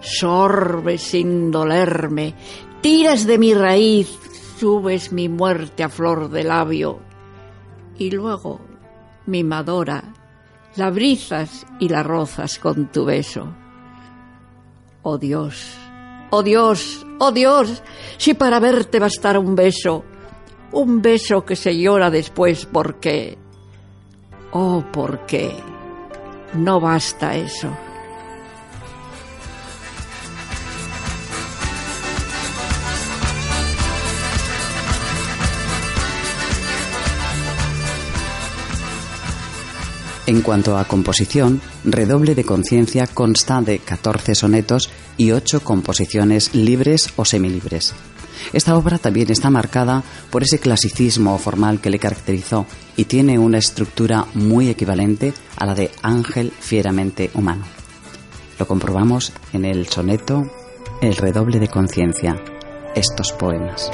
sorbes 0.00 1.02
sin 1.02 1.50
dolerme, 1.50 2.34
tiras 2.80 3.26
de 3.26 3.38
mi 3.38 3.54
raíz, 3.54 4.18
subes 4.58 5.12
mi 5.12 5.28
muerte 5.28 5.82
a 5.82 5.88
flor 5.88 6.30
de 6.30 6.44
labio, 6.44 7.00
y 7.98 8.10
luego, 8.10 8.60
mi 9.26 9.44
madora, 9.44 10.02
la 10.76 10.90
brizas 10.90 11.66
y 11.78 11.88
la 11.88 12.02
rozas 12.02 12.58
con 12.58 12.90
tu 12.90 13.04
beso. 13.04 13.54
Oh 15.02 15.18
Dios, 15.18 15.76
oh 16.30 16.42
Dios, 16.42 17.06
oh 17.18 17.32
Dios, 17.32 17.82
si 18.16 18.34
para 18.34 18.60
verte 18.60 18.98
bastara 18.98 19.38
un 19.38 19.54
beso, 19.54 20.04
un 20.72 21.02
beso 21.02 21.44
que 21.44 21.56
se 21.56 21.76
llora 21.78 22.10
después 22.10 22.66
porque, 22.66 23.38
oh, 24.52 24.84
porque 24.92 25.54
no 26.54 26.80
basta 26.80 27.36
eso. 27.36 27.76
En 40.30 40.42
cuanto 40.42 40.78
a 40.78 40.84
composición, 40.84 41.60
Redoble 41.82 42.36
de 42.36 42.44
Conciencia 42.44 43.08
consta 43.08 43.60
de 43.62 43.80
14 43.80 44.36
sonetos 44.36 44.88
y 45.16 45.32
8 45.32 45.64
composiciones 45.64 46.54
libres 46.54 47.12
o 47.16 47.24
semilibres. 47.24 47.94
Esta 48.52 48.76
obra 48.76 48.98
también 48.98 49.30
está 49.30 49.48
marcada 49.48 50.02
por 50.30 50.42
ese 50.42 50.58
clasicismo 50.58 51.38
formal 51.38 51.80
que 51.80 51.90
le 51.90 51.98
caracterizó 51.98 52.66
y 52.96 53.04
tiene 53.04 53.38
una 53.38 53.58
estructura 53.58 54.26
muy 54.34 54.68
equivalente 54.68 55.32
a 55.56 55.66
la 55.66 55.74
de 55.74 55.90
Ángel 56.02 56.52
fieramente 56.58 57.30
humano. 57.34 57.64
Lo 58.58 58.66
comprobamos 58.66 59.32
en 59.52 59.64
el 59.64 59.86
soneto 59.88 60.50
El 61.00 61.16
redoble 61.16 61.58
de 61.58 61.68
conciencia, 61.68 62.36
estos 62.94 63.32
poemas. 63.32 63.90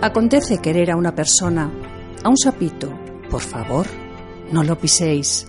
Acontece 0.00 0.58
querer 0.58 0.92
a 0.92 0.96
una 0.96 1.12
persona, 1.12 1.68
a 2.22 2.28
un 2.28 2.36
sapito, 2.36 2.92
por 3.28 3.40
favor, 3.40 3.86
no 4.52 4.62
lo 4.62 4.78
piséis. 4.78 5.48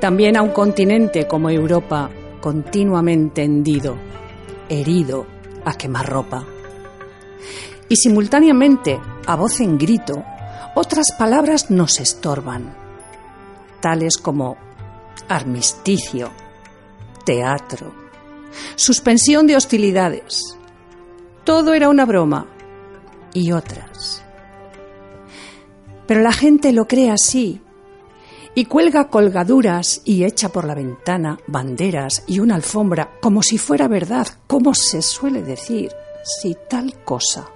También 0.00 0.36
a 0.36 0.42
un 0.42 0.50
continente 0.50 1.26
como 1.26 1.50
Europa, 1.50 2.10
continuamente 2.40 3.42
hendido, 3.42 3.96
herido 4.68 5.26
a 5.64 5.74
quemarropa. 5.74 6.46
Y 7.88 7.96
simultáneamente, 7.96 9.00
a 9.26 9.36
voz 9.36 9.60
en 9.60 9.76
grito, 9.76 10.24
otras 10.74 11.12
palabras 11.18 11.70
nos 11.70 12.00
estorban, 12.00 12.74
tales 13.80 14.16
como 14.16 14.56
armisticio, 15.28 16.30
teatro, 17.24 17.92
suspensión 18.76 19.46
de 19.46 19.56
hostilidades. 19.56 20.56
Todo 21.44 21.74
era 21.74 21.88
una 21.88 22.04
broma 22.04 22.46
y 23.32 23.52
otras. 23.52 24.22
Pero 26.06 26.20
la 26.20 26.32
gente 26.32 26.72
lo 26.72 26.86
cree 26.86 27.10
así 27.10 27.60
y 28.54 28.64
cuelga 28.64 29.08
colgaduras 29.08 30.02
y 30.04 30.24
echa 30.24 30.48
por 30.48 30.64
la 30.64 30.74
ventana 30.74 31.38
banderas 31.46 32.24
y 32.26 32.40
una 32.40 32.56
alfombra 32.56 33.18
como 33.20 33.42
si 33.42 33.58
fuera 33.58 33.88
verdad, 33.88 34.26
como 34.46 34.74
se 34.74 35.02
suele 35.02 35.42
decir, 35.42 35.92
si 36.24 36.56
tal 36.68 37.02
cosa. 37.04 37.48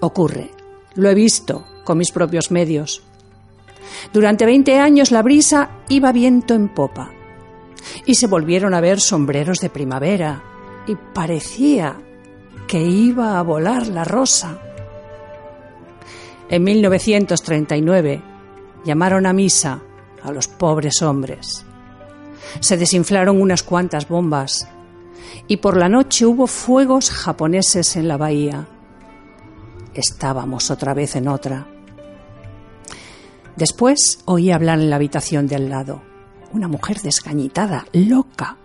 Ocurre, 0.00 0.50
lo 0.94 1.08
he 1.08 1.14
visto 1.14 1.64
con 1.84 1.98
mis 1.98 2.10
propios 2.10 2.50
medios. 2.50 3.02
Durante 4.12 4.44
20 4.44 4.78
años 4.78 5.10
la 5.10 5.22
brisa 5.22 5.70
iba 5.88 6.12
viento 6.12 6.54
en 6.54 6.68
popa 6.68 7.12
y 8.04 8.16
se 8.16 8.26
volvieron 8.26 8.74
a 8.74 8.80
ver 8.80 9.00
sombreros 9.00 9.58
de 9.58 9.70
primavera 9.70 10.42
y 10.86 10.96
parecía 10.96 11.96
que 12.66 12.82
iba 12.82 13.38
a 13.38 13.42
volar 13.42 13.86
la 13.86 14.04
rosa. 14.04 14.58
En 16.48 16.64
1939 16.64 18.35
llamaron 18.86 19.26
a 19.26 19.32
misa 19.34 19.82
a 20.22 20.32
los 20.32 20.48
pobres 20.48 21.02
hombres. 21.02 21.66
Se 22.60 22.76
desinflaron 22.76 23.40
unas 23.40 23.62
cuantas 23.62 24.08
bombas 24.08 24.66
y 25.48 25.58
por 25.58 25.76
la 25.76 25.88
noche 25.88 26.24
hubo 26.24 26.46
fuegos 26.46 27.10
japoneses 27.10 27.96
en 27.96 28.08
la 28.08 28.16
bahía. 28.16 28.66
Estábamos 29.92 30.70
otra 30.70 30.94
vez 30.94 31.16
en 31.16 31.28
otra. 31.28 31.66
Después 33.56 34.20
oí 34.24 34.50
hablar 34.50 34.78
en 34.78 34.90
la 34.90 34.96
habitación 34.96 35.46
de 35.46 35.56
al 35.56 35.68
lado. 35.68 36.02
Una 36.52 36.68
mujer 36.68 37.00
desgañitada, 37.00 37.86
loca. 37.92 38.56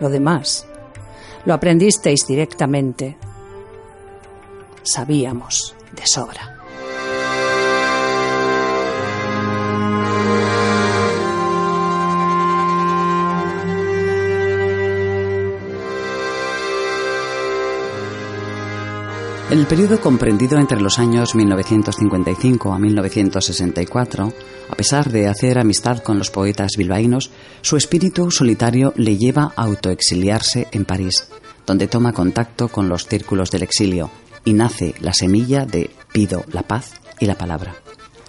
Lo 0.00 0.08
demás 0.08 0.66
lo 1.44 1.52
aprendisteis 1.52 2.26
directamente. 2.26 3.16
Sabíamos 4.82 5.74
de 5.92 6.06
sobra. 6.06 6.53
El 19.50 19.66
periodo 19.66 20.00
comprendido 20.00 20.58
entre 20.58 20.80
los 20.80 20.98
años 20.98 21.34
1955 21.34 22.72
a 22.72 22.78
1964, 22.78 24.32
a 24.70 24.74
pesar 24.74 25.10
de 25.10 25.28
hacer 25.28 25.58
amistad 25.58 25.98
con 25.98 26.18
los 26.18 26.30
poetas 26.30 26.72
bilbaínos, 26.78 27.30
su 27.60 27.76
espíritu 27.76 28.30
solitario 28.30 28.92
le 28.96 29.16
lleva 29.18 29.52
a 29.54 29.64
autoexiliarse 29.64 30.68
en 30.72 30.84
París, 30.84 31.28
donde 31.66 31.88
toma 31.88 32.12
contacto 32.12 32.68
con 32.68 32.88
los 32.88 33.06
círculos 33.06 33.50
del 33.50 33.62
exilio 33.62 34.10
y 34.44 34.54
nace 34.54 34.94
la 35.00 35.12
semilla 35.12 35.66
de 35.66 35.90
Pido 36.12 36.44
la 36.50 36.62
paz 36.62 36.92
y 37.20 37.26
la 37.26 37.36
palabra. 37.36 37.74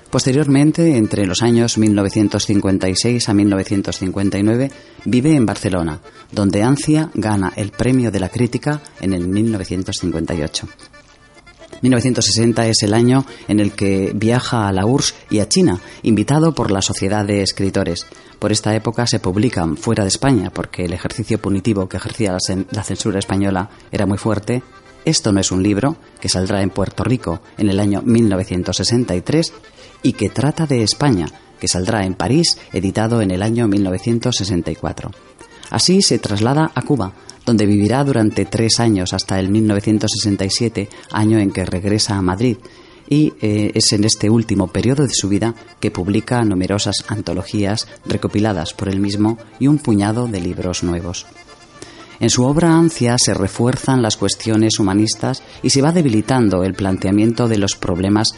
Posteriormente, 0.10 0.98
entre 0.98 1.26
los 1.26 1.42
años 1.42 1.78
1956 1.78 3.28
a 3.28 3.34
1959, 3.34 4.72
vive 5.06 5.36
en 5.36 5.46
Barcelona, 5.46 6.00
donde 6.32 6.64
Ancia 6.64 7.10
gana 7.14 7.52
el 7.56 7.72
Premio 7.72 8.12
de 8.12 8.20
la 8.20 8.30
Crítica 8.30 8.82
en 9.02 9.14
el 9.14 9.28
1958. 9.28 10.68
1960 11.82 12.68
es 12.68 12.84
el 12.84 12.94
año 12.94 13.26
en 13.48 13.60
el 13.60 13.74
que 13.74 14.12
viaja 14.16 14.68
a 14.68 14.72
la 14.72 14.86
URSS 14.86 15.16
y 15.30 15.40
a 15.40 15.50
China, 15.50 15.80
invitado 16.04 16.54
por 16.54 16.72
la 16.72 16.82
Sociedad 16.82 17.26
de 17.26 17.42
Escritores. 17.42 18.06
Por 18.40 18.52
esta 18.52 18.76
época 18.76 19.08
se 19.08 19.20
publican 19.20 19.78
fuera 19.78 20.04
de 20.04 20.10
España, 20.10 20.52
porque 20.52 20.86
el 20.86 20.94
ejercicio 20.94 21.40
punitivo 21.40 21.88
que 21.88 21.98
ejercía 21.98 22.38
la 22.72 22.84
censura 22.84 23.20
española 23.20 23.70
era 23.92 24.06
muy 24.06 24.18
fuerte. 24.18 24.64
Esto 25.06 25.32
no 25.32 25.40
es 25.40 25.52
un 25.52 25.62
libro, 25.62 25.98
que 26.20 26.30
saldrá 26.30 26.62
en 26.62 26.72
Puerto 26.72 27.04
Rico 27.04 27.42
en 27.58 27.70
el 27.70 27.80
año 27.80 28.02
1963, 28.02 29.54
y 30.02 30.14
que 30.14 30.30
trata 30.30 30.66
de 30.66 30.84
España, 30.84 31.28
que 31.60 31.68
saldrá 31.68 32.06
en 32.06 32.16
París, 32.16 32.58
editado 32.74 33.22
en 33.22 33.32
el 33.32 33.42
año 33.42 33.68
1964. 33.68 35.12
Así 35.70 36.02
se 36.02 36.20
traslada 36.20 36.72
a 36.76 36.82
Cuba, 36.82 37.14
donde 37.46 37.66
vivirá 37.66 38.04
durante 38.04 38.46
tres 38.46 38.80
años 38.80 39.14
hasta 39.14 39.40
el 39.40 39.50
1967, 39.50 40.90
año 41.12 41.40
en 41.40 41.52
que 41.52 41.66
regresa 41.66 42.16
a 42.16 42.22
Madrid, 42.22 42.58
y 43.08 43.34
eh, 43.42 43.72
es 43.76 43.94
en 43.94 44.04
este 44.04 44.30
último 44.30 44.68
periodo 44.68 45.04
de 45.04 45.14
su 45.14 45.30
vida 45.30 45.54
que 45.80 45.92
publica 45.92 46.44
numerosas 46.44 46.96
antologías 47.08 47.88
recopiladas 48.06 48.74
por 48.74 48.90
él 48.90 49.00
mismo 49.00 49.38
y 49.60 49.68
un 49.68 49.78
puñado 49.78 50.28
de 50.28 50.42
libros 50.42 50.84
nuevos. 50.84 51.26
En 52.20 52.30
su 52.30 52.46
obra 52.46 52.78
Ancia 52.78 53.18
se 53.18 53.34
refuerzan 53.34 54.02
las 54.02 54.16
cuestiones 54.18 54.80
humanistas 54.80 55.44
y 55.62 55.70
se 55.70 55.82
va 55.82 55.92
debilitando 55.92 56.64
el 56.64 56.74
planteamiento 56.74 57.48
de 57.48 57.58
los 57.58 57.76
problemas 57.76 58.36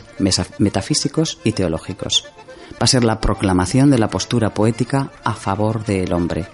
metafísicos 0.58 1.40
y 1.44 1.52
teológicos. 1.52 2.26
Va 2.74 2.86
a 2.86 2.88
ser 2.88 3.04
la 3.04 3.22
proclamación 3.22 3.92
de 3.92 4.00
la 4.00 4.10
postura 4.10 4.54
poética 4.54 5.12
a 5.24 5.34
favor 5.34 5.86
del 5.86 6.12
hombre, 6.12 6.48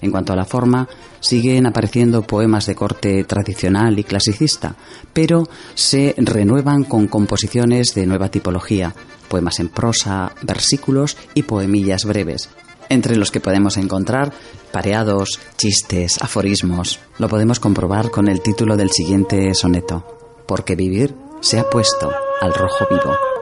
en 0.00 0.10
cuanto 0.10 0.32
a 0.32 0.36
la 0.36 0.44
forma, 0.44 0.88
siguen 1.20 1.66
apareciendo 1.66 2.22
poemas 2.22 2.66
de 2.66 2.74
corte 2.74 3.24
tradicional 3.24 3.98
y 3.98 4.04
clasicista, 4.04 4.76
pero 5.12 5.48
se 5.74 6.14
renuevan 6.18 6.84
con 6.84 7.06
composiciones 7.06 7.94
de 7.94 8.06
nueva 8.06 8.30
tipología, 8.30 8.94
poemas 9.28 9.60
en 9.60 9.68
prosa, 9.68 10.32
versículos 10.42 11.16
y 11.34 11.42
poemillas 11.42 12.04
breves, 12.04 12.48
entre 12.88 13.16
los 13.16 13.30
que 13.30 13.40
podemos 13.40 13.76
encontrar 13.76 14.32
pareados, 14.72 15.40
chistes, 15.56 16.22
aforismos. 16.22 17.00
Lo 17.18 17.28
podemos 17.28 17.60
comprobar 17.60 18.10
con 18.10 18.28
el 18.28 18.42
título 18.42 18.76
del 18.76 18.90
siguiente 18.90 19.54
soneto, 19.54 20.04
Porque 20.46 20.76
vivir 20.76 21.14
se 21.40 21.58
ha 21.58 21.68
puesto 21.68 22.10
al 22.40 22.54
rojo 22.54 22.86
vivo. 22.90 23.35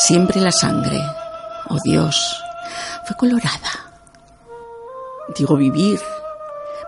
Siempre 0.00 0.40
la 0.40 0.52
sangre, 0.52 1.02
oh 1.68 1.76
Dios, 1.82 2.40
fue 3.04 3.16
colorada. 3.16 3.90
Digo 5.36 5.56
vivir, 5.56 6.00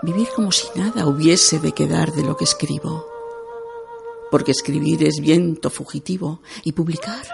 vivir 0.01 0.29
como 0.35 0.53
si 0.53 0.69
nada 0.79 1.07
hubiese 1.07 1.59
de 1.59 1.73
quedar 1.73 2.13
de 2.13 2.23
lo 2.23 2.37
que 2.37 2.45
escribo. 2.45 3.05
Porque 4.31 4.53
escribir 4.53 5.05
es 5.05 5.19
viento 5.21 5.71
fugitivo 5.71 6.41
y 6.63 6.71
publicar 6.71 7.27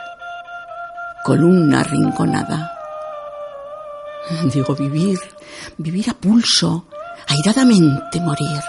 columna 1.24 1.82
rinconada. 1.82 2.72
Digo 4.54 4.74
vivir, 4.74 5.20
vivir 5.76 6.08
a 6.08 6.14
pulso, 6.14 6.86
airadamente 7.28 8.18
morir, 8.20 8.62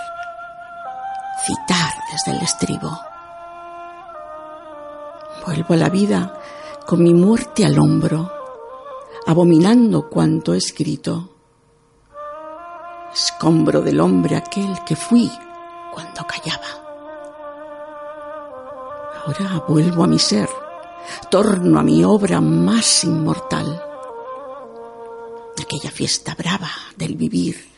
citar 1.45 1.93
desde 2.11 2.37
el 2.37 2.43
estribo. 2.43 2.99
Vuelvo 5.45 5.73
a 5.73 5.77
la 5.77 5.89
vida 5.89 6.33
con 6.88 7.03
mi 7.03 7.13
muerte 7.13 7.65
al 7.65 7.77
hombro, 7.79 8.31
abominando 9.25 10.07
cuanto 10.07 10.53
he 10.53 10.57
escrito. 10.57 11.35
Escombro 13.13 13.81
del 13.81 13.99
hombre 13.99 14.38
aquel 14.38 14.85
que 14.85 14.95
fui 14.95 15.29
cuando 15.93 16.25
callaba. 16.25 16.65
Ahora 19.25 19.65
vuelvo 19.67 20.05
a 20.05 20.07
mi 20.07 20.17
ser, 20.17 20.47
torno 21.29 21.77
a 21.77 21.83
mi 21.83 22.05
obra 22.05 22.39
más 22.39 23.03
inmortal, 23.03 23.83
aquella 25.61 25.91
fiesta 25.91 26.35
brava 26.35 26.71
del 26.95 27.17
vivir 27.17 27.69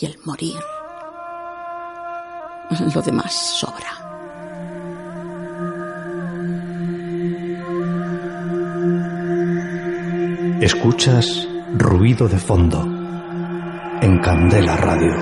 y 0.00 0.06
el 0.06 0.18
morir. 0.24 0.58
Lo 2.92 3.00
demás 3.00 3.32
sobra. 3.32 4.05
Escuchas 10.66 11.46
ruido 11.78 12.26
de 12.26 12.38
fondo 12.38 12.82
en 14.02 14.18
Candela 14.18 14.76
Radio. 14.76 15.14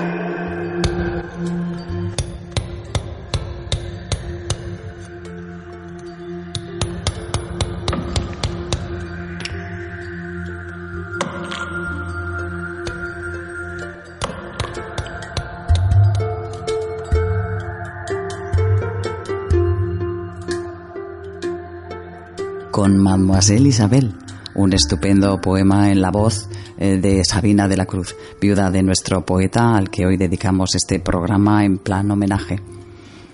Con 22.71 22.97
Mademoiselle 22.97 23.69
Isabel 23.69 24.24
un 24.55 24.73
estupendo 24.73 25.39
poema 25.39 25.91
en 25.91 26.01
la 26.01 26.11
voz 26.11 26.49
eh, 26.77 26.97
de 26.97 27.23
Sabina 27.23 27.67
de 27.67 27.77
la 27.77 27.85
Cruz, 27.85 28.15
viuda 28.41 28.71
de 28.71 28.83
nuestro 28.83 29.25
poeta 29.25 29.75
al 29.75 29.89
que 29.89 30.05
hoy 30.05 30.17
dedicamos 30.17 30.75
este 30.75 30.99
programa 30.99 31.63
en 31.65 31.77
plan 31.77 32.09
homenaje. 32.09 32.59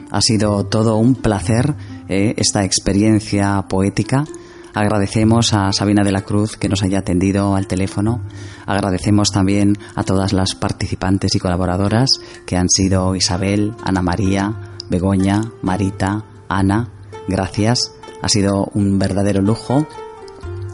Ha 0.09 0.21
sido 0.21 0.65
todo 0.65 0.97
un 0.97 1.15
placer 1.15 1.73
eh, 2.09 2.33
esta 2.37 2.63
experiencia 2.65 3.65
poética 3.69 4.25
Agradecemos 4.73 5.53
a 5.53 5.73
Sabina 5.73 6.03
de 6.03 6.13
la 6.13 6.21
Cruz 6.21 6.55
que 6.55 6.69
nos 6.69 6.81
haya 6.81 6.99
atendido 6.99 7.55
al 7.55 7.67
teléfono. 7.67 8.21
Agradecemos 8.65 9.31
también 9.31 9.77
a 9.95 10.03
todas 10.03 10.31
las 10.31 10.55
participantes 10.55 11.35
y 11.35 11.39
colaboradoras 11.39 12.21
que 12.45 12.55
han 12.55 12.69
sido 12.69 13.15
Isabel, 13.15 13.73
Ana 13.83 14.01
María, 14.01 14.77
Begoña, 14.89 15.41
Marita, 15.61 16.23
Ana. 16.47 16.89
Gracias. 17.27 17.93
Ha 18.21 18.29
sido 18.29 18.69
un 18.73 18.97
verdadero 18.97 19.41
lujo 19.41 19.87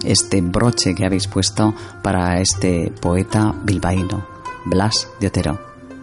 este 0.03 0.41
broche 0.41 0.95
que 0.95 1.05
habéis 1.05 1.27
puesto 1.27 1.73
para 2.01 2.39
este 2.39 2.91
poeta 3.01 3.53
bilbaíno, 3.63 4.25
Blas 4.65 5.07
de 5.19 5.27
Otero. 5.27 5.59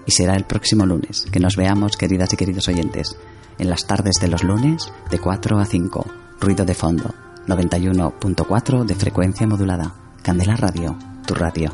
Y 0.06 0.12
será 0.12 0.34
el 0.34 0.44
próximo 0.44 0.84
lunes 0.86 1.26
que 1.30 1.40
nos 1.40 1.56
veamos, 1.56 1.96
queridas 1.96 2.32
y 2.32 2.36
queridos 2.36 2.68
oyentes, 2.68 3.16
en 3.58 3.70
las 3.70 3.86
tardes 3.86 4.16
de 4.20 4.28
los 4.28 4.42
lunes 4.42 4.92
de 5.10 5.18
4 5.18 5.58
a 5.58 5.64
5. 5.64 6.06
Ruido 6.40 6.64
de 6.64 6.74
fondo, 6.74 7.14
91.4 7.46 8.84
de 8.84 8.94
frecuencia 8.94 9.46
modulada. 9.46 9.94
Candela 10.22 10.56
Radio, 10.56 10.96
tu 11.26 11.34
radio. 11.34 11.70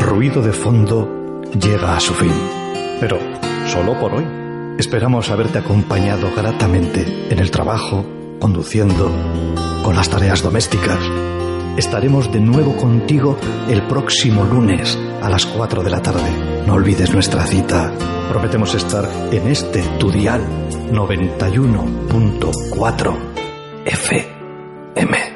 Ruido 0.00 0.42
de 0.42 0.52
fondo 0.52 1.42
llega 1.52 1.96
a 1.96 2.00
su 2.00 2.12
fin, 2.14 2.32
pero 3.00 3.18
solo 3.66 3.98
por 3.98 4.14
hoy. 4.14 4.24
Esperamos 4.78 5.30
haberte 5.30 5.58
acompañado 5.58 6.30
gratamente 6.34 7.28
en 7.30 7.38
el 7.38 7.50
trabajo, 7.50 8.04
conduciendo, 8.42 9.10
con 9.84 9.94
las 9.94 10.10
tareas 10.10 10.42
domésticas. 10.42 10.98
Estaremos 11.76 12.32
de 12.32 12.40
nuevo 12.40 12.76
contigo 12.76 13.38
el 13.70 13.86
próximo 13.86 14.44
lunes 14.44 14.98
a 15.22 15.30
las 15.30 15.46
4 15.46 15.84
de 15.84 15.90
la 15.90 16.02
tarde. 16.02 16.64
No 16.66 16.74
olvides 16.74 17.12
nuestra 17.12 17.46
cita. 17.46 17.92
Prometemos 18.28 18.74
estar 18.74 19.08
en 19.30 19.46
este 19.46 19.84
tu 20.00 20.10
dial 20.10 20.44
91.4 20.90 23.16
FM. 23.84 25.31